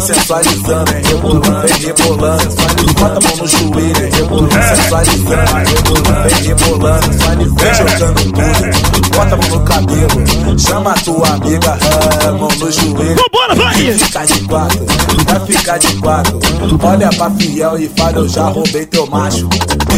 sensualizando, 0.00 0.90
rebolando, 1.04 1.68
vem 1.68 1.78
rebolando, 1.80 2.54
bota 2.98 3.18
a 3.18 3.28
mão 3.28 3.36
no 3.36 3.46
joelho, 3.46 4.14
rebolando, 4.14 4.52
sensualizando, 4.54 5.56
rebolando, 5.66 6.28
vem 6.28 6.42
rebolando, 6.46 7.10
vem 7.56 7.74
jogando 7.74 8.22
tudo, 8.32 9.14
bota 9.14 9.34
a 9.34 9.36
mão 9.36 9.48
no 9.50 9.64
cabelo, 9.66 10.58
chama 10.58 10.92
a 10.92 10.94
tua 10.94 11.28
amiga, 11.28 11.78
ah, 12.26 12.32
mão 12.32 12.48
no 12.48 12.72
joelho, 12.72 13.16
Vambora, 13.16 13.54
vai! 13.54 13.92
fica 13.92 14.24
de 14.24 14.40
quatro, 14.46 14.86
vai 15.26 15.40
ficar 15.46 15.78
de 15.78 15.96
quatro, 15.96 16.40
olha 16.82 17.10
pra 17.10 17.30
fiel 17.30 17.78
e 17.78 17.88
fala, 17.88 18.18
eu 18.18 18.28
já 18.28 18.44
roubei 18.44 18.86
teu 18.86 19.06
macho, 19.08 19.48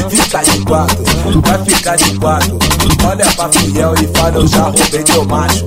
fica 0.08 0.42
de 0.42 0.64
quatro, 0.64 1.04
vai 1.46 1.64
ficar 1.64 1.96
de 1.96 2.18
quatro, 2.18 2.58
olha 3.06 3.26
pra 3.36 3.48
fiel 3.50 3.94
e 4.02 4.18
fala, 4.18 4.36
eu 4.36 4.46
já 4.48 4.62
roubei 4.62 5.02
teu 5.04 5.24
macho, 5.26 5.64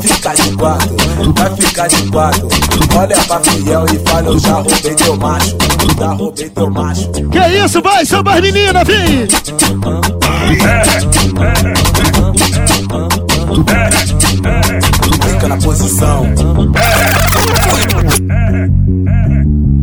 fica 0.00 0.23
de 0.32 0.56
quatro, 0.56 0.96
vai 1.36 1.56
ficar 1.56 1.88
de 1.88 2.10
quatro. 2.10 2.48
Olha 2.96 3.16
pra 3.16 3.40
fiel 3.40 3.84
e 3.92 4.08
fala, 4.08 4.28
eu 4.28 4.38
já 4.38 4.54
roubei 4.54 4.94
teu 4.94 5.16
macho, 5.16 5.56
já 5.98 6.12
roubei 6.12 6.48
teu 6.48 6.70
macho. 6.70 7.10
Que 7.10 7.64
isso, 7.64 7.82
vai, 7.82 8.06
são 8.06 8.22
mais 8.22 8.40
meninas, 8.40 8.86
vem! 8.86 9.28
Fica 15.12 15.48
na 15.48 15.56
posição. 15.56 16.26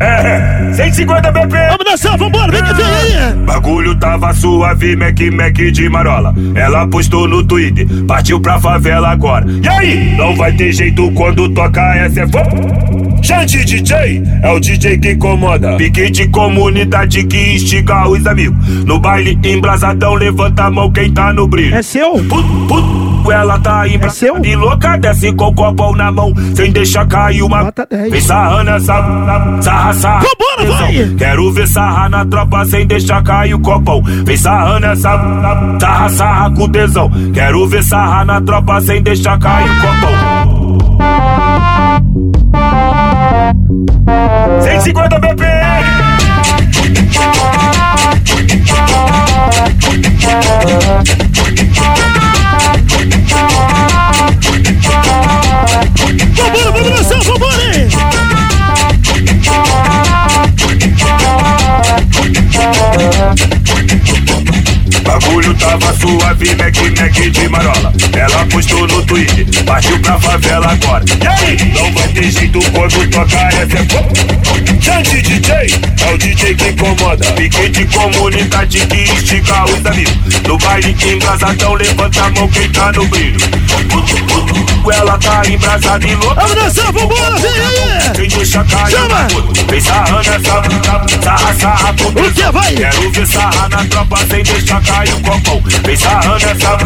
É, 0.02 0.74
150 0.74 1.32
BP. 1.32 1.48
Vamos 1.50 1.86
dançar, 1.86 2.18
vambora, 2.18 2.52
vem 2.52 2.64
que 2.64 2.74
vem 2.74 2.86
aí! 2.86 3.34
Bagulho 3.46 3.96
tava 4.00 4.34
suave, 4.34 4.96
Mac 4.96 5.20
Mac 5.32 5.54
de 5.54 5.90
marola. 5.90 6.34
Ela 6.56 6.88
postou 6.88 7.28
no 7.28 7.44
Twitter, 7.44 7.88
partiu 8.08 8.40
pra 8.40 8.60
favela 8.60 9.10
agora. 9.10 9.46
E 9.64 9.68
aí? 9.70 10.16
Não 10.18 10.36
vai 10.36 10.52
ter 10.54 10.72
jeito 10.72 11.12
quando 11.12 11.48
toca 11.50 11.82
essa 11.96 12.22
é. 12.22 13.11
Xande 13.22 13.64
DJ 13.64 14.24
é 14.42 14.52
o 14.52 14.60
DJ 14.60 14.98
que 14.98 15.12
incomoda. 15.12 15.78
Pique 15.78 16.10
de 16.10 16.28
comunidade 16.30 17.24
que 17.24 17.56
instiga 17.56 18.08
os 18.10 18.26
amigos. 18.26 18.86
No 18.86 19.00
baile 19.00 19.40
embrasadão, 19.44 20.16
levanta 20.16 20.64
a 20.64 20.72
mão 20.72 20.92
quem 20.92 21.12
tá 21.12 21.32
no 21.32 21.48
brilho. 21.48 21.76
É 21.76 21.82
seu? 21.82 22.14
Put, 22.14 22.48
put, 22.68 23.32
ela 23.32 23.60
tá 23.60 23.88
embraçada 23.88 24.48
e 24.48 24.56
louca, 24.56 24.98
desce 24.98 25.32
com 25.34 25.48
o 25.48 25.54
copão 25.54 25.94
na 25.94 26.12
mão, 26.12 26.34
sem 26.56 26.72
deixar 26.72 27.08
cair 27.08 27.44
uma. 27.44 27.72
Vem 28.10 28.22
sarrando 28.22 28.72
essa. 28.72 29.62
Sarra, 29.62 29.94
sarra. 29.94 30.24
Vambora, 30.24 30.78
vai! 30.78 31.16
Quero 31.18 31.52
ver 31.52 31.68
sarra 31.68 32.10
na 32.10 32.26
tropa 32.26 32.66
sem 32.66 32.88
deixar 32.88 33.24
cair 33.24 33.54
o 33.54 33.60
copão. 33.60 34.02
Vem 34.04 34.38
sarrando 34.38 34.88
essa. 34.88 35.78
Sarra, 35.80 36.10
sarra 36.10 36.52
com 36.56 36.70
tesão. 36.70 37.12
Quero 37.34 37.68
ver 37.68 37.84
sarra 37.84 38.26
na 38.26 38.42
tropa 38.42 38.82
sem 38.82 39.02
deixar 39.02 39.38
cair 39.40 39.70
o 39.70 39.76
copão. 39.76 40.31
150 44.64 45.20
BPM. 45.20 45.62
Vambora, 56.64 56.90
dançar, 56.92 57.22
vambora? 57.22 57.62
Bagulho 65.12 65.54
tava 65.56 65.94
suave, 65.98 66.56
Mac 66.56 66.78
Mac 66.98 67.32
de 67.32 67.50
marola. 67.50 67.94
Ela 68.14 68.46
postou 68.46 68.88
no 68.88 69.06
Twitter, 69.06 69.46
partiu 69.66 70.00
pra 70.00 70.18
favela 70.18 70.72
agora. 70.72 71.04
E 71.22 71.28
aí? 71.28 71.74
Não 71.74 71.92
vai 71.92 72.08
ter 72.08 72.32
jeito 72.32 72.60
quando 72.72 73.10
toca 73.10 73.38
essa 73.38 73.78
é. 73.78 74.82
Xande 74.82 75.22
DJ 75.22 75.54
é 75.54 76.14
o 76.14 76.18
DJ 76.18 76.56
que 76.56 76.70
incomoda. 76.70 77.26
Pique 77.34 77.70
de 77.70 77.86
comunidade 77.88 78.80
que 78.88 79.04
instiga 79.04 79.66
os 79.66 79.86
amigos. 79.86 80.42
No 80.48 80.58
baile 80.58 80.96
embrasadão, 81.06 81.74
levanta 81.74 82.24
a 82.24 82.30
mão 82.32 82.48
quem 82.48 82.70
tá 82.72 82.92
no 82.94 83.06
brilho. 83.08 83.40
Ela 84.94 85.18
tá 85.18 85.42
embrasada 85.46 86.08
e 86.08 86.16
louca. 86.16 86.42
Vamos 86.42 86.56
dançar, 86.56 86.92
vambora, 86.94 87.36
vem 87.38 87.52
aí! 87.52 88.12
Quem 88.16 88.28
deixa 88.28 88.64
cair 88.64 88.92
Chama! 88.92 89.28
Vem 89.70 89.82
sarrando 89.82 90.30
essa 90.30 91.22
Sarra, 91.24 91.54
sarra 91.54 91.94
com 91.94 92.10
O 92.10 92.34
que 92.34 92.52
vai? 92.52 92.74
Quero 92.74 93.12
ver 93.12 93.28
sarra 93.28 93.70
na 93.70 93.86
tropa 93.86 94.18
sem 94.30 94.44
deixar 95.02 95.06
cair 95.06 95.14
o 95.14 95.22
copão 95.22 95.62
Vem 95.84 95.98
sarrando 95.98 96.46
essa 96.46 96.78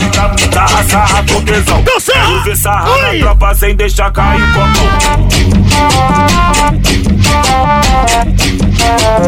Sarra, 0.53 0.83
sarra 0.83 1.23
com 1.31 1.41
tesão 1.41 1.83
sarra! 1.99 2.25
Quero 2.25 2.43
ver 2.43 2.57
sarra 2.57 2.91
Oi! 2.91 3.19
na 3.19 3.25
tropa 3.25 3.55
sem 3.55 3.75
deixar 3.75 4.11
cair 4.11 4.41
o 4.41 4.53
copão 4.53 4.85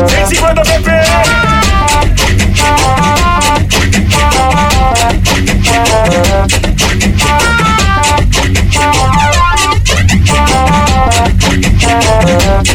150 0.07 0.63
BPM 0.63 1.57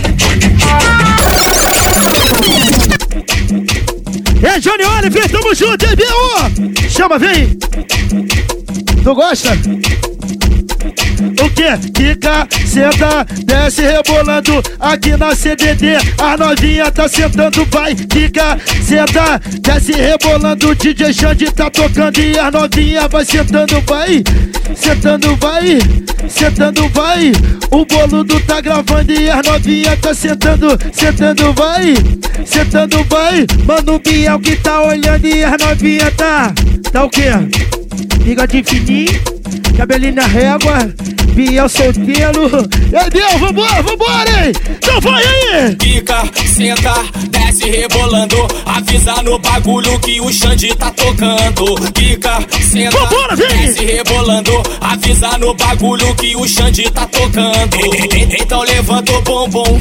É 0.09 0.12
Oliver, 5.03 5.29
tamo 5.29 5.53
junto, 5.53 5.85
hein? 5.85 6.73
Chama, 6.89 7.19
vem! 7.19 7.59
Tu 9.03 9.15
gosta? 9.15 9.51
O 11.41 11.51
quê? 11.51 11.79
Quica, 11.95 12.49
senta, 12.67 13.25
desce 13.45 13.83
rebolando 13.83 14.63
aqui 14.81 15.17
na 15.17 15.35
CDD. 15.35 15.97
A 16.19 16.37
novinha 16.37 16.91
tá 16.91 17.09
sentando, 17.09 17.65
vai. 17.71 17.95
Quica, 17.95 18.59
senta, 18.83 19.41
desce 19.61 19.93
rebolando. 19.93 20.75
DJ 20.75 21.13
Xande 21.13 21.51
tá 21.53 21.71
tocando 21.71 22.19
e 22.19 22.39
a 22.39 22.51
novinha 22.51 23.09
vai 23.09 23.25
sentando, 23.25 23.81
vai. 23.83 24.23
Sentando, 24.75 25.37
vai. 25.37 25.79
Sentando, 26.29 26.89
vai. 26.89 27.33
O 27.71 27.85
boludo 27.85 28.41
tá 28.41 28.61
gravando 28.61 29.13
e 29.13 29.31
a 29.31 29.43
novinha 29.43 29.97
tá 29.97 30.15
sentando, 30.15 30.79
sentando, 30.93 31.53
vai. 31.53 31.95
Sentando, 32.45 33.05
vai. 33.05 33.47
Mano 33.65 33.99
Biel 33.99 34.41
que 34.41 34.57
tá 34.57 34.83
olhando 34.83 35.27
e 35.27 35.45
a 35.45 35.57
novinha 35.59 36.11
tá. 36.13 36.53
Tá 36.91 37.05
o 37.05 37.11
quê? 37.11 37.31
Bigode 38.25 38.63
fininho, 38.63 39.21
cabelinho 39.73 40.15
na 40.15 40.27
régua, 40.27 40.93
Biel 41.35 41.69
solteiro. 41.69 42.69
Ei, 42.93 43.11
Biel, 43.11 43.39
vambora, 43.39 43.83
vambora, 43.83 44.47
hein? 44.47 44.53
Então 44.71 45.01
vai 45.01 45.23
aí! 45.23 45.77
Fica, 45.81 46.23
senta, 46.47 46.95
desce 47.31 47.71
rebolando. 47.71 48.37
Avisa 48.67 49.23
no 49.23 49.39
bagulho 49.39 49.99
que 50.01 50.21
o 50.21 50.33
Xande 50.33 50.75
tá 50.75 50.91
tocando. 50.91 51.77
Fica, 51.97 52.39
senta, 52.71 52.99
Vambora, 52.99 53.37
vem! 53.37 53.49
desce 53.49 53.85
rebolando. 53.85 54.63
Avisa 54.81 55.39
no 55.39 55.55
bagulho 55.55 56.15
que 56.17 56.37
o 56.37 56.47
Xande 56.47 56.91
tá 56.91 57.07
tocando. 57.07 57.77
Então 58.41 58.63
levanta 58.63 59.13
o 59.13 59.23
bumbum 59.23 59.81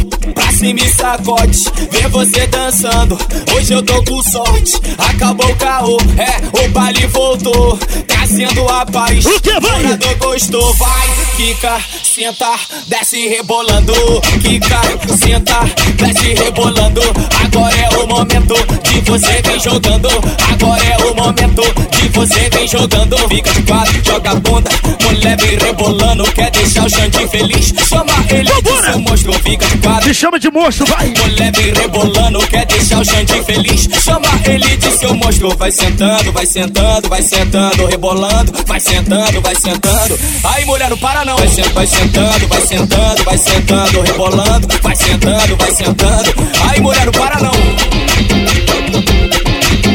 pra 0.62 0.68
cima 0.68 0.80
e 0.80 0.90
sacode. 0.90 1.64
Vê 1.90 2.08
você 2.08 2.48
dançando. 2.48 3.18
Hoje 3.56 3.74
eu 3.74 3.82
tô 3.82 4.04
com 4.04 4.22
sorte. 4.22 4.80
Acabou 4.98 5.50
o 5.50 5.56
caô, 5.56 5.98
é, 6.18 6.66
o 6.66 6.70
baile 6.70 7.08
voltou. 7.08 7.78
Trazendo 8.08 8.68
a 8.70 8.86
paz. 8.86 9.26
O 9.26 9.42
que 9.42 9.60
vai? 9.60 9.84
Morador 9.84 10.16
gostou, 10.18 10.74
vai, 10.76 11.08
fica, 11.36 11.80
senta, 12.04 12.56
desce 12.88 13.28
rebolando. 13.28 13.94
Fica, 14.42 14.82
senta, 15.18 15.60
desce 15.96 16.34
rebolando. 16.36 17.02
Agora 17.44 17.76
é 17.76 17.90
o 17.98 18.08
momento 18.08 18.56
de 18.84 19.02
você 19.02 19.42
vem 19.42 19.60
jogando. 19.60 20.10
Agora 20.52 20.84
é 20.84 20.98
o 20.98 21.16
momento 21.16 21.64
de 21.92 22.08
você 22.10 22.50
vem 22.50 22.68
jogando. 22.68 23.18
Fica 23.28 23.52
de 23.52 23.64
quatro, 23.64 24.06
joga 24.06 24.32
a 24.32 24.36
bunda, 24.36 24.70
mulher 25.04 25.38
vem 25.38 25.58
rebolando. 25.58 26.24
Quer 26.32 26.52
deixar 26.52 26.86
o 26.86 26.90
Xande 26.90 27.28
feliz? 27.28 27.74
Chama 27.88 28.14
ele 28.30 28.52
seu 28.92 29.00
monstro, 29.00 29.34
fica 29.34 29.66
de 29.66 29.78
quatro. 29.78 30.08
Me 30.08 30.14
chama 30.14 30.40
de 30.40 30.51
monstro, 30.52 30.86
vai! 30.86 31.08
Mulher 31.18 31.52
vem 31.56 31.74
rebolando, 31.74 32.40
quer 32.48 32.66
deixar 32.66 33.00
o 33.00 33.06
Xande 33.06 33.44
feliz? 33.44 33.88
Chama 34.04 34.28
ele 34.46 34.78
de 34.78 34.92
seu 34.98 35.14
monstro. 35.16 35.56
Vai 35.58 35.72
sentando, 35.72 36.32
vai 36.32 36.46
sentando, 36.46 37.10
vai 37.10 37.22
sentando, 37.22 37.86
rebolando. 37.86 38.54
Vai 38.68 38.80
sentando, 38.80 39.42
vai 39.42 39.56
sentando. 39.56 40.20
Aí, 40.44 40.66
mulher, 40.66 40.90
não 40.90 40.98
para 40.98 41.24
não. 41.26 41.38
Vai, 41.38 41.48
sen- 41.48 41.70
vai 41.74 41.88
sentando, 41.88 42.48
vai 42.48 42.62
sentando, 42.62 43.24
vai 43.24 43.38
sentando, 43.38 44.02
rebolando. 44.02 44.68
Vai 44.82 44.96
sentando, 44.96 45.56
vai 45.58 45.72
sentando. 45.72 46.34
Aí, 46.70 46.80
mulher, 46.80 47.06
não 47.06 47.12
para 47.14 47.40
não. 47.40 47.52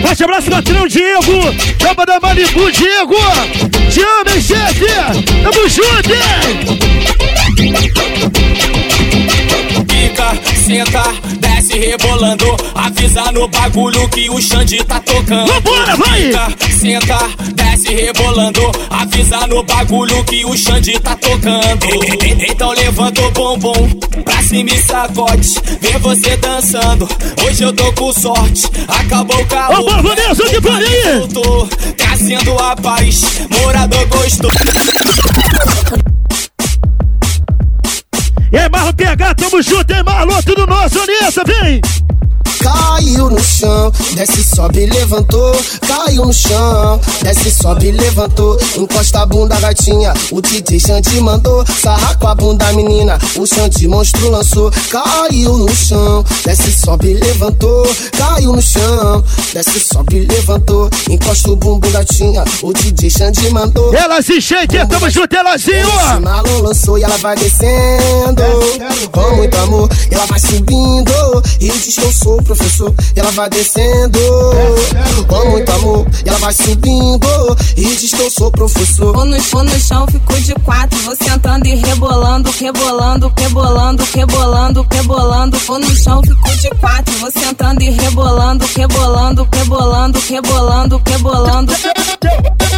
Forte 0.02 0.24
abraço, 0.24 0.50
patrão 0.50 0.86
Diego! 0.86 1.32
Capa 1.80 2.04
da 2.06 2.20
Malibu, 2.20 2.70
Diego! 2.70 3.16
Te 3.90 4.00
amo, 4.00 4.30
hein, 4.34 4.40
chefe! 4.40 4.86
Tamo 5.42 5.68
junto, 5.68 6.12
hein? 6.12 7.86
Fica, 10.16 10.56
senta, 10.56 11.02
desce 11.38 11.78
rebolando. 11.78 12.56
Avisa 12.74 13.30
no 13.32 13.46
bagulho 13.48 14.08
que 14.08 14.30
o 14.30 14.40
Xande 14.40 14.82
tá 14.84 14.98
tocando. 15.00 15.52
Vambora, 15.52 15.96
vai! 15.96 16.22
Fica, 16.22 16.70
senta, 16.70 17.18
desce 17.54 17.94
rebolando. 17.94 18.72
Avisa 18.88 19.46
no 19.46 19.62
bagulho 19.62 20.24
que 20.24 20.42
o 20.46 20.56
Xande 20.56 20.98
tá 21.00 21.14
tocando. 21.16 21.86
Então 22.48 22.70
levanta 22.70 23.20
o 23.20 23.30
bumbum 23.30 23.90
pra 24.24 24.42
cima 24.42 24.70
e 24.70 24.82
sacode. 24.82 25.54
Vê 25.82 25.98
você 25.98 26.34
dançando. 26.38 27.06
Hoje 27.46 27.62
eu 27.64 27.72
tô 27.74 27.92
com 27.92 28.10
sorte. 28.10 28.70
Acabou 28.88 29.38
o 29.38 29.46
carro. 29.46 29.84
Ô, 29.84 30.02
Vanessa, 30.02 30.44
que 30.44 30.60
pare 30.62 30.86
aí! 30.86 31.94
Trazendo 31.98 32.58
a 32.58 32.74
paz. 32.74 33.22
Morador 33.50 34.06
gostou. 34.06 34.50
Aí, 38.52 38.68
Marlon 38.70 38.92
PH, 38.92 39.34
tamo 39.34 39.62
junto, 39.62 39.92
hein, 39.92 40.02
Marlon? 40.04 40.42
Tudo 40.42 40.66
nosso, 40.66 40.98
Vanessa, 40.98 41.42
vem! 41.44 41.80
Caiu 42.66 43.30
no 43.30 43.38
chão, 43.38 43.92
desce, 44.14 44.42
sobe, 44.42 44.86
levantou. 44.86 45.56
Caiu 45.86 46.24
no 46.24 46.32
chão, 46.32 47.00
desce, 47.22 47.50
sobe, 47.50 47.92
levantou. 47.92 48.58
Encosta 48.76 49.20
a 49.20 49.26
bunda, 49.26 49.54
gatinha. 49.60 50.12
O 50.32 50.40
DJ 50.42 50.80
Xande 50.80 51.20
mandou. 51.20 51.64
Sarra 51.80 52.16
com 52.16 52.26
a 52.26 52.34
bunda, 52.34 52.72
menina. 52.72 53.18
O 53.36 53.46
Xande 53.46 53.86
monstro 53.86 54.30
lançou. 54.30 54.72
Caiu 54.90 55.56
no 55.56 55.74
chão, 55.74 56.24
desce, 56.44 56.72
sobe, 56.72 57.14
levantou. 57.14 57.86
Caiu 58.18 58.52
no 58.52 58.62
chão, 58.62 59.22
desce, 59.52 59.78
sobe, 59.78 60.26
levantou. 60.26 60.90
Encosta 61.08 61.52
o 61.52 61.56
bumbum, 61.56 61.90
gatinha. 61.90 62.42
O 62.62 62.72
DJ 62.72 63.10
Xande 63.10 63.48
mandou. 63.50 63.94
Elas 63.94 64.28
e 64.28 64.40
shake, 64.40 64.84
tamo 64.88 65.08
junto, 65.08 65.36
Elazinho! 65.36 65.86
Esse 65.86 66.20
malão 66.20 66.60
lançou 66.62 66.98
e 66.98 67.02
ela 67.02 67.16
vai 67.18 67.36
descendo 67.36 68.42
Com 69.12 69.36
muito 69.36 69.56
amor, 69.58 69.88
ela 70.10 70.26
vai 70.26 70.38
subindo 70.38 71.42
E 71.60 71.68
diz 71.68 71.94
que 71.94 72.02
eu 72.02 72.12
sou 72.12 72.38
o 72.38 72.42
E 73.14 73.20
ela 73.20 73.30
vai 73.32 73.48
descendo 73.50 74.18
Com 75.26 75.50
muito 75.50 75.70
amor, 75.72 76.06
ela 76.24 76.38
vai 76.38 76.52
subindo 76.52 77.56
E 77.76 77.84
diz 77.96 78.10
que 78.12 78.22
eu 78.22 78.30
sou 78.30 78.48
o 78.48 78.52
professor 78.52 79.12
Vou 79.12 79.24
no, 79.24 79.38
vou 79.38 79.64
no 79.64 79.80
chão, 79.80 80.06
fico 80.10 80.40
de 80.40 80.54
quatro. 80.56 80.98
Vou 81.00 81.16
sentando 81.16 81.66
e 81.66 81.74
rebolando, 81.74 82.50
rebolando, 82.50 83.32
rebolando, 83.38 84.04
rebolando, 84.14 84.86
rebolando. 84.90 85.58
Vou 85.58 85.78
no 85.78 85.96
chão, 85.96 86.20
fico 86.22 86.56
de 86.56 86.70
quatro. 86.80 87.14
Vou 87.18 87.30
sentando 87.30 87.82
e 87.82 87.90
rebolando, 87.90 88.64
rebolando, 88.76 89.48
rebolando, 89.52 90.18
rebolando, 90.28 91.02
rebolando. 91.06 91.72
Caiu 92.20 92.75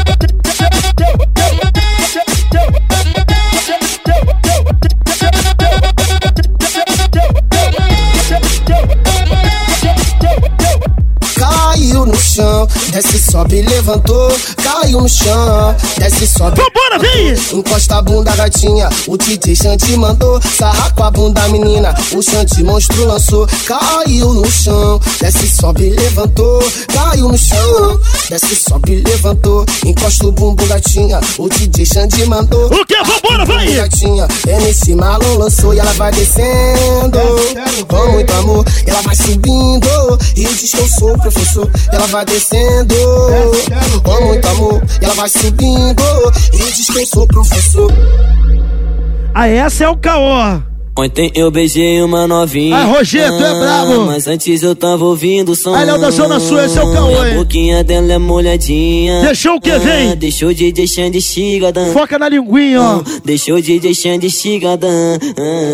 levantou. 13.88 14.37
Caiu 14.98 15.02
no 15.02 15.08
chão, 15.08 15.76
desce, 15.96 16.26
sobe. 16.26 16.60
Vambora, 16.60 16.98
vem! 16.98 17.58
Encosta 17.58 17.98
a 17.98 18.02
bunda, 18.02 18.34
gatinha. 18.34 18.88
O 19.06 19.16
DJ 19.16 19.54
Xande 19.54 19.96
mandou. 19.96 20.40
Sarra 20.42 20.90
com 20.90 21.04
a 21.04 21.10
bunda, 21.10 21.46
menina. 21.48 21.94
O 22.12 22.22
Xande 22.22 22.64
monstro 22.64 23.06
lançou. 23.06 23.46
Caiu 23.64 24.34
no 24.34 24.50
chão, 24.50 25.00
desce, 25.20 25.48
sobe, 25.48 25.90
levantou. 25.90 26.60
Caiu 26.92 27.28
no 27.28 27.38
chão, 27.38 28.00
desce, 28.28 28.56
sobe, 28.56 29.02
levantou. 29.06 29.64
Encosta 29.86 30.26
o 30.26 30.32
bumbum, 30.32 30.66
gatinha. 30.66 31.20
O 31.38 31.48
DJ 31.48 31.86
Xande 31.86 32.26
mandou. 32.26 32.66
O 32.66 32.86
que? 32.86 32.96
Vambora, 33.04 33.44
vai! 33.44 33.68
Gatinha, 33.68 34.26
MC 34.46 34.94
Malon 34.96 35.38
lançou 35.38 35.74
e 35.74 35.78
ela 35.78 35.92
vai 35.92 36.10
descendo. 36.10 37.18
Com 37.86 38.12
muito 38.12 38.32
amor, 38.32 38.64
ela 38.84 39.02
vai 39.02 39.14
subindo. 39.14 40.18
E 40.34 40.44
diz 40.44 40.72
que 40.72 40.80
eu 40.80 40.88
sou 40.88 41.14
o 41.14 41.18
professor. 41.18 41.70
Ela 41.92 42.06
vai 42.08 42.24
descendo. 42.24 42.94
Com 44.02 44.26
muito 44.26 44.48
amor, 44.48 44.87
ela 45.00 45.14
vai 45.14 45.28
subindo. 45.28 46.02
E 46.52 46.58
diz 46.58 46.86
que 46.86 46.92
professor. 47.26 47.92
Ah, 49.34 49.48
essa 49.48 49.84
é 49.84 49.88
o 49.88 49.96
caô! 49.96 50.62
Ontem 50.98 51.30
eu 51.32 51.48
beijei 51.48 52.02
uma 52.02 52.26
novinha. 52.26 52.74
Ah, 52.74 52.84
Rogê, 52.86 53.24
tu 53.24 53.44
é 53.44 53.60
brabo. 53.60 54.06
Mas 54.06 54.26
antes 54.26 54.64
eu 54.64 54.74
tava 54.74 55.04
ouvindo 55.04 55.52
o 55.52 55.54
som. 55.54 55.72
Ah, 55.72 55.82
ele 55.82 55.92
é 55.92 55.94
o 55.94 55.98
da 55.98 56.10
Zona 56.10 56.40
Sul, 56.40 56.58
esse 56.60 56.76
é 56.76 56.82
o 56.82 56.92
Cauê. 56.92 57.30
A 57.30 57.34
boquinha 57.36 57.84
dela 57.84 58.14
é 58.14 58.18
molhadinha. 58.18 59.22
Deixou 59.22 59.54
o 59.54 59.60
que, 59.60 59.70
vem? 59.78 60.10
Ah, 60.10 60.14
deixou 60.16 60.52
de 60.52 60.72
deixando 60.72 61.12
de 61.12 61.22
xigadão. 61.22 61.92
Foca 61.92 62.18
na 62.18 62.28
linguinha, 62.28 62.82
ó. 62.82 63.02
Deixou 63.24 63.60
de 63.60 63.78
deixando 63.78 64.22
de 64.22 64.30
xigadão. 64.30 64.88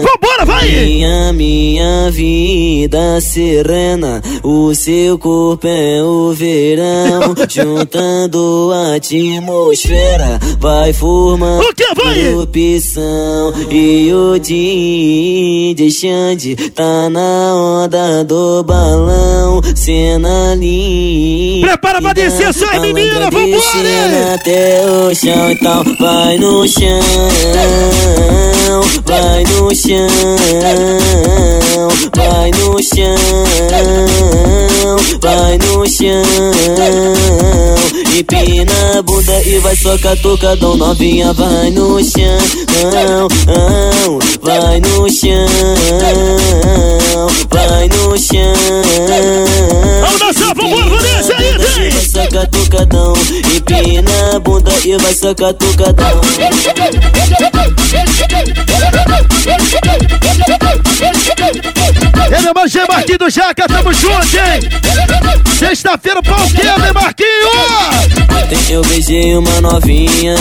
Vambora, 0.02 0.44
vai! 0.44 0.68
Minha, 0.68 1.32
minha 1.32 2.10
vida 2.10 3.18
serena. 3.22 4.20
O 4.42 4.74
seu 4.74 5.18
corpo 5.18 5.66
é 5.66 6.02
o 6.02 6.32
verão. 6.34 7.34
juntando 7.48 8.70
a 8.74 8.96
atmosfera. 8.96 10.38
Vai 10.58 10.92
formando 10.92 11.62
O 11.64 11.74
que, 11.74 11.94
vai? 11.94 12.18
erupção. 12.18 13.54
E 13.70 14.12
o 14.12 14.38
DJ 14.38 15.13
Xande 15.90 16.56
tá 16.70 17.08
na 17.08 17.54
onda 17.54 18.24
do 18.24 18.62
balão. 18.64 19.60
Cena 19.74 20.54
linda. 20.54 21.68
Prepara 21.68 22.00
pra 22.02 22.12
descer, 22.12 22.52
sai, 22.52 22.80
menina, 22.80 23.30
vambora! 23.30 24.34
Até 24.34 24.84
o 24.86 25.14
chão, 25.14 25.50
então 25.50 25.84
vai 25.98 26.36
no 26.38 26.66
chão. 26.66 27.00
vai 28.82 29.44
no 29.44 29.74
chão, 29.74 30.08
vai 32.14 32.50
no 32.50 32.82
chão, 32.82 33.16
vai 35.20 35.58
no 35.58 35.88
chão. 35.88 36.22
Empina 38.18 38.98
a 38.98 39.02
bunda 39.02 39.42
e 39.42 39.58
vai 39.58 39.76
só 39.76 39.98
catucadão 39.98 40.76
novinha, 40.76 41.32
vai 41.32 41.70
no 41.70 42.02
chão, 42.02 43.28
vai 44.42 44.80
no 44.80 45.10
chão, 45.10 45.46
vai 47.50 47.88
no 47.88 48.18
chão. 48.18 48.54
Vamos 50.00 50.18
dançar, 50.20 50.54
vambora, 50.54 50.88
Vanessa, 50.88 51.34
aí, 51.36 51.58
vem! 51.58 51.90
Vai 51.90 52.28
empina 53.54 54.36
a 54.36 54.38
bunda 54.40 54.72
e 54.84 54.96
vai 54.98 55.14
só 57.94 58.26
catucadão. 58.26 59.33
E 62.26 62.40
meu 62.40 62.48
irmão 62.48 62.66
G. 62.66 62.80
Marquinhos 62.88 63.18
do 63.18 63.30
Jaca, 63.30 63.66
tamo 63.68 63.92
junto, 63.92 64.36
hein? 64.36 64.60
Sexta-feira, 65.58 66.22
pau 66.22 66.48
quebra? 66.48 66.92
Ontem 68.44 68.72
eu 68.72 68.82
beijei 68.82 69.36
uma 69.36 69.60
novinha, 69.60 70.34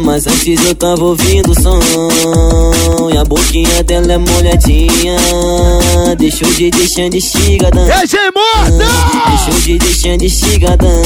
mas 0.00 0.26
antes 0.26 0.64
eu 0.64 0.74
tava 0.74 1.04
ouvindo 1.04 1.52
o 1.52 1.60
som. 1.60 1.78
E 3.12 3.16
a 3.16 3.24
boquinha 3.24 3.82
dela 3.84 4.12
é 4.12 4.18
molhadinha, 4.18 5.16
deixou 6.18 6.50
de 6.52 6.70
deixar 6.70 7.08
de 7.08 7.20
xigadão. 7.20 7.86
É! 7.88 8.00
Deixou 9.30 9.60
de 9.62 9.78
deixar 9.78 10.16
de 10.16 10.28
xigadão. 10.28 11.02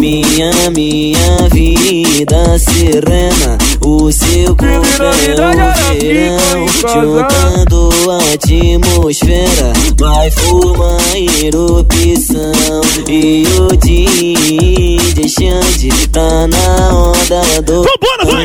Minha, 0.00 0.52
minha 0.70 1.48
vida 1.50 2.58
serena, 2.58 3.58
o 3.80 4.10
seu 4.10 4.56
corpo 4.56 5.02
é 5.02 5.63
verão, 5.98 6.66
juntando 6.68 7.90
a 8.10 8.18
atmosfera, 8.34 9.72
vai 9.98 10.30
fumar 10.30 11.16
erupção. 11.42 12.82
E 13.08 13.44
o 13.58 13.76
DJ 13.76 15.28
Xande 15.28 15.90
tá 16.08 16.46
na 16.46 16.94
onda 16.94 17.62
do 17.62 17.82
Vambora, 17.82 18.24
vai! 18.24 18.44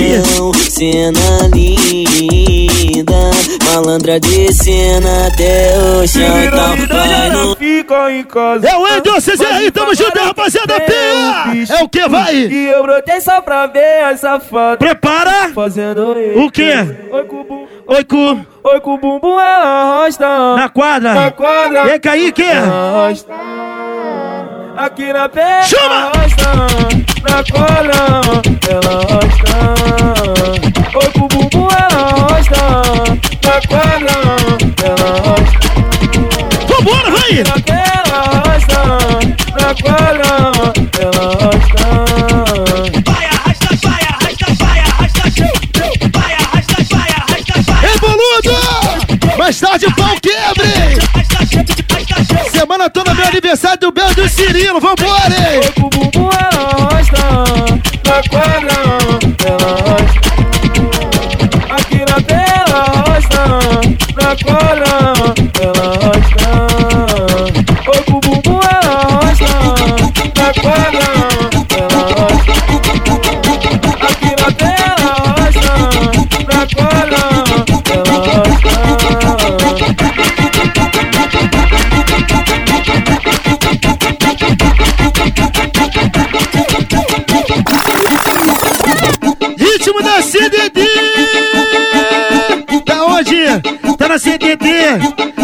Cena 0.70 1.50
linda, 1.54 2.79
malandra 3.66 4.20
de 4.20 4.54
cena 4.54 5.28
até 5.28 5.74
o 5.78 6.08
chão. 6.08 6.44
Então 6.44 6.88
vai 6.98 7.30
no 7.30 7.56
Fica 7.56 8.12
em 8.12 8.24
casa. 8.24 8.68
É 8.68 8.76
o 8.78 8.88
Endo, 8.88 9.12
vocês 9.14 9.40
aí, 9.42 9.72
tamo 9.72 9.96
junto, 9.96 10.20
rapaziada, 10.20 10.76
pia! 10.82 11.78
É 11.78 11.84
o 11.84 11.90
que, 11.90 12.08
vai? 12.08 12.36
E 12.36 12.68
eu 12.70 12.84
brotei 12.84 13.20
só 13.22 13.42
pra 13.42 13.68
ver 13.68 13.80
essa 14.12 14.40
foto. 14.40 14.80
Prepara! 14.80 15.50
Fazendo 15.54 16.16
O 16.36 16.52
quê? 16.52 16.74
Oi, 17.12 17.24
bum- 17.24 17.68
Oi, 17.88 18.04
cu. 18.04 18.46
Oi, 18.64 18.80
com 18.82 18.94
o 18.94 18.98
bumbum 19.00 19.40
ela 19.40 20.02
arrasta. 20.02 20.56
Na 20.56 20.70
quadra. 20.70 21.14
Na 21.16 21.32
quadra. 21.32 21.88
E 21.88 21.92
aí, 21.92 22.00
Kaique? 22.00 22.44
Ela 22.44 23.02
arrasta. 23.08 23.34
Aqui 24.78 25.12
na 25.12 25.28
perna. 25.28 25.64
Chama! 25.64 26.12
Arrasta. 26.14 26.54
Na 27.24 27.44
quadra. 27.52 28.22
Ela 28.70 29.02
arrasta. 29.02 30.19
Na 33.60 33.68
quadra. 33.68 34.16
Ela 34.86 35.08
arrasta. 35.20 35.68
Vambora, 36.66 37.12
vai! 37.12 37.44
Na 37.44 37.58
perna 37.60 38.18
arrasta. 38.32 38.80
Na 39.60 39.70
quadra. 39.76 40.32
Ela 40.98 41.24
arrasta. 41.34 41.84
Ei, 47.84 47.98
boludo! 48.00 48.56
Mais 49.38 49.60
tarde, 49.60 49.88
pau 49.94 50.16
quebre! 50.22 50.72
Semana 52.52 52.90
toda, 52.90 53.14
meu 53.14 53.28
aniversário 53.28 53.80
do 53.80 53.92
Bel 53.92 54.14
do 54.14 54.30
Cirilo, 54.30 54.80
vambora, 54.80 55.28
hein? 55.28 55.60
Oi, 55.60 55.72
com 55.74 55.88
o 55.88 55.90
bumbum 55.90 56.30
ela 56.32 56.94
arrasta. 56.94 57.18
Na 58.06 58.24
quadra. 58.30 58.79
Quadra. 64.36 65.14
Ela 65.60 65.86
arrasta. 65.96 66.50
Oi, 67.88 68.02
com 68.04 68.18
o 68.18 68.20
bumbum 68.20 68.60
ela 68.62 68.94
arrasta. 69.08 69.52
Quadra. 70.62 71.10
Ela 71.78 72.00
arrasta. 72.06 72.54
Aqui 74.08 74.32
na 74.40 74.50
tela 74.52 75.10
arrasta. 75.26 75.74
Quadra. 76.76 77.24
Ela 77.96 78.16
arrasta. 78.18 78.74
Ritmo 89.58 90.00
da 90.04 90.22
CDD! 90.22 90.80
Da 92.86 93.04
onde? 93.06 93.79
Tá 94.10 94.14
na 94.14 94.20
CDD! 94.20 94.66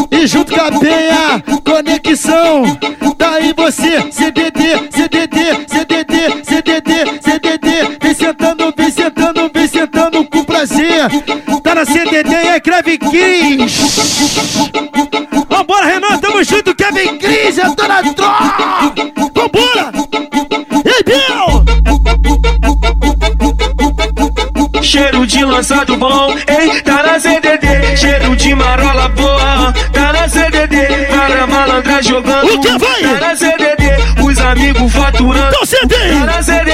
E 0.10 0.26
junto 0.26 0.52
com 0.52 0.60
a 0.60 0.72
Penha, 0.72 1.44
conexão! 1.64 2.64
Daí 3.16 3.54
você, 3.56 4.12
CDD, 4.12 4.90
CDD, 4.90 5.68
CDD, 5.68 6.44
CDD, 6.44 7.22
CDD, 7.22 7.98
vem 8.02 8.16
sentando, 8.16 8.74
vem 8.76 8.90
sentando, 8.90 9.52
vem 9.54 9.68
sentando 9.68 10.26
com 10.26 10.44
prazer! 10.44 11.12
Tá 11.62 11.76
na 11.76 11.86
CDD 11.86 12.32
e 12.32 12.48
é 12.48 12.60
Creve 12.60 12.98
Cris! 12.98 13.78
Vambora, 15.48 15.86
Renan, 15.86 16.18
tamo 16.18 16.44
junto, 16.44 16.74
Kevin 16.74 17.20
Cris, 17.20 17.60
eu 17.60 17.76
tô 17.76 17.88
na 17.88 18.02
troca! 18.02 18.65
Cheiro 24.96 25.28
de 25.28 25.44
lançado 25.44 25.98
bom, 25.98 26.34
ei, 26.48 26.82
tá 26.82 27.04
na 27.04 27.20
CDD. 27.20 27.98
Cheiro 27.98 28.34
de 28.34 28.56
marola 28.56 29.10
boa, 29.10 29.74
tá 29.92 30.14
na 30.14 30.30
CDD. 30.30 30.78
Para 31.10 31.46
malandra 31.46 32.02
jogando, 32.02 32.46
O 32.54 32.62
que 32.62 32.78
vai? 32.78 33.02
tá 33.02 33.28
na 33.28 33.36
CDD. 33.36 34.24
Os 34.24 34.40
amigos 34.40 34.94
faturando, 34.94 35.54
Então 35.54 35.90
tá 35.90 36.26
na 36.26 36.42
CDD. 36.42 36.65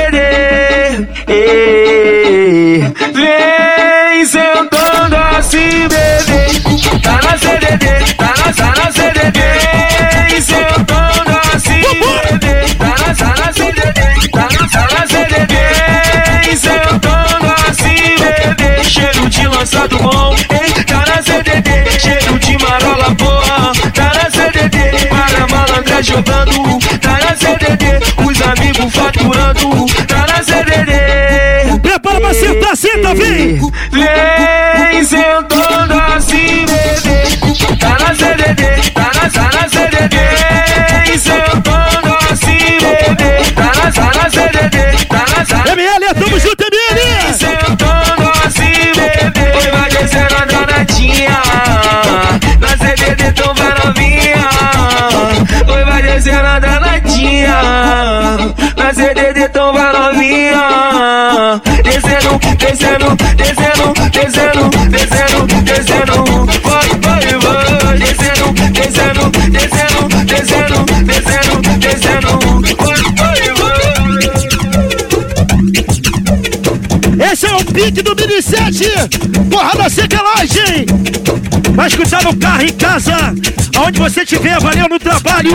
Jogando, 26.22 26.80
tá 26.99 27.19
na 27.19 27.36
CDD. 27.36 27.99
Os 28.24 28.41
amigos 28.41 28.93
faturando, 28.93 29.86
tá 30.07 30.26
na 30.28 30.43
CDD. 30.43 31.80
Prepara 31.82 32.22
pra 32.22 32.34
sentar, 32.34 32.78
senta! 32.78 33.13
Vem 33.15 33.59
Oi, 56.22 56.30
vai 56.30 56.32
descendo 56.32 56.45
a 56.45 56.59
danadinha 56.59 57.57
Na 58.78 58.93
CDD 58.93 59.49
tão 59.49 59.74
vai 59.74 59.91
novinha 59.91 61.59
Descendo, 61.84 62.39
descendo, 62.57 63.15
descendo, 63.36 63.93
descendo, 64.11 64.69
descendo, 64.89 65.47
descendo 65.63 66.24
Vai, 66.63 66.89
vai, 67.01 67.26
vai. 67.39 67.97
Descendo, 67.97 68.53
descendo, 68.72 69.32
descendo, 69.49 70.03
descendo, 70.26 70.86
descendo, 71.05 71.55
descendo 71.80 72.32
Vai, 72.78 73.01
vai, 73.17 73.41
vai. 73.55 73.72
Esse 77.32 77.45
é 77.47 77.53
o 77.55 77.65
pique 77.65 78.01
do 78.03 78.15
Mini 78.15 78.41
7, 78.41 78.84
porra 79.49 79.76
da 79.76 79.89
sequelagem. 79.89 80.86
Vai 81.74 81.88
escutar 81.88 82.24
no 82.24 82.36
carro, 82.36 82.63
em 82.63 82.74
casa, 82.74 83.34
aonde 83.82 83.99
você 83.99 84.21
estiver, 84.21 84.59
valeu 84.59 84.88
no 84.88 84.99
trabalho. 84.99 85.51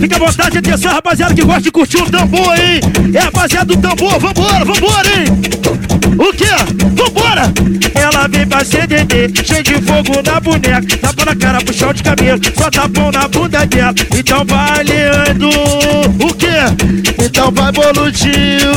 Fica 0.00 0.16
à 0.16 0.18
vontade, 0.18 0.58
atenção, 0.58 0.92
rapaziada 0.92 1.34
que 1.34 1.42
gosta 1.42 1.62
de 1.62 1.70
curtir 1.70 1.98
o 1.98 2.10
tambor, 2.10 2.58
hein? 2.58 2.80
É 3.14 3.18
rapaziada 3.18 3.66
do 3.66 3.76
tambor, 3.76 4.18
vambora, 4.18 4.64
vambora, 4.64 5.08
hein? 5.08 5.24
O 6.18 6.32
quê? 6.32 6.44
Vambora! 6.94 7.52
Ela 7.94 8.28
vem 8.28 8.46
pra 8.46 8.64
CDD, 8.64 9.44
cheio 9.44 9.62
de 9.62 9.74
fogo 9.82 10.22
na 10.24 10.40
boneca, 10.40 10.96
tapa 10.98 11.24
na 11.24 11.36
cara, 11.36 11.60
puxão 11.62 11.92
de 11.92 12.02
cabelo, 12.02 12.40
só 12.56 12.70
tapão 12.70 13.10
na 13.10 13.28
bunda 13.28 13.66
dela. 13.66 13.94
Então 14.16 14.44
vai, 14.46 14.84
Leandro, 14.84 15.48
o 15.48 16.34
quê? 16.34 16.46
Então 17.24 17.50
vai, 17.50 17.72
Boludinho. 17.72 18.72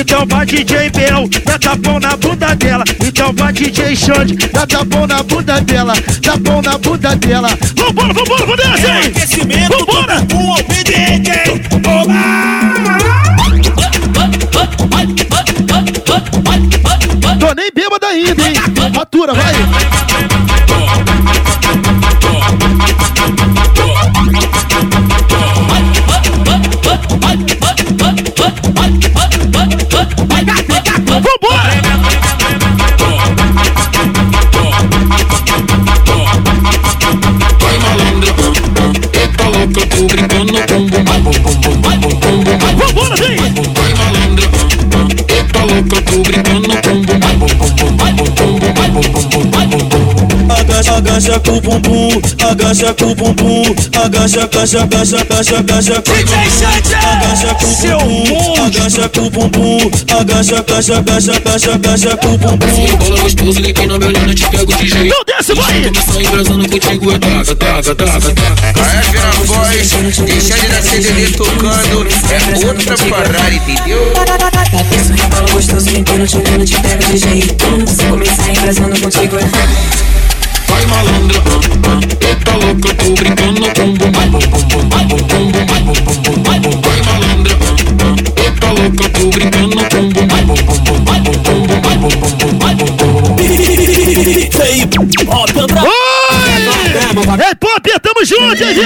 Então 0.00 0.24
vai, 0.28 0.46
DJ 0.46 0.90
Bel, 0.90 1.28
dá 1.44 1.58
tapão 1.58 1.98
na 1.98 2.16
bunda 2.16 2.54
dela. 2.54 2.84
Então 3.04 3.32
vai, 3.32 3.52
DJ 3.52 3.96
Xande, 3.96 4.36
dá 4.36 4.64
tapão 4.64 5.08
na 5.08 5.22
bunda 5.24 5.60
dela, 5.60 5.92
tapão 6.22 6.62
na 6.62 6.78
bunda 6.78 7.16
dela. 7.16 7.48
Vambora, 7.76 8.14
vambora, 8.14 8.46
vamos 8.46 8.64
nessa, 8.64 8.88
hein? 8.88 9.12
Vambora! 9.68 10.26
Um 10.32 10.52
obediente, 10.52 11.30
hein? 11.30 11.60
Tô 17.40 17.54
nem 17.54 17.70
bêbado 17.74 18.06
ainda, 18.06 18.48
hein? 18.48 18.54
Fatura, 18.94 19.34
vai! 19.34 19.54
Agacha, 51.18 51.40
com 51.40 51.56
o 51.56 51.60
bumbum, 51.60 52.22
agacha 52.48 52.94
com 52.94 53.06
o 53.06 53.14
bumbum, 53.16 53.62
agacha, 54.00 54.44
agacha, 54.44 54.84
agacha, 54.84 55.16
agacha, 55.18 55.58
agacha 55.58 56.02
com 56.02 56.12
o 56.12 56.22
bumbum. 56.22 56.78
Agacha 57.34 57.54
com 57.58 57.66
o 57.66 57.80
bumbum, 57.90 58.64
agacha 58.64 59.08
com 59.08 59.20
o 59.20 59.30
bumbum, 59.30 59.90
agacha, 60.16 60.58
agacha, 60.60 60.98
agacha, 60.98 61.32
agacha, 61.32 61.74
agacha 61.74 62.16
com 62.18 62.28
o 62.28 62.38
bumbum. 62.38 62.96
Bola 62.98 63.20
gostoso, 63.20 63.60
ninguém 63.60 63.88
não 63.88 63.98
me 63.98 64.06
olhando, 64.06 64.32
te 64.32 64.48
pego 64.48 64.72
de 64.76 64.88
jeito 64.88 65.16
Não 65.16 65.24
desce, 65.24 65.54
vai! 65.54 65.90
Tô 65.90 66.20
embrasando 66.20 66.68
contigo, 66.68 67.10
é 67.10 67.18
taca, 67.18 67.56
taca, 67.56 67.94
taca, 67.96 68.34
taca 68.34 68.80
A 68.80 69.00
Vira 69.10 69.30
Voz, 69.44 69.90
deixa 70.24 70.56
ele 70.56 70.68
na 70.68 70.82
CDD 70.82 71.32
tocando, 71.36 72.06
é 72.30 72.64
outra 72.64 72.96
parada, 73.10 73.54
entendeu? 73.54 74.12
Bola 75.30 75.50
gostoso, 75.52 75.90
limpando, 75.90 76.28
te 76.28 76.36
olhando, 76.36 76.64
te 76.64 76.80
pego 76.80 77.02
de 77.10 77.18
jeito. 77.18 77.56
Se 77.88 78.04
começar 78.04 78.50
embrasando 78.50 79.00
contigo 79.00 79.36
é 79.36 80.07
vai 80.78 80.86
malandro. 80.86 81.42
Eita 82.20 82.54
louca, 82.56 82.94
tô 82.94 83.10
brincando 83.14 83.62
com 83.74 83.92
bum 83.94 84.10
bum 84.12 84.22
bum 84.30 84.38
bum 84.38 84.68
bum 84.68 84.88
bum 84.88 85.08
bum 85.08 85.26
bum 85.26 85.50
bum 85.50 85.66
bum 85.66 85.74
bum 85.82 85.98
bum 86.04 86.18
bum 86.22 86.36
bum 86.42 86.60
bum 86.60 86.80
vai 86.82 87.00
malandro. 87.02 87.54
Eita 88.36 88.68
louca, 88.72 89.08
tô 89.10 89.26
brincando 89.28 89.76
com 89.76 90.08
bum 90.08 90.26
bum 90.26 90.42
bum 90.46 90.56
bum 90.58 90.98
bum 90.98 91.02
bum 91.08 91.34
bum 91.34 91.38
bum 91.38 91.66
bum 91.66 91.80
bum 91.82 91.98
bum 91.98 92.14
bum 92.18 92.32
bum 92.38 92.52
vai 92.58 92.74
bum 92.74 92.90
bum. 92.96 93.36
Ei, 94.60 94.82
ó, 95.26 95.46
Pedro. 95.46 95.80
Ei, 97.44 97.54
Pop, 97.58 97.90
tamo 98.00 98.24
junto, 98.24 98.56
gente. 98.56 98.80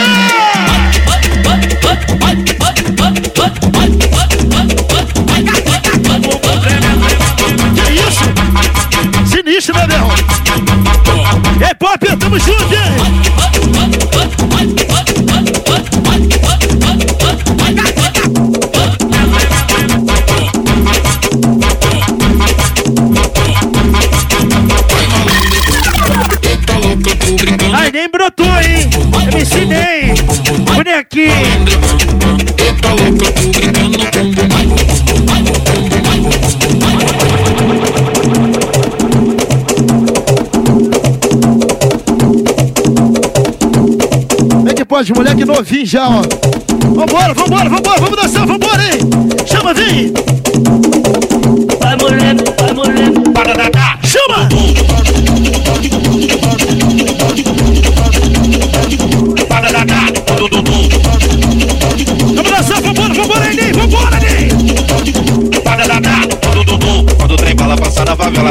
Ai, 27.72 27.90
nem 27.92 28.08
brotou, 28.10 28.46
hein? 28.60 28.90
Eu 29.24 29.32
me 29.32 29.42
ensinei. 29.42 30.14
Bonequinho. 30.74 32.11
Pode, 44.92 45.14
moleque 45.14 45.44
novinho 45.46 45.86
já, 45.86 46.06
ó. 46.06 46.20
Vambora, 46.94 47.32
vambora, 47.32 47.70
vambora, 47.70 47.98
vamos 47.98 48.22
dançar, 48.22 48.46
vambora, 48.46 48.84
hein? 48.84 49.00
Chama, 49.46 49.72
vem! 49.72 50.12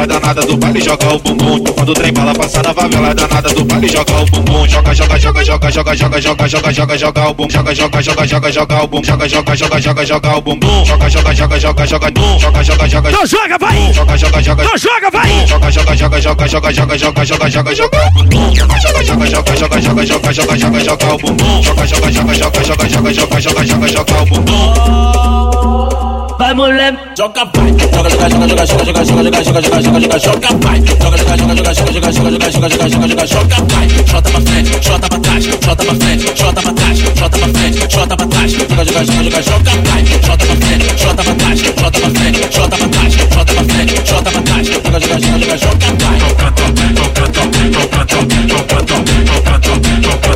Favela 0.02 0.06
danada 0.06 0.42
do 0.42 0.56
baile 0.56 0.80
joga 0.80 1.14
o 1.14 1.18
bumbum. 1.18 1.64
Quando 1.74 1.90
o 1.90 1.94
trem 1.94 2.12
bala 2.12 2.34
passar 2.34 2.62
na 2.62 2.74
favela 2.74 3.14
danada 3.14 3.48
do 3.54 3.64
baile 3.64 3.88
joga 3.88 4.12
o 4.12 4.24
bumbum. 4.26 4.68
Joga, 4.68 4.94
joga, 4.94 5.18
joga, 5.18 5.44
joga, 5.44 5.70
joga, 5.70 5.96
joga, 5.96 6.20
joga, 6.20 6.48
joga, 6.48 6.72
joga, 6.72 6.98
joga 6.98 7.28
o 7.28 7.34
bum. 7.34 7.50
Joga, 7.50 7.74
joga, 7.74 8.02
joga, 8.02 8.26
joga, 8.26 8.52
joga 8.52 8.82
o 8.82 8.86
bum. 8.88 9.04
Joga, 9.04 9.28
joga, 9.28 9.56
joga, 9.56 9.80
joga, 9.80 10.06
joga 10.06 10.36
o 10.36 10.40
bumbum. 10.40 10.84
Joga, 10.84 11.10
joga, 11.10 11.34
joga, 11.34 11.60
joga, 11.60 11.86
joga, 11.86 12.10
bum. 12.10 12.38
Joga, 12.38 12.64
joga, 12.64 12.88
joga. 12.88 13.10
Então 13.10 13.26
joga, 13.26 13.58
vai! 13.58 13.92
Joga, 13.92 14.18
joga, 14.18 14.42
joga. 14.42 14.64
Então 14.64 14.78
joga, 14.78 15.10
vai! 15.10 15.46
Joga, 15.46 15.70
joga, 15.70 15.96
joga, 15.96 16.20
joga, 16.20 16.48
joga, 16.48 16.72
joga, 16.72 16.98
joga, 16.98 17.24
joga, 17.24 17.50
joga, 17.50 17.74
joga 17.74 18.06
o 18.06 18.10
bumbum. 18.10 18.54
Joga, 18.54 18.80
joga, 18.80 19.04
joga, 19.04 19.26
joga, 19.26 19.56
joga, 19.56 19.80
joga, 19.82 20.04
joga, 20.04 20.32
joga, 20.32 20.56
joga, 20.58 20.80
joga 20.80 21.14
o 21.14 21.18
bumbum. 21.18 21.62
Joga, 21.62 21.86
joga, 21.86 22.10
joga, 22.10 22.34
joga, 22.34 22.64
joga, 22.64 22.88
joga, 22.88 23.12
joga, 23.12 23.40
joga, 23.40 23.64
joga, 23.64 23.88
joga 23.88 24.22
o 24.22 24.26
bumbum. 24.26 26.11
Vai 26.42 26.54
moleque. 26.54 26.98
Joga 27.16 27.46
pai, 27.46 27.70
joga, 27.70 28.10
joga, 28.10 28.28
joga, 28.28 28.58
joga, 28.58 28.74
joga, 28.74 29.04
joga, 29.04 29.44
joga, 29.44 29.62
joga, 29.62 29.62
joga, 29.62 29.80
joga, 29.80 30.00
joga, 30.00 30.18
joga 30.18 30.54
pai. 30.58 30.82
Joga, 31.00 31.16
joga, 31.18 31.36
joga, 31.38 31.54
joga, 31.54 31.72
joga, 31.72 31.92
joga, 31.92 32.12
joga, 32.12 32.50
joga, 32.50 32.68
joga, 32.68 32.88
joga, 32.88 33.06
joga, 33.06 33.26
joga 33.26 33.58
pai. 33.70 33.86
Jota 34.10 34.28
pra 34.28 34.40
frente, 34.40 34.70
jota 34.82 35.08
pra 35.08 35.18
trás, 35.20 35.44
jota 35.44 35.84
pra 35.84 35.94
frente, 35.94 36.24
jota 36.34 36.62
pra 36.62 36.72
trás, 36.72 36.98
jota 36.98 37.38
pra 37.38 37.48
frente, 37.48 37.78
jota 37.94 38.16
pra 38.16 38.26
trás. 38.26 38.50
Joga, 38.50 38.84
joga, 38.84 39.04
joga, 39.04 39.22
joga, 39.22 39.42
joga 39.42 39.70
pai. 39.86 40.02
Jota 40.26 40.46
pra 40.46 40.56
frente, 40.56 40.84
jota 41.00 41.22
pra 41.22 41.34
trás, 41.34 41.58
jota 41.62 41.90
pra 41.92 42.10
frente, 42.10 42.40
jota 42.50 42.76
pra 42.76 42.88
trás, 42.88 43.12
jota 43.14 43.52
pra 43.54 43.62
frente, 43.62 43.94
jota 44.10 44.30
pra 44.32 44.42
trás. 44.42 44.66
Joga, 44.66 44.98
joga, 44.98 45.18
joga, 45.22 45.38
joga, 45.38 45.58
joga 45.58 45.94
pai. 46.02 46.22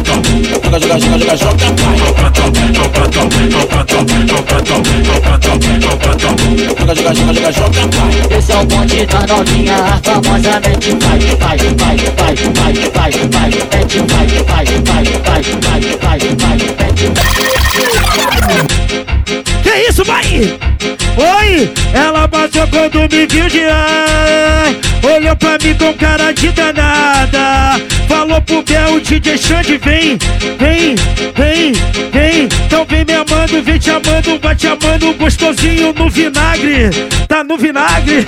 Joga, 0.07 0.79
joga, 0.79 0.99
joga, 0.99 1.19
joga, 1.19 1.37
joga 1.37 1.67
pai. 1.75 1.97
Joga, 1.97 3.03
joga, 3.07 3.33
joga, 6.95 7.15
joga, 7.15 7.51
joga 7.53 7.83
pai. 7.89 8.13
Esse 8.39 8.53
é 8.53 8.55
o 8.57 8.65
bonde 8.67 9.07
da 9.07 9.27
novinha, 9.27 10.01
famosamente 10.05 10.91
vai, 11.01 11.19
vai, 11.19 11.59
vai, 11.59 11.97
vai, 12.17 12.37
vai, 12.37 12.75
vai, 12.95 13.11
vai, 13.11 13.51
mete 13.51 13.99
vai, 14.07 14.29
vai, 14.47 14.67
vai, 14.85 15.07
vai, 15.25 15.43
vai, 15.43 15.83
vai, 16.01 16.21
vai, 16.37 16.57
mete 16.79 17.07
Que 19.67 19.91
isso, 19.91 20.05
vai! 20.05 20.23
Oi! 21.17 21.73
Ela 21.93 22.29
bateu 22.29 22.69
quando 22.69 23.01
me 23.01 23.27
viu 23.27 23.49
de 23.49 23.65
ar 23.65 24.73
Olhou 25.03 25.35
pra 25.35 25.59
mim 25.61 25.75
com 25.75 25.93
cara 25.95 26.33
de 26.33 26.51
danada. 26.53 27.81
Falou 28.07 28.41
pro 28.43 28.63
Bel, 28.63 29.01
DJ 29.01 29.37
Xande, 29.37 29.77
vem 29.79 30.19
Vem, 30.57 30.95
vem, 31.35 31.73
vem. 32.13 32.49
Então 32.65 32.87
vem 32.89 33.05
me 33.05 33.15
amando, 33.15 33.61
vem 33.61 33.77
te 33.77 33.91
amando 33.91 34.39
Vai 34.41 34.55
te 34.55 34.69
amando, 34.69 35.13
gostosinho 35.15 35.93
no 35.95 36.09
vinagre. 36.11 36.91
Tá 37.27 37.43
no 37.43 37.57
vinagre, 37.57 38.25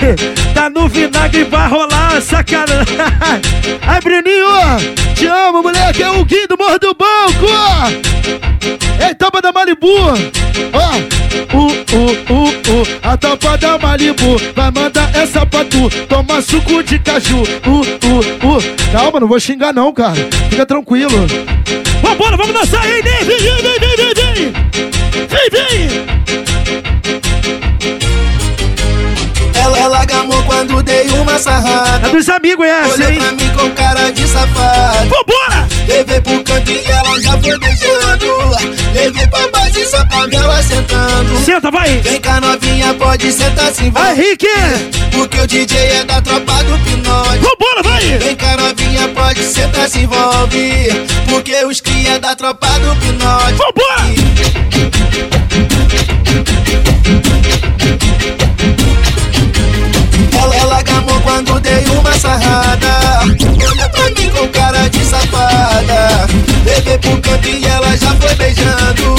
tá 0.52 0.68
no 0.68 0.88
vinagre 0.88 1.44
Vai 1.44 1.68
rolar 1.68 2.20
sacanagem 2.20 2.96
Ai, 3.86 4.00
Bruninho, 4.00 5.14
te 5.14 5.26
amo, 5.26 5.62
moleque 5.62 6.02
É 6.02 6.10
o 6.10 6.24
Gui 6.24 6.48
do 6.48 6.58
Morro 6.58 6.80
do 6.80 6.94
Banco. 6.94 7.46
Ei, 9.06 9.14
topa 9.14 9.40
da 9.40 9.52
Malibu. 9.52 9.88
Ó, 10.72 10.96
uh, 10.96 11.27
uh, 11.54 11.56
uh, 11.56 12.80
uh 12.80 12.86
A 13.02 13.16
topa 13.16 13.56
da 13.56 13.78
Malibu 13.78 14.36
Vai 14.54 14.70
mandar 14.70 15.14
essa 15.14 15.44
pra 15.46 15.64
tu. 15.64 15.88
Toma 16.08 16.40
suco 16.42 16.82
de 16.82 16.98
caju. 16.98 17.42
Uh, 17.66 17.80
uh, 17.80 18.56
uh. 18.56 18.62
Calma, 18.92 19.20
não 19.20 19.28
vou 19.28 19.40
xingar 19.40 19.72
não, 19.72 19.92
cara. 19.92 20.16
Fica 20.50 20.66
tranquilo. 20.66 21.26
Vambora, 22.02 22.36
vamos 22.36 22.54
dançar 22.54 22.82
aí, 22.82 23.02
vem, 23.02 23.24
vem, 23.24 23.38
vem, 23.38 23.62
vem, 23.62 23.96
vem, 23.96 24.14
vem 24.14 24.52
Vem, 25.50 26.08
Ela, 29.88 30.02
É 30.02 31.38
sarrada. 31.38 32.08
dos 32.10 32.28
amigos 32.28 32.66
essa, 32.66 32.94
Olhou 32.94 33.10
hein? 33.10 33.18
pra 33.18 33.32
mim 33.32 33.50
com 33.56 33.70
cara 33.70 34.10
de 34.12 34.26
safada. 34.28 34.98
Vambora! 35.06 35.68
Levei 35.86 36.20
pro 36.20 36.44
canto 36.44 36.70
e 36.70 36.84
ela 36.84 37.20
já 37.22 37.30
foi 37.38 37.58
beijando. 37.58 38.26
Levei 38.92 39.26
pra 39.28 39.48
base 39.48 39.86
só 39.86 40.04
pra 40.04 40.26
ver 40.26 40.34
ela 40.36 40.62
sentando. 40.62 41.38
Senta, 41.44 41.70
vai! 41.70 42.00
Vem 42.00 42.20
cá 42.20 42.40
novinha, 42.40 42.92
pode 42.94 43.32
sentar 43.32 43.72
sim, 43.72 43.90
vai. 43.90 44.14
Vai, 44.14 44.14
Rick! 44.16 44.46
Porque 45.12 45.40
o 45.40 45.46
DJ 45.46 45.78
é 45.78 46.04
da 46.04 46.20
tropa 46.20 46.64
do 46.64 46.78
Pinote. 46.84 47.38
Vambora, 47.38 47.82
vai! 47.84 48.18
Vem 48.18 48.36
cá 48.36 48.56
novinha, 48.56 49.08
pode 49.08 49.42
sentar, 49.42 49.88
se 49.88 50.00
envolve. 50.00 51.06
Porque 51.28 51.64
os 51.64 51.80
cria 51.80 52.14
é 52.14 52.18
da 52.18 52.34
tropa 52.34 52.66
do 52.80 52.94
Pinote. 52.96 53.47
Levei 66.78 66.98
pro 66.98 67.20
canto 67.20 67.48
e 67.48 67.64
ela 67.66 67.96
já 67.96 68.14
foi 68.20 68.34
beijando. 68.36 69.16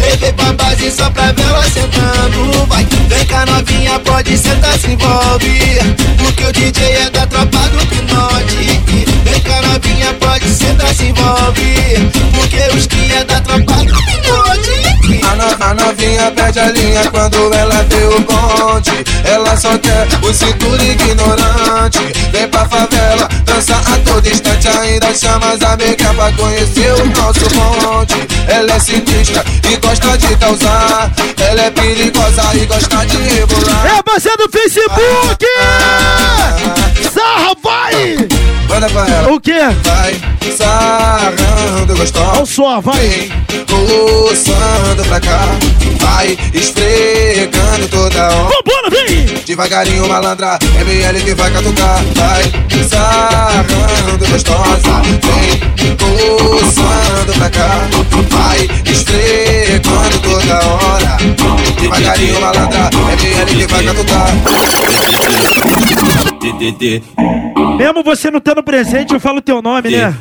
Levei 0.00 0.32
pra 0.32 0.52
base 0.54 0.90
só 0.90 1.08
pra 1.10 1.30
ver 1.30 1.42
ela 1.44 1.62
sentando. 1.62 2.66
Vai, 2.66 2.84
vem 3.08 3.24
cá 3.26 3.46
novinha, 3.46 3.96
pode 4.00 4.36
sentar, 4.36 4.76
se 4.76 4.90
envolve. 4.90 5.78
Porque 6.18 6.44
o 6.46 6.52
DJ 6.52 6.84
é 6.96 7.10
da 7.10 7.24
tropa 7.28 7.58
do 7.68 7.86
Pinote. 7.86 8.82
Vem 9.24 9.40
cá 9.40 9.62
novinha, 9.62 10.12
pode 10.14 10.48
sentar, 10.48 10.92
se 10.94 11.04
envolve. 11.04 12.10
Porque 12.34 12.76
os 12.76 12.86
que 12.88 13.12
é 13.12 13.22
da 13.24 13.40
tropa 13.40 13.72
do 13.74 13.94
Pinote. 14.04 15.22
A, 15.24 15.34
no- 15.36 15.64
a 15.64 15.74
novinha 15.74 16.32
perde 16.32 16.58
a 16.58 16.72
linha 16.72 17.08
quando 17.12 17.54
ela 17.54 17.84
vê 17.84 18.04
o 18.04 18.20
bonde. 18.20 19.04
Ela 19.24 19.56
só 19.56 19.78
quer 19.78 20.08
o 20.22 20.34
cintura 20.34 20.82
ignorante. 20.82 22.00
Vem 22.32 22.48
pra 22.48 22.64
favela, 22.68 23.28
dança 23.44 23.76
a 23.76 23.96
todo 24.04 24.26
instante. 24.26 24.45
Ainda 24.66 25.14
chama 25.14 25.52
as 25.52 25.62
amigas 25.62 26.14
pra 26.14 26.32
conhecer 26.32 26.92
o 26.92 27.06
nosso 27.06 27.48
bonde. 27.50 28.14
Ela 28.48 28.72
é 28.72 28.78
sinistra 28.78 29.44
e 29.70 29.76
gosta 29.76 30.18
de 30.18 30.36
causar. 30.36 31.12
Ela 31.38 31.62
é 31.62 31.70
perigosa 31.70 32.42
e 32.54 32.66
gosta 32.66 33.06
de 33.06 33.16
rebolar. 33.16 33.86
É 33.86 34.02
base 34.02 34.28
do 34.36 34.50
Facebook! 34.50 35.46
Sarra, 37.12 37.54
vai! 37.96 38.28
Manda 38.68 38.88
pra 38.90 39.06
ela. 39.06 39.32
O 39.32 39.40
quê? 39.40 39.60
Vai 39.82 40.20
sarrando 40.56 41.96
gostosa. 41.96 42.32
Olha 42.36 42.46
só, 42.46 42.80
vai! 42.80 43.30
Pulsando 43.66 45.04
pra 45.08 45.20
cá, 45.20 45.48
vai 46.00 46.38
esfregando 46.54 47.88
toda 47.88 48.28
hora. 48.28 48.50
Vambora, 48.54 48.90
vem! 48.90 49.26
Devagarinho, 49.44 50.08
malandra, 50.08 50.58
ML 50.80 51.20
que 51.20 51.34
vai 51.34 51.50
catucar. 51.50 52.02
Vai 52.14 52.42
sarrando 52.88 54.26
gostosa, 54.30 55.02
vem 55.04 55.96
pulsando 55.96 57.32
pra 57.38 57.50
cá, 57.50 57.88
vai 58.30 58.68
esfregando 58.90 60.18
toda 60.20 60.54
hora. 60.66 61.16
Devagarinho, 61.80 62.40
malandra, 62.40 62.90
ML 63.12 63.56
que 63.56 63.66
vai 63.66 63.84
catucar. 63.84 64.26
Mesmo 67.86 68.02
você 68.02 68.32
não 68.32 68.40
tendo 68.40 68.64
presente, 68.64 69.14
eu 69.14 69.20
falo 69.20 69.40
teu 69.40 69.62
nome, 69.62 69.90
né? 69.90 70.12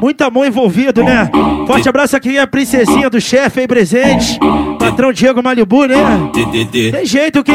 Muito 0.00 0.22
amor 0.22 0.46
envolvido, 0.46 1.02
né? 1.02 1.28
Forte 1.66 1.88
abraço 1.88 2.14
aqui 2.14 2.38
a 2.38 2.46
princesinha 2.46 3.10
do 3.10 3.20
chefe 3.20 3.58
aí 3.58 3.66
presente. 3.66 4.38
Patrão 4.82 5.12
Diego 5.12 5.42
Malibu, 5.42 5.86
né? 5.86 5.96
Tem 6.90 7.06
jeito 7.06 7.38
o 7.38 7.44
quê? 7.44 7.52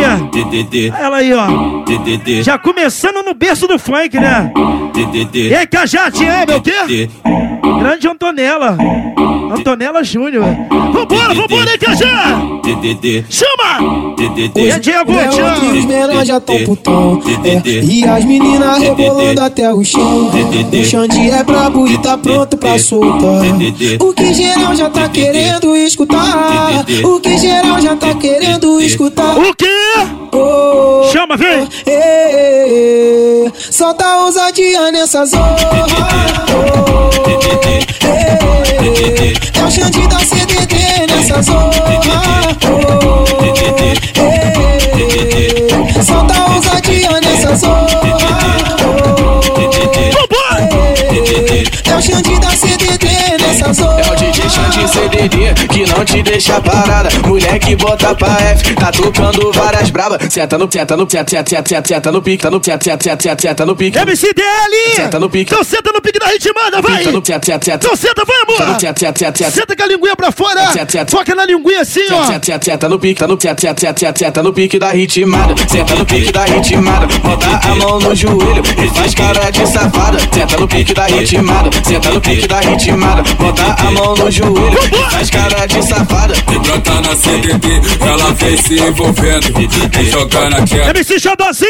Ela 0.97 1.17
aí, 1.17 1.34
ó. 1.34 1.45
Já 2.41 2.57
começando 2.57 3.21
no 3.23 3.34
berço 3.34 3.67
do 3.67 3.78
funk, 3.78 4.17
né? 4.17 4.51
E 5.34 5.53
aí, 5.53 5.67
Cajá, 5.67 6.09
te 6.09 6.25
ama, 6.25 6.53
é 6.53 6.55
o 6.55 6.61
quê? 6.61 7.09
Grande 7.80 8.07
Antonella. 8.07 8.78
Antonella 9.51 10.03
Júnior. 10.03 10.45
Vambora, 10.91 11.34
vambora 11.34 11.71
aí, 11.71 11.78
Cajá! 11.78 12.39
Chama! 13.30 14.15
E 14.55 14.71
aí, 14.71 14.80
Diego, 14.80 15.11
e 15.13 15.78
os 15.78 15.86
menores 15.86 16.28
já 16.28 16.39
tão 16.39 16.63
putão 16.63 17.21
é, 17.43 17.69
E 17.84 18.05
as 18.05 18.25
meninas 18.25 18.80
rebolando 18.80 19.41
até 19.41 19.73
o 19.73 19.84
chão 19.84 20.28
O 20.28 20.84
Xande 20.84 21.30
é 21.30 21.43
brabo 21.43 21.88
e 21.88 21.97
tá 21.97 22.17
pronto 22.17 22.57
pra 22.57 22.78
soltar 22.78 23.41
O 23.99 24.13
que 24.13 24.34
geral 24.34 24.75
já 24.75 24.89
tá 24.89 25.07
querendo 25.07 25.75
escutar 25.75 26.86
O 27.03 27.16
que 27.20 27.38
geral 27.38 27.80
já 27.82 27.95
tá 27.95 28.13
querendo 28.15 28.80
escutar. 28.82 29.38
O 29.38 29.53
quê? 29.55 29.65
Oh, 30.32 31.03
Chama, 31.11 31.36
vem! 31.38 31.68
eh, 31.86 33.45
eh, 33.45 33.51
Solta 33.72 34.05
a 34.05 34.26
ousadia 34.26 34.91
nessa 34.91 35.26
zorra. 35.26 35.57
Oh, 36.49 37.09
eh, 37.30 37.34
eh, 37.68 39.34
É 39.59 39.63
o 39.63 39.70
Xande 39.72 40.07
da 40.07 40.20
CDD 40.20 40.76
nessa 41.09 41.41
zorra. 41.41 41.72
Oh, 42.65 43.43
eh, 43.43 43.53
eh, 45.97 46.03
Solta 46.03 46.34
a 46.36 46.55
ousadia 46.55 47.11
nessa 47.22 47.55
zorra. 47.55 47.88
Oh, 48.84 49.41
É 51.89 51.95
o 51.95 52.01
Xande 52.01 52.39
da 52.39 52.46
CDD 54.88 55.53
que 55.67 55.85
não 55.88 56.03
te 56.05 56.21
deixa 56.23 56.61
parada. 56.61 57.09
Mulher 57.25 57.59
que 57.59 57.75
bota 57.75 58.15
pra 58.15 58.39
F, 58.41 58.73
tá 58.75 58.91
tocando 58.91 59.51
várias 59.53 59.89
brabas. 59.89 60.31
Senta 60.31 60.57
no, 60.57 60.71
senta 60.71 60.95
no, 60.97 61.09
senta, 61.09 61.29
senta, 61.29 61.49
senta, 61.49 61.69
senta, 61.69 61.88
senta 61.88 62.11
no 62.11 62.21
pique, 62.21 62.43
tá 62.43 62.49
no, 62.51 62.63
senta, 62.63 62.83
senta, 62.83 63.03
senta, 63.03 63.21
senta, 63.23 63.41
senta 63.41 63.65
no 63.65 63.75
pique. 63.75 63.97
MCDL! 63.99 64.95
Senta 64.95 65.19
no 65.19 65.29
pique. 65.29 65.53
Então 65.53 65.63
senta 65.63 65.91
no 65.91 66.01
pique 66.01 66.19
da 66.19 66.27
ritmada, 66.27 66.81
vai! 66.81 66.97
Senta 67.03 67.11
no, 67.11 67.25
senta, 67.25 67.45
senta. 67.45 67.75
Então 67.75 67.95
senta, 67.95 68.23
vai, 68.25 68.38
Tá 68.38 68.45
no, 68.47 68.63
amor! 68.71 68.79
senta, 68.79 68.99
senta, 68.99 69.19
senta, 69.19 69.51
senta. 69.51 69.75
Com 69.75 69.83
a 69.83 69.88
linguinha 69.88 70.15
pra 70.15 70.31
fora! 70.31 70.61
Foca 71.09 71.35
na 71.35 71.45
linguinha 71.45 71.81
assim, 71.81 72.01
ó! 72.11 72.23
Senta, 72.61 72.89
no 72.89 72.99
pique, 72.99 73.19
tá 73.19 73.27
no, 73.27 73.39
senta, 73.39 73.61
senta, 73.61 73.79
senta, 73.79 73.99
senta, 73.99 74.19
senta 74.19 74.43
no 74.43 74.53
pique 74.53 74.79
da 74.79 74.89
ritmada. 74.91 75.53
Senta 75.67 75.95
no 75.95 76.05
pique 76.05 76.31
da 76.31 76.43
ritmada. 76.45 77.07
Bota 77.21 77.47
a 77.67 77.75
mão 77.75 77.99
no 77.99 78.15
joelho 78.15 78.63
e 78.83 78.88
faz 78.95 79.13
cara 79.13 79.49
de 79.51 79.65
safada. 79.67 80.19
Senta 80.19 80.57
no 80.57 80.67
pique 80.67 80.93
da 80.93 81.05
ritmada. 81.05 81.69
Senta 81.83 82.09
no 82.11 82.21
pique 82.21 82.47
da 82.47 82.59
ritmada. 82.59 83.23
Bota 83.38 83.63
a 83.63 83.91
mão 83.91 84.15
no 84.15 84.31
joelho 84.31 84.76
e 84.76 84.76
faz 85.11 85.30
cara 85.30 85.65
de 85.65 85.84
safada. 85.84 86.34
Brota 86.45 87.01
na 87.01 87.15
CDD, 87.15 87.82
ela 88.01 88.32
vem 88.34 88.57
se 88.57 88.80
envolvendo. 88.80 89.53
Vem 89.91 90.11
jogar 90.11 90.49
na 90.49 90.61
tcheca. 90.65 90.89
MC 90.89 91.19
Xadozinho! 91.19 91.69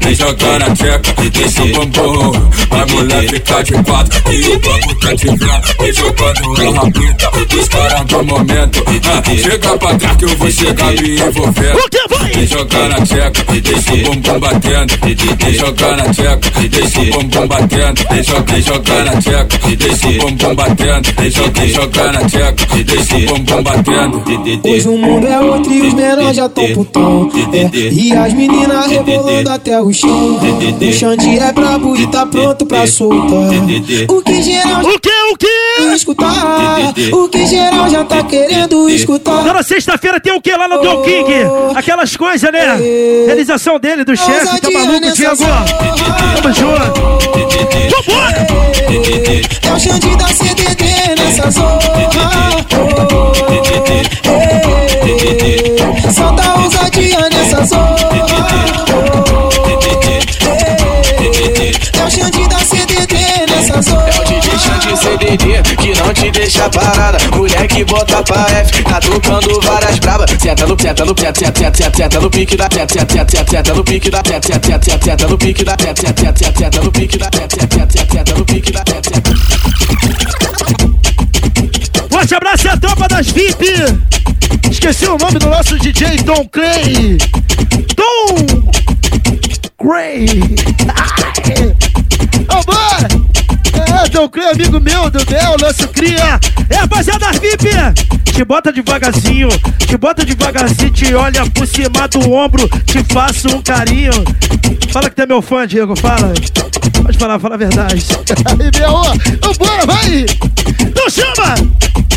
Vem 0.00 0.14
jogar 0.14 0.58
na 0.58 0.70
tcheca, 0.74 1.14
deixa 1.32 1.62
o 1.62 1.68
bumbum. 1.68 2.32
A 2.70 2.86
mulher 2.86 3.28
fica 3.28 3.62
de 3.62 3.72
quatro 3.84 4.32
e 4.32 4.48
o 4.48 4.58
banco 4.58 4.94
tá 4.96 5.12
de 5.14 5.26
vento. 5.26 5.76
Vem 5.78 5.92
jogando 5.92 6.60
a 6.60 6.82
rapita, 6.82 7.30
os 7.58 7.68
caras 7.68 8.04
do 8.06 8.24
momento. 8.24 8.84
Ah, 8.88 9.22
chega 9.36 9.78
pra 9.78 9.94
trás 9.94 10.16
que 10.16 10.24
eu 10.24 10.36
vou 10.36 10.50
chegar 10.50 10.92
me 10.92 11.20
envolvendo. 11.20 11.78
O 11.78 11.90
que 11.90 12.08
vai? 12.14 12.32
Vem 12.32 12.46
jogar 12.46 12.88
na 12.88 13.00
tcheca, 13.06 13.44
deixa 13.62 13.92
o 13.92 13.96
bumbum 13.96 14.40
batendo. 14.40 14.98
Vem 15.02 15.54
jogar 15.54 15.96
na 15.96 16.04
tcheca, 16.12 16.50
deixa 16.68 17.00
o 17.00 17.04
bumbum 17.06 17.46
batendo. 17.46 18.08
Vem 18.10 18.22
jogar 18.22 19.04
na 19.04 19.16
tcheca, 19.20 19.58
deixa 19.76 20.08
o 20.08 20.12
bumbum 20.18 20.54
batendo. 20.54 21.12
Vem 21.18 21.30
jogar, 21.30 21.67
jogar 21.70 22.12
na 22.12 22.20
tcheca, 22.28 22.66
deixa 22.84 23.16
o 23.16 23.26
bumbum 23.38 23.62
batendo. 23.62 24.22
Hoje 24.64 24.88
o 24.88 24.96
mundo 24.98 25.26
é 25.26 25.40
outro 25.40 25.72
e 25.72 25.82
os 25.82 25.94
menores 25.94 26.36
já 26.36 26.48
tão 26.48 26.72
putão 26.72 27.30
é, 27.52 27.70
E 27.92 28.12
as 28.12 28.32
meninas 28.32 28.86
rebolando 28.86 29.50
até 29.50 29.80
o 29.80 29.92
chão 29.92 30.38
O 30.80 30.92
Xande 30.92 31.38
é 31.38 31.52
brabo 31.52 31.96
e 31.96 32.06
tá 32.06 32.26
pronto 32.26 32.66
pra 32.66 32.86
soltar 32.86 33.50
O 34.08 34.22
que 34.22 34.42
geral 34.42 34.82
O 34.82 34.98
que, 34.98 35.10
o 35.32 35.36
que? 35.36 35.94
escutar 35.94 36.94
O 37.12 37.28
que 37.28 37.46
geral 37.46 37.88
já 37.88 38.04
tá 38.04 38.22
querendo 38.22 38.88
escutar 38.88 39.44
Toda 39.44 39.62
sexta-feira 39.62 40.20
tem 40.20 40.32
o 40.32 40.40
que 40.40 40.52
lá 40.56 40.68
no 40.68 40.80
Don 40.80 41.02
King? 41.02 41.28
Aquelas 41.74 42.16
coisas, 42.16 42.50
né? 42.52 42.76
Realização 43.26 43.78
dele, 43.78 44.04
do 44.04 44.16
chefe, 44.16 44.60
tá 44.60 44.70
maluco, 44.70 45.12
Diego? 45.12 45.36
Tamo 46.42 46.54
junto! 46.54 47.00
Vambora! 47.90 48.46
É 49.62 49.72
o 49.72 49.78
Xande 49.78 50.16
da 50.16 50.28
CDD 50.28 50.84
nessa 51.28 51.50
zorra 51.50 51.78
oh, 56.24 56.62
ousadia 56.62 57.28
nessa 57.30 57.64
zorra 57.66 57.96
oh, 58.10 58.28
É 61.98 62.04
o 62.04 62.10
Xande 62.10 62.48
da 62.48 62.58
CDD 62.58 63.14
nessa 63.50 63.82
zorra 63.82 64.08
É 64.08 64.20
o 64.20 64.24
DJ 64.24 64.58
Xande 64.58 64.96
CDD 64.96 65.62
que 65.76 65.94
não 66.00 66.14
te 66.14 66.30
deixa 66.30 66.68
parada. 66.70 67.18
Mulher 67.36 67.66
que 67.66 67.84
bota 67.84 68.22
pra 68.22 68.46
F, 68.50 68.82
tá 68.82 69.00
tocando 69.00 69.60
várias 69.60 69.98
brabas. 69.98 70.30
Senta 70.40 70.66
no, 70.66 70.76
senta 70.80 71.04
no, 71.04 71.14
senta, 71.18 71.40
senta, 71.40 71.74
senta, 71.74 71.96
senta 71.96 72.20
no 72.20 72.30
pique 72.30 72.56
da, 72.56 72.68
senta, 72.72 72.94
senta, 72.94 73.26
senta, 73.28 73.50
senta 73.50 73.74
no 73.74 73.84
pique 73.84 74.10
da, 74.10 74.22
senta, 74.24 74.48
senta, 74.48 74.80
senta, 74.82 75.04
senta 75.04 75.28
no 75.28 75.38
pique 75.38 75.64
da, 75.64 75.76
senta, 75.78 76.02
senta, 76.02 76.38
senta, 76.38 76.58
senta 76.58 76.80
no 76.82 76.90
pique 76.90 77.18
da, 77.18 77.28
senta, 77.32 77.60
senta, 77.60 77.90
senta, 77.90 78.12
senta 78.12 78.34
no 78.34 78.44
pique 78.44 78.72
da, 78.72 78.82
senta, 78.86 79.22
Forte 82.28 82.34
abraço 82.34 82.66
e 82.66 82.68
a 82.68 82.76
tropa 82.76 83.08
das 83.08 83.28
VIP! 83.28 83.64
Esqueci 84.70 85.06
o 85.06 85.16
nome 85.16 85.38
do 85.38 85.46
nosso 85.48 85.78
DJ 85.78 86.18
Tom 86.18 86.46
Clay! 86.48 87.16
Tom 87.96 88.70
Cray. 89.78 90.26
Vambora! 92.46 93.08
É, 94.04 94.08
Tom 94.10 94.28
Cray, 94.28 94.50
amigo 94.50 94.78
meu 94.78 95.08
do 95.08 95.24
Bel, 95.24 95.56
nosso 95.58 95.88
cria. 95.88 96.38
É, 96.68 96.76
rapaziada 96.76 97.32
VIP, 97.32 97.70
te 98.30 98.44
bota 98.44 98.70
devagarzinho, 98.70 99.48
te 99.86 99.96
bota 99.96 100.22
devagarzinho, 100.22 100.90
te 100.90 101.14
olha 101.14 101.48
por 101.48 101.66
cima 101.66 102.06
do 102.08 102.30
ombro, 102.30 102.68
te 102.84 103.02
faço 103.10 103.48
um 103.56 103.62
carinho. 103.62 104.12
Fala 104.92 105.08
que 105.08 105.16
tu 105.16 105.22
é 105.22 105.26
meu 105.26 105.40
fã, 105.40 105.66
Diego, 105.66 105.96
fala. 105.96 106.34
Pode 107.02 107.16
falar, 107.16 107.38
fala 107.38 107.54
a 107.54 107.58
verdade. 107.58 108.04
Aí, 108.44 108.70
meu, 108.78 109.02
vambora, 109.40 109.86
vai! 109.86 110.26
Não 110.94 111.08
chama! 111.08 112.07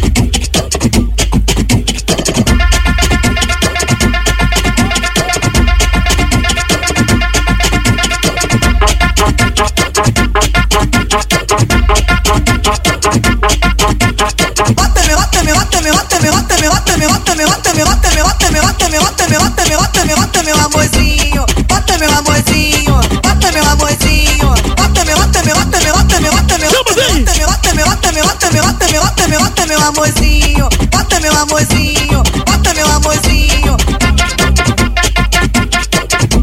Bota 17.45 17.73
me, 17.73 17.83
bota 17.83 18.09
me, 18.11 18.21
bota 18.21 18.51
me, 18.51 18.59
bota 18.61 18.89
me, 18.89 18.99
bota 18.99 19.27
me, 19.27 19.37
bota 19.37 19.65
me, 19.65 19.65
bota 19.65 19.65
me, 19.65 19.75
bota 19.75 20.03
me, 20.03 20.15
bota 20.15 20.15
me, 20.15 20.15
bota 20.15 20.43
meu 20.43 20.55
amorzinho, 20.65 21.45
bota 21.67 21.97
meu 21.97 22.11
amorzinho, 22.11 22.95
bota 23.23 23.51
meu 23.51 23.63
amorzinho, 23.69 24.49
bota 24.75 25.05
me, 25.05 25.13
bota 25.15 25.43
me, 25.43 25.53
bota 25.53 25.79
me, 25.79 25.91
bota 25.91 26.19
me, 26.19 26.29
bota 26.29 26.57
me, 26.57 26.67
bota 26.69 26.93
me, 26.93 27.45
bota 27.45 27.73
me, 27.73 27.83
bota 27.83 28.11
me, 28.11 28.21
bota 28.21 28.51
me, 28.51 28.61
bota 28.61 28.87
me, 28.87 28.99
bota 28.99 29.27
me, 29.27 29.37
bota 29.37 29.65
meu 29.65 29.81
amorzinho, 29.81 30.69
bota 30.91 31.19
meu 31.19 31.33
amorzinho, 31.33 32.23
bota 32.45 32.73
meu 32.73 32.87
amorzinho. 32.91 33.77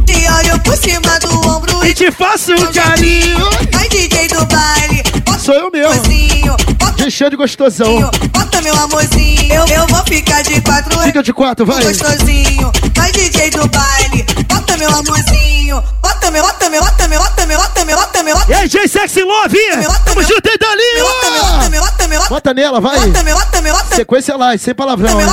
Te 0.06 0.28
olho 0.30 0.60
por 0.62 0.76
cima 0.76 1.18
do 1.20 1.48
ombro 1.48 1.86
E 1.86 1.94
te 1.94 2.10
faço 2.10 2.52
um 2.52 2.72
carinho. 2.72 3.48
Ai, 3.78 3.88
DJ 3.88 4.28
do 4.28 4.44
baile, 4.46 5.02
Sou 5.38 5.54
eu 5.54 5.70
mesmo. 5.70 6.18
Deixando 7.08 7.30
de 7.30 7.36
gostosão. 7.36 8.10
bota 8.30 8.60
meu 8.60 8.74
amorzinho, 8.76 9.54
eu, 9.54 9.66
eu 9.66 9.86
vou 9.86 10.04
ficar 10.04 10.42
de 10.42 10.60
quatro. 10.60 10.98
Fica 11.00 11.22
de 11.22 11.32
quatro, 11.32 11.64
vai. 11.64 11.82
Gostosinho, 11.82 12.70
vai 12.94 13.10
DJ 13.12 13.48
do 13.48 13.66
baile, 13.66 14.26
bota 14.46 14.76
meu 14.76 14.90
amorzinho, 14.90 15.82
bota 16.02 16.30
meu, 16.30 16.42
bota 16.42 16.68
meu, 16.68 16.82
bota 16.84 17.08
meu, 17.08 17.18
bota 17.18 17.46
meu, 17.46 17.58
bota 17.58 17.84
meu, 17.86 17.96
bota 17.96 18.22
meu, 18.22 18.36
bota 18.36 18.52
E 18.52 18.54
aí, 18.54 18.68
J 18.68 18.86
Sexy 18.86 19.22
Love! 19.22 19.58
Tamo 20.04 20.22
junto 20.22 20.50
aí, 20.50 20.58
Dalinho! 20.58 21.06
Bota 22.28 22.52
nela, 22.52 22.78
vai! 22.78 22.98
Bota 23.00 23.22
meu, 23.22 23.34
bota 23.34 23.62
meu, 23.62 23.74
bota 23.74 23.96
Sequência 23.96 24.36
lá, 24.36 24.58
sem 24.58 24.74
palavrão. 24.74 25.18
hein? 25.18 25.26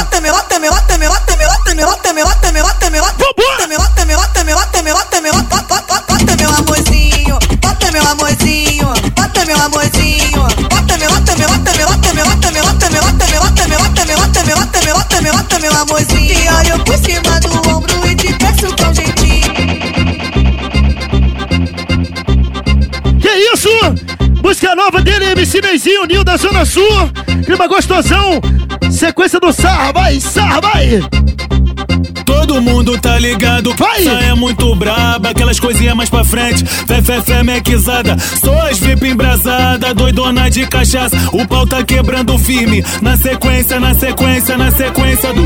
Música 24.55 24.73
nova 24.73 25.01
dele, 25.01 25.25
MC 25.31 25.59
Neizinho, 25.59 26.05
Nil 26.05 26.23
da 26.23 26.37
Zona 26.37 26.63
Sul. 26.63 27.11
Clima 27.45 27.67
gostosão. 27.67 28.39
Sequência 28.89 29.37
do 29.37 29.51
Sarra, 29.51 29.91
vai, 29.91 30.17
Sarra, 30.17 30.61
vai! 30.61 31.01
Todo 32.25 32.61
mundo 32.61 32.97
tá 32.97 33.19
ligado, 33.19 33.75
Essa 33.97 34.11
é 34.11 34.33
muito 34.33 34.73
braba, 34.77 35.31
aquelas 35.31 35.59
coisinhas 35.59 35.93
mais 35.93 36.09
pra 36.09 36.23
frente. 36.23 36.65
Fé, 36.65 37.01
fé, 37.01 37.21
fé, 37.21 37.43
mequizada. 37.43 38.15
Sou 38.17 38.57
as 38.61 38.79
VIP 38.79 39.09
embrasada, 39.09 39.93
doidona 39.93 40.49
de 40.49 40.65
cachaça. 40.65 41.17
O 41.33 41.45
pau 41.45 41.67
tá 41.67 41.83
quebrando 41.83 42.37
firme. 42.37 42.81
Na 43.01 43.17
sequência, 43.17 43.77
na 43.77 43.93
sequência, 43.93 44.57
na 44.57 44.71
sequência 44.71 45.33
do. 45.33 45.43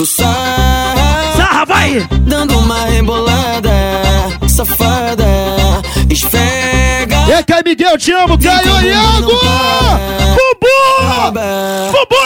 O 0.00 0.04
sarra, 0.04 1.32
sarra, 1.36 1.64
vai! 1.64 2.08
Dando 2.22 2.58
uma 2.58 2.86
rebolada, 2.86 3.70
safada, 4.56 5.26
esfrega. 6.08 7.28
E 7.28 7.32
aí, 7.34 7.44
Caio 7.44 7.62
Miguel, 7.62 7.98
te 7.98 8.10
amo, 8.12 8.38
Caio 8.38 8.80
Iago! 8.80 9.32
Bubu! 10.34 10.72
Bubu! 11.92 12.16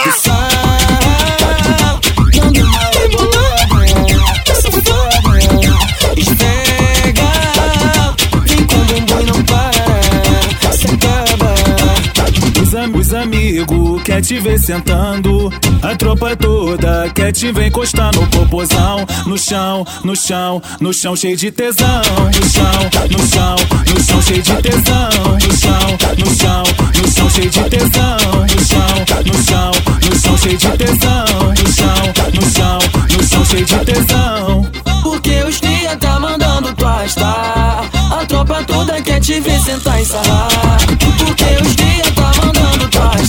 Os, 12.61 12.75
am 12.75 12.95
os 12.95 13.13
amigos 13.13 14.01
quer 14.03 14.21
te 14.21 14.39
ver 14.39 14.57
sentando. 14.57 15.49
A 15.81 15.95
tropa 15.95 16.35
toda 16.35 17.09
quer 17.09 17.31
te 17.31 17.51
ver 17.51 17.67
encostar 17.67 18.13
no 18.15 18.27
popozão. 18.27 19.05
No 19.25 19.37
chão, 19.37 19.83
no 20.03 20.15
chão, 20.15 20.61
no 20.79 20.93
chão 20.93 21.15
cheio 21.15 21.35
de 21.35 21.51
tesão. 21.51 22.01
No 22.27 22.49
chão, 22.49 23.09
no 23.09 23.27
chão, 23.27 23.55
no 23.89 24.03
chão 24.03 24.21
cheio 24.21 24.43
de 24.43 24.55
tesão. 24.61 25.09
No 25.33 25.57
chão, 25.57 25.97
no 26.19 26.35
chão, 26.35 26.63
no 27.01 27.11
chão 27.11 27.29
cheio 27.31 27.49
de 27.49 27.63
tesão. 27.63 28.17
No 28.41 28.65
chão, 28.65 29.25
no 29.25 29.43
chão, 29.43 29.71
no 30.07 30.19
chão 30.19 30.37
cheio 30.37 30.57
de 30.57 30.77
tesão. 30.77 31.25
No 31.49 31.73
chão, 31.73 32.31
no 32.33 32.51
chão, 32.51 32.79
no 33.17 33.23
chão 33.23 33.45
cheio 33.45 33.65
de 33.65 33.79
tesão. 33.79 34.67
Porque 35.01 35.43
os 35.43 35.59
cria 35.59 35.97
tá 35.97 36.19
mandando 36.19 36.73
tu 36.75 36.85
arrastar. 36.85 37.89
A 38.11 38.25
tropa 38.27 38.63
toda 38.65 39.01
quer 39.01 39.19
te 39.19 39.39
ver 39.39 39.59
sentar 39.61 39.99
e 39.99 40.05
sarrar. 40.05 40.77
Porque 41.17 41.67
os 41.67 41.75
cria 41.75 42.11
tá 42.15 42.31
mandando 42.37 42.87
tu 42.87 42.97
arrastar. 42.99 43.20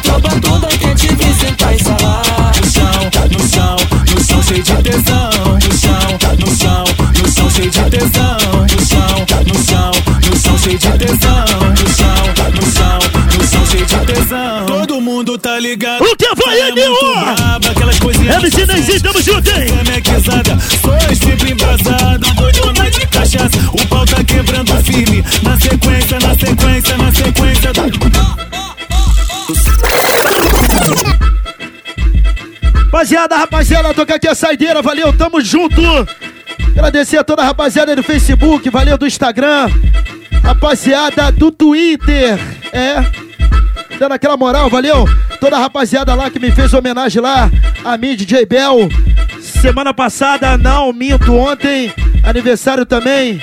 A 0.00 0.02
tropa 0.02 0.30
toda 0.40 0.66
quer 0.68 0.94
te 0.94 1.08
ver 1.08 1.34
sentar 1.34 1.76
e 1.76 1.84
sarrar. 1.84 2.52
No 2.58 2.70
chão, 2.70 3.10
no 3.30 3.48
chão, 3.50 3.76
no 4.14 4.24
chão 4.24 4.42
cheio 4.42 4.62
de 4.62 4.82
tesão. 4.82 5.30
No 5.60 5.78
chão, 5.78 6.18
no 6.38 6.56
chão, 6.56 6.84
no 7.20 7.30
chão 7.30 7.50
cheio 7.50 7.70
de 7.70 7.90
tesão. 7.90 8.38
No 8.62 8.86
chão, 8.86 9.26
no 9.46 9.62
chão, 9.62 9.90
no 10.24 10.36
chão 10.40 10.58
cheio 10.58 10.78
de 10.78 10.90
tesão. 10.98 11.44
No 11.70 11.88
chão, 11.94 12.16
no 12.54 12.72
chão, 12.72 12.98
no 13.36 13.46
chão 13.46 13.66
cheio 13.66 13.84
de 13.84 14.06
tesão. 14.06 14.66
Todo 14.66 15.00
mundo 15.02 15.36
tá 15.36 15.58
ligado. 15.58 16.02
O 16.02 16.16
que 16.16 16.34
vai, 16.34 16.60
é 16.60 16.72
muito 16.72 17.36
braba, 17.36 17.70
aquelas 17.70 17.98
coisinhas. 17.98 18.36
MC 18.36 18.66
Neizinho, 18.66 19.00
tamo 19.02 19.20
junto, 19.22 19.50
hein? 19.50 19.68
Sou 20.80 21.16
sempre 21.28 21.52
embrasada, 21.52 22.26
doidona 22.36 22.90
de 22.90 23.06
cachaça. 23.06 23.58
O 23.70 23.86
pau 23.86 24.06
tá 24.06 24.24
quebrando 24.24 24.72
firme. 24.82 25.22
Na 25.42 25.60
sequência, 25.60 26.18
na 26.20 26.34
sequência, 26.34 26.96
na 26.96 27.12
sequência. 27.12 28.09
Rapaziada, 32.90 33.36
rapaziada, 33.36 33.94
toca 33.94 34.16
aqui 34.16 34.26
a 34.26 34.34
saideira, 34.34 34.82
valeu, 34.82 35.16
tamo 35.16 35.40
junto. 35.40 35.80
Agradecer 36.72 37.18
a 37.18 37.22
toda 37.22 37.40
a 37.40 37.44
rapaziada 37.44 37.94
do 37.94 38.02
Facebook, 38.02 38.68
valeu 38.68 38.98
do 38.98 39.06
Instagram, 39.06 39.70
rapaziada 40.42 41.30
do 41.30 41.52
Twitter, 41.52 42.36
é, 42.72 42.96
dando 43.96 44.10
aquela 44.10 44.36
moral, 44.36 44.68
valeu. 44.68 45.08
Toda 45.38 45.56
a 45.56 45.60
rapaziada 45.60 46.16
lá 46.16 46.28
que 46.30 46.40
me 46.40 46.50
fez 46.50 46.74
homenagem 46.74 47.22
lá, 47.22 47.48
a 47.84 47.96
mim, 47.96 48.16
DJ 48.16 48.44
Bel. 48.44 48.88
Semana 49.40 49.94
passada, 49.94 50.58
não, 50.58 50.92
minto, 50.92 51.32
ontem, 51.32 51.94
aniversário 52.24 52.84
também 52.84 53.40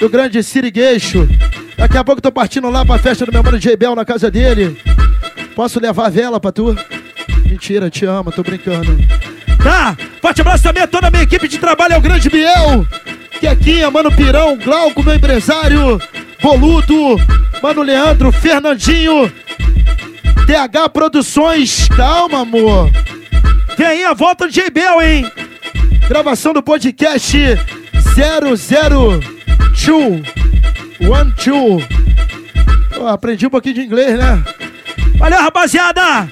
do 0.00 0.08
grande 0.08 0.42
Sirigueixo. 0.42 1.28
Daqui 1.76 1.96
a 1.96 2.02
pouco 2.02 2.20
tô 2.20 2.32
partindo 2.32 2.68
lá 2.68 2.84
pra 2.84 2.98
festa 2.98 3.24
do 3.24 3.32
meu 3.32 3.44
mano 3.44 3.60
DJ 3.60 3.76
Bel 3.76 3.94
na 3.94 4.04
casa 4.04 4.28
dele. 4.28 4.76
Posso 5.54 5.78
levar 5.78 6.06
a 6.06 6.10
vela 6.10 6.40
pra 6.40 6.50
tu? 6.50 6.76
Mentira, 7.48 7.90
te 7.90 8.04
amo, 8.04 8.30
tô 8.30 8.42
brincando. 8.42 8.96
Tá, 9.62 9.96
forte 10.20 10.40
abraço 10.40 10.62
também 10.62 10.82
a 10.82 10.86
toda 10.86 11.08
a 11.08 11.10
minha 11.10 11.22
equipe 11.22 11.48
de 11.48 11.58
trabalho, 11.58 11.94
é 11.94 11.98
o 11.98 12.00
grande 12.00 12.28
Biel. 12.28 12.86
Que 13.40 13.46
aqui 13.46 13.80
é 13.82 13.90
Mano 13.90 14.14
Pirão, 14.14 14.56
Glauco, 14.56 15.02
meu 15.02 15.14
empresário, 15.14 16.00
Boludo, 16.42 17.16
Mano 17.62 17.82
Leandro, 17.82 18.30
Fernandinho, 18.30 19.32
TH 20.46 20.88
Produções. 20.90 21.88
Calma, 21.88 22.40
amor. 22.40 22.90
Vem 23.76 23.86
aí 23.86 24.04
a 24.04 24.14
volta 24.14 24.46
do 24.46 24.52
JBel, 24.52 25.02
hein? 25.02 25.30
Gravação 26.08 26.52
do 26.52 26.62
podcast 26.62 27.36
002. 28.14 29.38
One, 31.00 31.32
two. 31.32 31.80
Pô, 32.94 33.06
aprendi 33.06 33.46
um 33.46 33.50
pouquinho 33.50 33.76
de 33.76 33.82
inglês, 33.82 34.18
né? 34.18 34.42
Valeu, 35.16 35.38
rapaziada! 35.38 36.28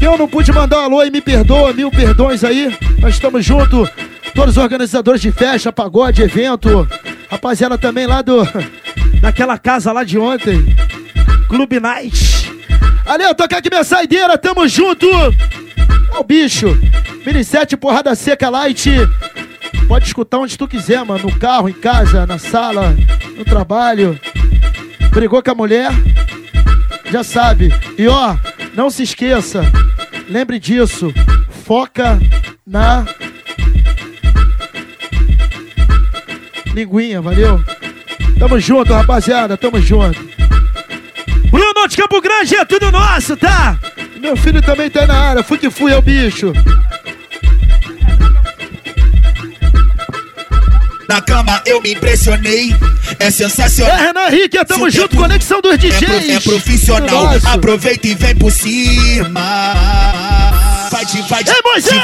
Eu 0.00 0.16
não 0.16 0.26
pude 0.26 0.50
mandar 0.52 0.78
um 0.78 0.84
alô 0.84 1.04
e 1.04 1.10
me 1.10 1.20
perdoa, 1.20 1.72
mil 1.72 1.90
perdões 1.90 2.42
aí. 2.42 2.76
Nós 2.98 3.14
estamos 3.14 3.44
juntos. 3.44 3.88
Todos 4.34 4.56
os 4.56 4.62
organizadores 4.62 5.20
de 5.20 5.30
festa, 5.30 5.72
pagode, 5.72 6.22
evento. 6.22 6.88
Rapaziada 7.30 7.76
também 7.76 8.06
lá 8.06 8.22
do. 8.22 8.42
Daquela 9.20 9.58
casa 9.58 9.92
lá 9.92 10.02
de 10.02 10.18
ontem. 10.18 10.74
Clube 11.48 11.78
Night. 11.78 12.50
Valeu, 13.04 13.34
tocar 13.34 13.58
aqui 13.58 13.68
minha 13.68 13.84
saideira, 13.84 14.38
tamo 14.38 14.66
junto! 14.68 15.06
É 15.06 16.18
o 16.18 16.24
bicho. 16.24 16.68
Mini 17.26 17.44
7, 17.44 17.76
porrada 17.76 18.14
seca 18.14 18.48
light. 18.48 18.88
Pode 19.86 20.06
escutar 20.06 20.38
onde 20.38 20.56
tu 20.56 20.66
quiser, 20.68 21.04
mano. 21.04 21.24
No 21.24 21.38
carro, 21.38 21.68
em 21.68 21.72
casa, 21.72 22.24
na 22.24 22.38
sala, 22.38 22.96
no 23.36 23.44
trabalho. 23.44 24.18
Brigou 25.10 25.42
com 25.42 25.50
a 25.50 25.54
mulher? 25.54 25.90
Já 27.10 27.24
sabe. 27.24 27.74
E 27.98 28.06
ó, 28.06 28.36
não 28.74 28.88
se 28.88 29.02
esqueça. 29.02 29.62
Lembre 30.30 30.60
disso. 30.60 31.12
Foca 31.64 32.16
na 32.64 33.04
linguinha, 36.72 37.20
valeu? 37.20 37.60
Tamo 38.38 38.60
junto, 38.60 38.92
rapaziada. 38.92 39.56
Tamo 39.56 39.80
junto. 39.80 40.18
Bruno 41.50 41.88
de 41.88 41.96
Campo 41.96 42.20
Grande 42.20 42.54
é 42.54 42.64
tudo 42.64 42.92
nosso, 42.92 43.36
tá? 43.36 43.76
Meu 44.20 44.36
filho 44.36 44.62
também 44.62 44.88
tá 44.88 45.04
na 45.04 45.30
área. 45.30 45.42
Fui 45.42 45.58
que 45.58 45.68
fui, 45.68 45.90
é 45.90 45.96
o 45.96 46.02
bicho. 46.02 46.52
Na 51.10 51.20
cama 51.20 51.60
eu 51.66 51.82
me 51.82 51.92
impressionei, 51.94 52.72
é 53.18 53.32
sensacional. 53.32 53.96
É, 53.98 54.06
Renan 54.06 54.28
Henrique, 54.28 54.64
tamo 54.64 54.88
junto, 54.88 55.16
conexão 55.16 55.60
dos 55.60 55.72
É, 55.74 55.76
DJs. 55.76 55.98
pro- 56.04 56.14
é 56.14 56.38
profissional, 56.40 57.26
aproveita 57.52 58.06
e 58.06 58.14
vem 58.14 58.36
por 58.36 58.52
cima. 58.52 59.40
Vai 60.90 61.04
de, 61.04 61.22
vai 61.22 61.44
de, 61.44 61.52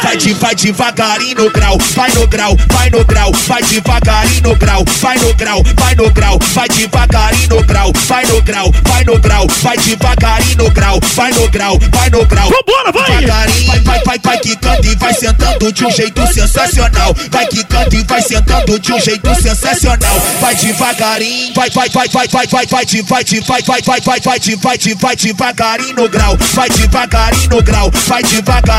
vai 0.00 0.16
de, 0.16 0.32
vai 0.34 0.54
devagarinho 0.54 1.34
no 1.42 1.50
grau, 1.50 1.76
vai 1.94 2.08
no 2.12 2.24
grau, 2.28 2.56
vai 2.72 2.88
no 2.88 3.04
grau, 3.04 3.32
vai 3.32 3.60
devagarinho 3.64 4.42
no 4.42 4.54
grau, 4.54 4.84
vai 5.00 5.18
no 5.18 5.34
grau, 5.34 5.62
vai 5.74 5.94
no 5.96 6.10
grau, 6.12 6.38
vai 6.54 6.68
devagarinho 6.68 7.48
no 7.48 7.64
grau, 7.64 7.92
vai 8.06 8.24
no 8.26 8.42
grau, 8.42 8.72
vai 8.84 9.04
no 9.04 9.18
grau, 9.18 9.46
vai 9.60 9.76
devagarinho 9.76 10.56
no 10.58 10.70
grau, 10.70 11.00
vai 11.14 11.32
no 11.32 11.48
grau, 11.50 11.78
vai 11.92 12.10
no 12.10 12.26
grau. 12.26 12.48
Vambora, 12.48 12.92
vai! 12.92 13.06
Devagarinho, 13.06 13.66
vai, 13.66 13.80
vai, 13.80 14.00
vai, 14.04 14.18
vai 14.20 14.38
quicando 14.38 14.86
e 14.86 14.94
vai 14.94 15.14
sentando 15.14 15.72
de 15.72 15.84
um 15.84 15.90
jeito 15.90 16.26
sensacional. 16.32 17.14
Vai 17.30 17.46
quicando 17.48 17.96
e 17.96 18.04
vai 18.04 18.22
sentando 18.22 18.78
de 18.78 18.92
um 18.92 19.00
jeito 19.00 19.34
sensacional. 19.42 20.20
Vai 20.40 20.54
devagarinho, 20.54 21.54
vai, 21.54 21.70
vai, 21.70 21.88
vai, 21.88 22.08
vai, 22.08 22.28
vai, 22.28 22.46
vai, 22.46 22.66
vai, 22.66 22.66
vai, 22.66 22.84
de, 22.84 23.02
vai, 23.02 23.24
vai, 23.24 23.62
vai, 23.82 24.00
vai, 24.00 24.20
vai, 24.20 24.20
vai, 24.54 24.78
de, 24.78 24.94
vai 24.94 25.16
devagarinho 25.16 25.96
no 25.96 26.08
grau, 26.08 26.36
vai 26.54 26.70
devagarinho 26.70 27.50
no 27.50 27.62
grau, 27.62 27.90
vai 28.06 28.22
devagarinho, 28.22 28.75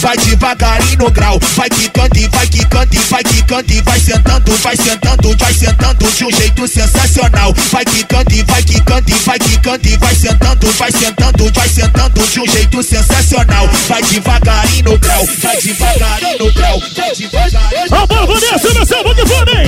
vai 0.00 0.16
devagarinho 0.18 0.98
no 0.98 1.10
grau, 1.10 1.38
vai 1.56 1.68
quicando 1.70 2.18
e 2.18 2.28
vai 2.28 2.46
quicando 2.46 2.94
e 2.94 2.98
vai 2.98 3.24
quicando 3.24 3.72
e 3.72 3.80
vai 3.82 3.98
sentando, 3.98 4.52
vai 4.58 4.76
sentando, 4.76 5.36
vai 5.36 5.54
sentando 5.54 6.12
de 6.12 6.24
um 6.24 6.30
jeito 6.30 6.68
sensacional. 6.68 7.54
Vai 7.72 7.84
quicando 7.84 8.32
e 8.32 8.42
vai 8.44 8.62
quicando 8.62 9.10
e 9.10 9.14
vai 9.14 9.38
quicando 9.38 9.88
e 9.88 9.96
vai 9.96 10.14
sentando, 10.14 10.70
vai 10.72 10.92
sentando, 10.92 11.52
vai 11.52 11.68
sentando 11.68 12.26
de 12.26 12.40
um 12.40 12.46
jeito 12.46 12.82
sensacional. 12.82 13.68
Vai 13.88 14.02
devagarinho 14.02 14.84
no 14.84 14.98
grau, 14.98 15.26
vai 15.42 15.60
devagarinho 15.60 16.38
no 16.38 16.52
grau, 16.52 16.80
vai 16.94 17.14
devagarinho. 17.14 17.88
Ó, 17.90 18.06
vou 18.26 18.40
nessa, 18.40 18.74
nessa, 18.74 19.02
vamos 19.02 19.16
que! 19.16 19.66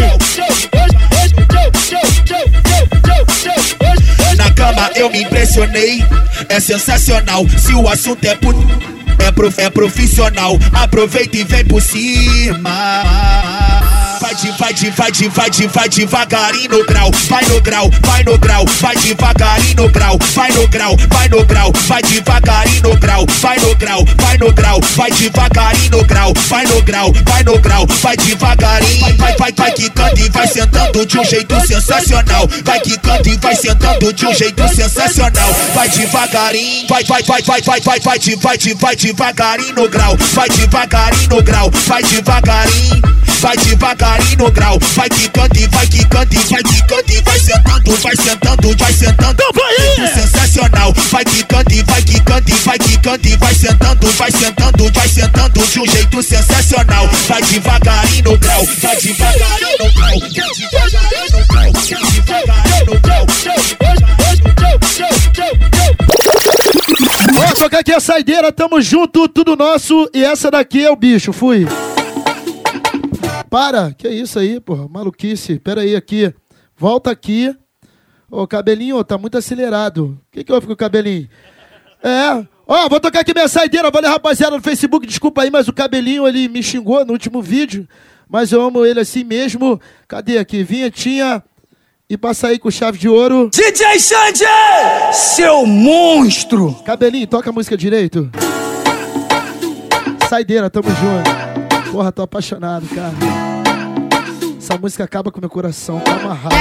Na 4.36 4.50
cama 4.52 4.90
eu 4.94 5.10
me 5.10 5.22
impressionei, 5.22 6.04
é 6.48 6.60
sensacional. 6.60 7.46
Se 7.58 7.74
o 7.74 7.88
assunto 7.88 8.24
é 8.24 8.34
put... 8.36 8.56
é, 9.18 9.30
prof... 9.30 9.58
é 9.58 9.70
profissional, 9.70 10.58
aproveita 10.72 11.36
e 11.36 11.44
vem 11.44 11.64
por 11.64 11.82
cima. 11.82 12.70
Vai 14.20 14.34
de, 14.34 14.50
vai 14.58 14.74
de, 14.74 14.90
vai 14.90 15.10
de, 15.12 15.28
vai 15.28 15.50
de, 15.50 15.66
vai 15.68 15.88
devagarinho 15.88 16.70
no 16.70 16.84
grau, 16.84 17.10
vai 17.28 17.44
no 17.44 17.60
grau, 17.60 17.90
vai 18.04 18.24
no 18.24 18.36
grau, 18.36 18.64
vai 18.80 18.96
devagarinho 18.96 19.76
no 19.76 19.88
grau, 19.90 20.18
vai 20.34 20.50
no 20.50 20.68
grau, 20.68 20.96
vai 21.08 21.28
no 21.28 21.44
grau, 21.44 21.72
vai 21.86 22.02
devagarinho 22.02 22.82
no 22.82 22.96
grau, 22.96 23.26
vai 23.40 23.58
no 23.60 23.76
grau, 23.76 24.04
vai 24.16 24.38
no 24.38 24.52
grau, 24.52 24.80
vai 24.96 25.10
devagarinho 25.12 25.90
no 25.90 26.04
grau, 26.04 26.32
vai 26.48 26.66
no 26.66 26.82
grau, 26.82 27.12
vai 27.24 27.44
no 27.44 27.58
grau, 27.60 27.86
vai 27.86 28.16
devagarinho, 28.16 29.00
vai, 29.00 29.12
vai, 29.12 29.36
vai, 29.36 29.52
vai 29.52 29.72
quicando 29.72 30.18
e 30.18 30.28
vai 30.30 30.48
sentando 30.48 31.06
de 31.06 31.18
um 31.18 31.24
jeito 31.24 31.66
sensacional, 31.66 32.48
vai 32.64 32.80
quicando 32.80 33.28
e 33.28 33.36
vai 33.36 33.54
sentando 33.54 34.12
de 34.12 34.26
um 34.26 34.34
jeito 34.34 34.68
sensacional, 34.74 35.54
vai 35.74 35.88
devagarinho, 35.88 36.88
vai, 36.88 37.04
vai, 37.04 37.22
vai, 37.22 37.42
vai, 37.42 37.62
vai, 37.62 37.80
vai, 37.80 38.00
vai, 38.00 38.18
vai, 38.40 38.74
vai 38.74 38.96
devagarinho 38.96 39.74
no 39.74 39.88
grau, 39.88 40.16
vai 40.34 40.48
devagarinho 40.48 41.28
no 41.28 41.42
grau, 41.42 41.70
vai 41.86 42.02
devagarinho, 42.02 43.17
vai 43.40 43.56
devagarinho 43.56 44.38
no 44.38 44.50
grau, 44.50 44.78
vai 44.94 45.08
quicando 45.08 45.58
e 45.58 45.66
vai 45.68 45.86
quicando 45.86 46.34
e 46.34 46.38
vai 46.38 46.62
quicando 46.62 47.12
e 47.12 47.20
vai 47.22 47.38
sentando, 47.38 47.96
vai 47.96 48.16
sentando, 48.16 48.76
vai 48.76 48.92
sentando, 48.92 49.42
jeito 49.78 50.14
sensacional, 50.14 50.92
vai 51.10 51.24
quicando 51.24 51.72
e 51.72 51.82
vai 51.82 52.02
quicando 52.02 52.50
e 52.50 52.54
vai 52.54 52.78
quicando 52.78 53.28
e 53.28 53.36
vai 53.36 53.54
sentando, 53.54 54.06
vai 54.12 54.30
sentando, 54.30 54.92
vai 54.92 55.08
sentando 55.08 55.66
de 55.66 55.80
um 55.80 55.86
jeito 55.86 56.22
sensacional, 56.22 57.08
vai 57.28 57.42
devagarinho 57.42 58.24
no 58.24 58.38
grau, 58.38 58.64
vai 58.82 58.96
devagarinho 58.96 59.78
no 59.78 59.92
grau, 59.94 60.18
vai 60.18 60.52
devagarinho 60.54 61.30
no 61.30 61.46
grau, 61.46 61.72
vai 61.72 61.96
devagarinho 62.02 62.86
no 62.86 63.00
grau. 63.00 63.26
Tocar 67.58 67.80
aqui 67.80 67.92
a 67.92 68.00
saideira, 68.00 68.52
tamo 68.52 68.80
junto, 68.80 69.28
tudo 69.28 69.56
nosso. 69.56 70.08
E 70.14 70.24
essa 70.24 70.48
daqui 70.48 70.84
é 70.84 70.90
o 70.90 70.96
bicho, 70.96 71.32
fui. 71.32 71.66
Para, 73.48 73.92
que 73.92 74.08
isso 74.08 74.38
aí, 74.38 74.60
porra, 74.60 74.88
maluquice. 74.88 75.58
Pera 75.58 75.80
aí, 75.80 75.96
aqui. 75.96 76.32
Volta 76.76 77.10
aqui. 77.10 77.54
Ô, 78.30 78.46
cabelinho, 78.46 79.02
tá 79.02 79.16
muito 79.16 79.38
acelerado. 79.38 80.18
O 80.28 80.32
que 80.32 80.44
que 80.44 80.52
houve 80.52 80.66
com 80.66 80.74
o 80.74 80.76
cabelinho? 80.76 81.28
É. 82.02 82.46
Ó, 82.66 82.88
vou 82.88 83.00
tocar 83.00 83.20
aqui 83.20 83.32
minha 83.32 83.48
saideira. 83.48 83.90
Valeu, 83.90 84.10
rapaziada, 84.10 84.56
no 84.56 84.62
Facebook. 84.62 85.06
Desculpa 85.06 85.42
aí, 85.42 85.50
mas 85.50 85.66
o 85.68 85.72
cabelinho, 85.72 86.28
ele 86.28 86.48
me 86.48 86.62
xingou 86.62 87.04
no 87.04 87.12
último 87.12 87.40
vídeo. 87.40 87.88
Mas 88.28 88.52
eu 88.52 88.60
amo 88.60 88.84
ele 88.84 89.00
assim 89.00 89.24
mesmo. 89.24 89.80
Cadê 90.06 90.36
aqui? 90.36 90.62
Vinhetinha. 90.62 91.42
E 92.10 92.16
passa 92.16 92.48
aí 92.48 92.58
com 92.58 92.70
chave 92.70 92.98
de 92.98 93.08
ouro. 93.08 93.50
DJ 93.52 93.98
Xande! 93.98 94.44
Seu 95.12 95.66
monstro! 95.66 96.74
Cabelinho, 96.84 97.26
toca 97.26 97.50
a 97.50 97.52
música 97.52 97.76
direito. 97.76 98.30
Saideira, 100.28 100.70
tamo 100.70 100.88
junto. 100.88 101.57
Porra, 101.90 102.12
tô 102.12 102.22
apaixonado, 102.22 102.86
cara. 102.88 103.14
Essa 104.58 104.76
música 104.76 105.04
acaba 105.04 105.30
com 105.30 105.40
meu 105.40 105.48
coração, 105.48 105.98
tá 106.00 106.12
amarrado. 106.12 106.54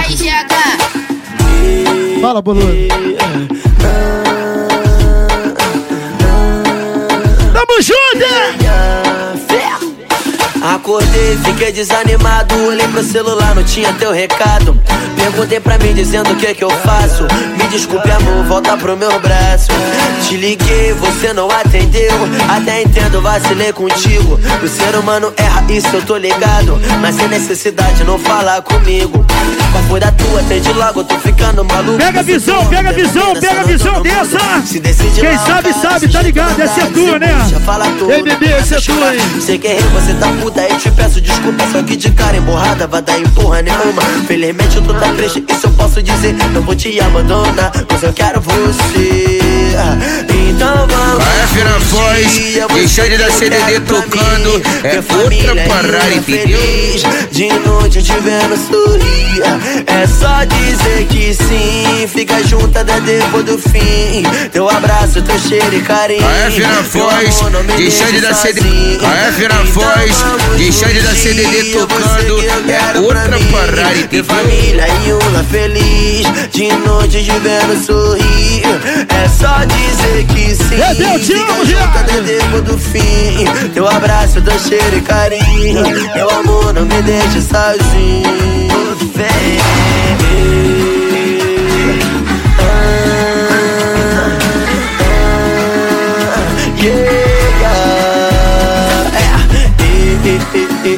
Fala, 2.22 2.41
boludo. 2.41 2.88
Tamo 7.54 7.82
junto! 7.82 9.57
Acordei, 10.62 11.38
fiquei 11.44 11.72
desanimado, 11.72 12.56
olhei 12.66 12.88
pro 12.88 13.04
celular, 13.04 13.56
não 13.56 13.64
tinha 13.64 13.94
teu 13.94 14.12
recado. 14.12 14.80
Perguntei 15.16 15.60
pra 15.60 15.78
mim 15.78 15.94
dizendo 15.94 16.32
o 16.32 16.36
que 16.36 16.54
que 16.54 16.64
eu 16.64 16.70
faço. 16.70 17.24
Me 17.58 17.68
desculpe, 17.68 18.10
amor, 18.10 18.44
volta 18.46 18.78
pro 18.78 18.96
meu 18.96 19.20
braço. 19.20 19.68
Te 20.28 20.38
liguei, 20.38 20.94
você 20.94 21.34
não 21.34 21.50
atendeu. 21.50 22.14
Até 22.50 22.84
entendo, 22.84 23.22
vacilei 23.22 23.74
contigo. 23.74 24.40
O 24.64 24.68
ser 24.68 24.96
humano 24.96 25.34
erra, 25.38 25.64
isso 25.70 25.90
eu 25.94 26.02
tô 26.02 26.18
ligado. 26.18 26.80
Mas 27.02 27.16
sem 27.16 27.28
necessidade, 27.28 28.04
não 28.04 28.18
falar 28.18 28.62
comigo. 28.62 29.26
Qual 29.72 29.84
foi 29.86 30.00
da 30.00 30.12
tua? 30.12 30.40
Atende 30.40 30.72
logo, 30.74 31.04
tô 31.04 31.18
ficando 31.20 31.64
maluco. 31.66 31.98
Pega 31.98 32.20
a 32.20 32.24
visão, 32.24 32.66
pega 32.68 32.90
a 32.90 32.94
visão, 32.94 33.34
pega 33.42 33.62
a 33.62 33.64
visão 33.64 34.02
dessa. 34.02 34.38
Quem 35.22 35.38
sabe, 35.40 35.74
sabe, 35.74 36.08
tá 36.08 36.22
ligado, 36.22 36.62
essa 36.62 36.82
é 36.82 36.86
tua, 36.86 37.20
né? 37.20 37.34
Ei, 38.14 38.24
bebê, 38.24 38.52
essa 38.54 38.76
é 38.76 38.80
tua, 38.82 39.16
hein? 39.16 39.22
Você 39.94 40.14
tá 40.14 40.28
puta, 40.42 40.57
eu 40.64 40.78
te 40.78 40.92
peço 40.92 41.22
desculpa. 41.22 41.64
Só 41.72 41.84
que 41.84 41.96
de 41.96 42.12
cara 42.12 42.38
emborrada 42.38 42.88
vai 42.88 43.02
dar 43.02 43.20
em 43.20 43.28
porra 43.30 43.62
nenhuma. 43.62 44.02
Felizmente 44.28 44.82
tu 44.82 44.94
tá 44.94 45.14
triste, 45.14 45.44
isso 45.50 45.68
eu 45.68 45.72
posso 45.72 46.02
dizer. 46.02 46.34
Não 46.54 46.62
vou 46.62 46.76
te 46.76 47.00
abandonar, 47.00 47.72
mas 47.90 48.04
eu 48.04 48.14
quero 48.14 48.42
você. 48.42 49.40
Então 50.50 50.88
vamos. 50.88 51.24
Vai, 51.24 51.48
Fina 51.48 51.80
Foz, 51.80 52.74
deixa 52.74 53.08
de 53.10 53.18
dar 53.18 53.32
CDD 53.32 53.80
tocando. 53.82 54.62
É 54.84 54.98
outra 55.14 55.68
parada, 55.68 56.14
entendeu? 56.14 56.60
De 57.32 57.48
noite 57.68 58.02
te 58.02 58.14
vendo 58.14 58.58
sorrir. 58.58 59.18
É 59.86 60.08
só 60.08 60.44
dizer 60.46 61.06
que 61.08 61.34
sim. 61.34 62.08
Fica 62.08 62.44
junto 62.48 62.78
até 62.78 63.00
depois 63.02 63.46
do 63.46 63.58
fim. 63.58 64.24
Teu 64.52 64.70
abraço, 64.70 65.22
teu 65.22 65.38
cheiro 65.40 65.76
e 65.76 65.82
carinho. 65.82 66.22
Vai, 66.22 66.52
Fina 66.52 66.74
Teu 66.74 66.84
Foz, 66.86 67.40
amor 67.40 67.52
não 67.52 67.64
me 67.64 67.78
deixa 70.38 70.57
de 70.57 70.57
deixa 70.57 70.85
deixa 70.85 70.93
de 70.93 71.01
dar 71.01 71.09
curtir, 71.09 71.35
CDD 71.35 71.72
tocando. 71.72 72.39
É 72.39 72.64
quero 72.65 73.03
outra 73.03 73.39
parada, 73.51 73.91
Ter 73.93 73.99
entendeu? 73.99 74.23
família 74.26 74.85
e 75.05 75.14
uma 75.14 75.43
feliz. 75.43 76.27
De 76.51 76.68
noite 76.88 77.23
te 77.23 77.31
vendo 77.39 77.85
sorrir. 77.85 78.64
É 79.09 79.27
só 79.30 79.59
dizer 79.65 80.26
que 80.26 80.55
sim. 80.55 80.81
É, 80.81 80.93
Deus, 80.93 81.22
te 81.26 81.34
Fica 81.34 81.53
amo, 81.53 81.65
junto 81.65 81.97
até 81.97 82.22
depois 82.22 82.64
do 82.64 82.77
fim. 82.77 83.45
Teu 83.73 83.88
abraço, 83.88 84.41
teu 84.41 84.59
cheiro 84.59 84.97
e 84.97 85.01
carinho. 85.01 85.84
Meu 86.15 86.30
amor, 86.30 86.73
não 86.73 86.85
me 86.85 87.01
deixe 87.01 87.41
sozinho. 87.41 88.57
Vem. 89.15 89.66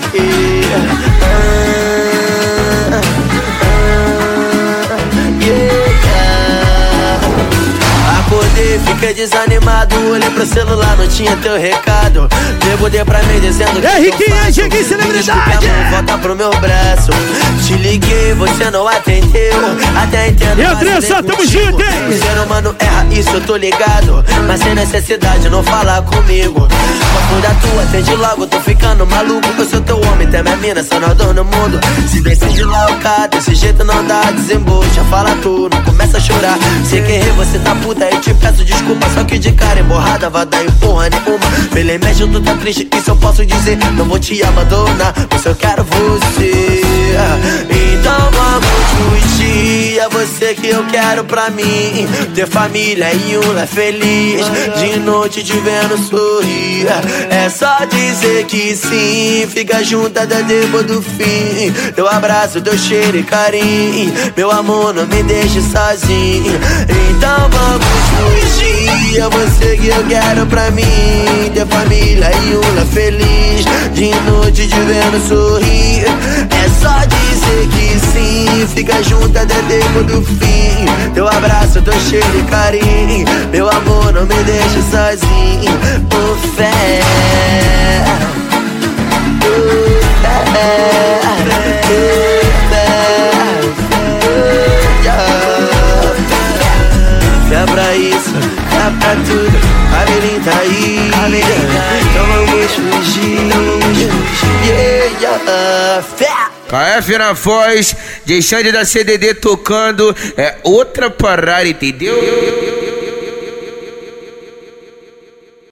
Hey. 0.02 1.89
Fiquei 8.90 9.14
desanimado, 9.14 9.96
olhei 10.10 10.30
pro 10.32 10.46
celular, 10.46 10.98
não 10.98 11.08
tinha 11.08 11.36
teu 11.38 11.58
recado. 11.58 12.28
Debudei 12.66 13.06
pra 13.06 13.22
mim 13.24 13.40
dizendo 13.40 13.80
que 13.80 13.86
É, 13.86 14.36
faço. 14.36 14.54
cheguei, 14.54 14.84
celebridade. 14.84 15.68
Volta 15.92 16.18
pro 16.18 16.36
meu 16.36 16.50
braço. 16.60 17.12
Te 17.66 17.74
liguei, 17.74 18.34
você 18.34 18.70
não 18.72 18.88
atendeu. 18.88 19.54
Até 20.02 20.30
entendo. 20.30 20.60
E 20.60 20.64
Andressa, 20.66 21.22
tamo 21.24 21.46
junto, 21.48 21.82
hein? 21.82 22.10
O 22.10 22.14
ser 22.14 22.40
humano 22.44 22.76
erra, 22.80 23.06
isso 23.12 23.30
eu 23.30 23.42
tô 23.42 23.56
ligado. 23.56 24.26
Mas 24.48 24.60
sem 24.62 24.74
necessidade, 24.74 25.48
não 25.50 25.64
falar 25.64 26.02
comigo. 26.02 26.68
Papo 26.68 27.42
da 27.42 27.50
tua, 27.62 27.84
atende 27.84 28.16
logo, 28.16 28.48
tô 28.48 28.60
ficando 28.60 29.06
maluco. 29.06 29.48
Eu 29.58 29.70
sou 29.70 29.82
teu 29.82 30.02
homem, 30.08 30.28
tem 30.28 30.42
minha 30.44 30.58
mina, 30.58 30.84
sou 30.84 31.00
nós 31.00 31.14
dois 31.16 31.36
no 31.36 31.44
mundo. 31.46 31.80
Se 32.10 32.22
decide 32.22 32.64
cara, 33.02 33.28
desse 33.28 33.54
jeito 33.56 33.84
não 33.84 34.04
dá, 34.06 34.32
desembucha, 34.32 35.04
fala 35.10 35.36
tu, 35.42 35.70
não 35.72 35.82
começa 35.84 36.18
a 36.18 36.20
chorar. 36.20 36.58
Sei 36.84 37.02
que 37.02 37.12
errei, 37.12 37.32
você 37.34 37.60
tá 37.60 37.76
puta 37.76 38.06
e 38.12 38.18
te 38.18 38.34
peço 38.34 38.66
desculpa. 38.66 38.79
Só 39.14 39.24
que 39.24 39.38
de 39.38 39.52
cara 39.52 39.80
emborrada, 39.80 40.30
vai 40.30 40.46
dar 40.46 40.64
em 40.64 40.72
porra 40.72 41.10
nenhuma. 41.10 41.46
Pelo 41.72 42.00
mexe, 42.06 42.28
tu 42.28 42.42
tá 42.42 42.56
triste, 42.56 42.88
isso 42.96 43.12
eu 43.12 43.16
posso 43.18 43.46
dizer. 43.46 43.78
Não 43.96 44.06
vou 44.06 44.20
te 44.20 44.42
abandonar, 44.44 45.14
mas 45.30 45.46
eu 45.46 45.56
quero 45.56 45.84
você. 45.84 46.82
Então 47.70 48.32
vamos 48.32 48.68
curtir, 48.98 50.00
é 50.00 50.10
você 50.10 50.54
que 50.54 50.68
eu 50.68 50.86
quero 50.86 51.24
pra 51.26 51.50
mim. 51.50 52.08
Ter 52.34 52.48
família 52.48 53.14
e 53.14 53.38
um 53.38 53.52
lar 53.54 53.68
feliz. 53.68 54.46
De 54.80 55.00
noite 55.00 55.44
te 55.44 55.54
vendo 55.54 55.98
sorrir. 55.98 56.88
É 57.30 57.50
só 57.50 57.80
dizer 57.86 58.46
que 58.46 58.76
sim. 58.76 59.48
Fica 59.50 59.84
junto 59.84 60.18
até 60.18 60.42
depois 60.44 60.86
do 60.86 61.02
fim. 61.02 61.72
Teu 61.96 62.08
abraço, 62.08 62.62
teu 62.62 62.78
cheiro 62.78 63.18
e 63.18 63.24
carinho. 63.24 64.14
Meu 64.36 64.50
amor, 64.52 64.94
não 64.94 65.06
me 65.08 65.24
deixe 65.24 65.62
sozinho. 65.62 66.54
Então 67.10 67.50
vamos 67.50 67.86
curtir, 68.18 68.69
é 69.18 69.30
você 69.30 69.78
que 69.78 69.88
eu 69.88 70.04
quero 70.08 70.46
pra 70.46 70.72
mim. 70.72 70.86
Ter 71.54 71.66
família 71.68 72.32
e 72.46 72.56
um 72.56 72.76
lar 72.76 72.86
feliz. 72.86 73.66
De 73.94 74.10
noite 74.30 74.68
te 74.68 74.80
vendo 74.82 75.28
sorrir. 75.28 76.06
É 76.50 76.70
só 76.82 77.00
dizer 77.06 77.68
que 77.70 78.00
sim. 78.00 78.68
Fica 78.74 79.02
junto 79.04 79.38
até 79.38 79.56
tempo 79.64 80.04
do 80.04 80.22
fim. 80.24 80.86
Teu 81.14 81.28
abraço, 81.28 81.82
teu 81.82 81.94
cheiro 82.00 82.40
e 82.40 82.44
carinho. 82.44 83.26
Meu 83.52 83.70
amor, 83.70 84.14
não 84.14 84.26
me 84.26 84.44
deixe 84.44 84.82
sozinho. 84.92 85.72
Por 86.10 86.38
fé. 86.56 87.02
Por 89.40 90.54
fé. 90.54 91.29
Fé 98.90 98.98
pra 99.00 99.16
tudo. 99.16 99.58
A 99.96 100.06
Belém 100.06 100.40
tá 100.42 100.58
aí. 100.60 101.10
Então 102.10 102.26
vamos 102.26 102.72
fugir. 102.74 103.40
Então 103.46 103.64
vamos 103.64 103.86
fugir. 103.86 104.10
Yeah, 104.66 105.20
yeah. 105.20 106.04
Fé. 106.04 106.50
KF 106.70 107.18
na 107.18 107.34
voz, 107.34 107.96
deixando 108.26 108.72
da 108.72 108.86
CDD 108.86 109.34
tocando, 109.34 110.16
é 110.38 110.58
outra 110.64 111.10
parada, 111.10 111.68
entendeu? 111.68 112.79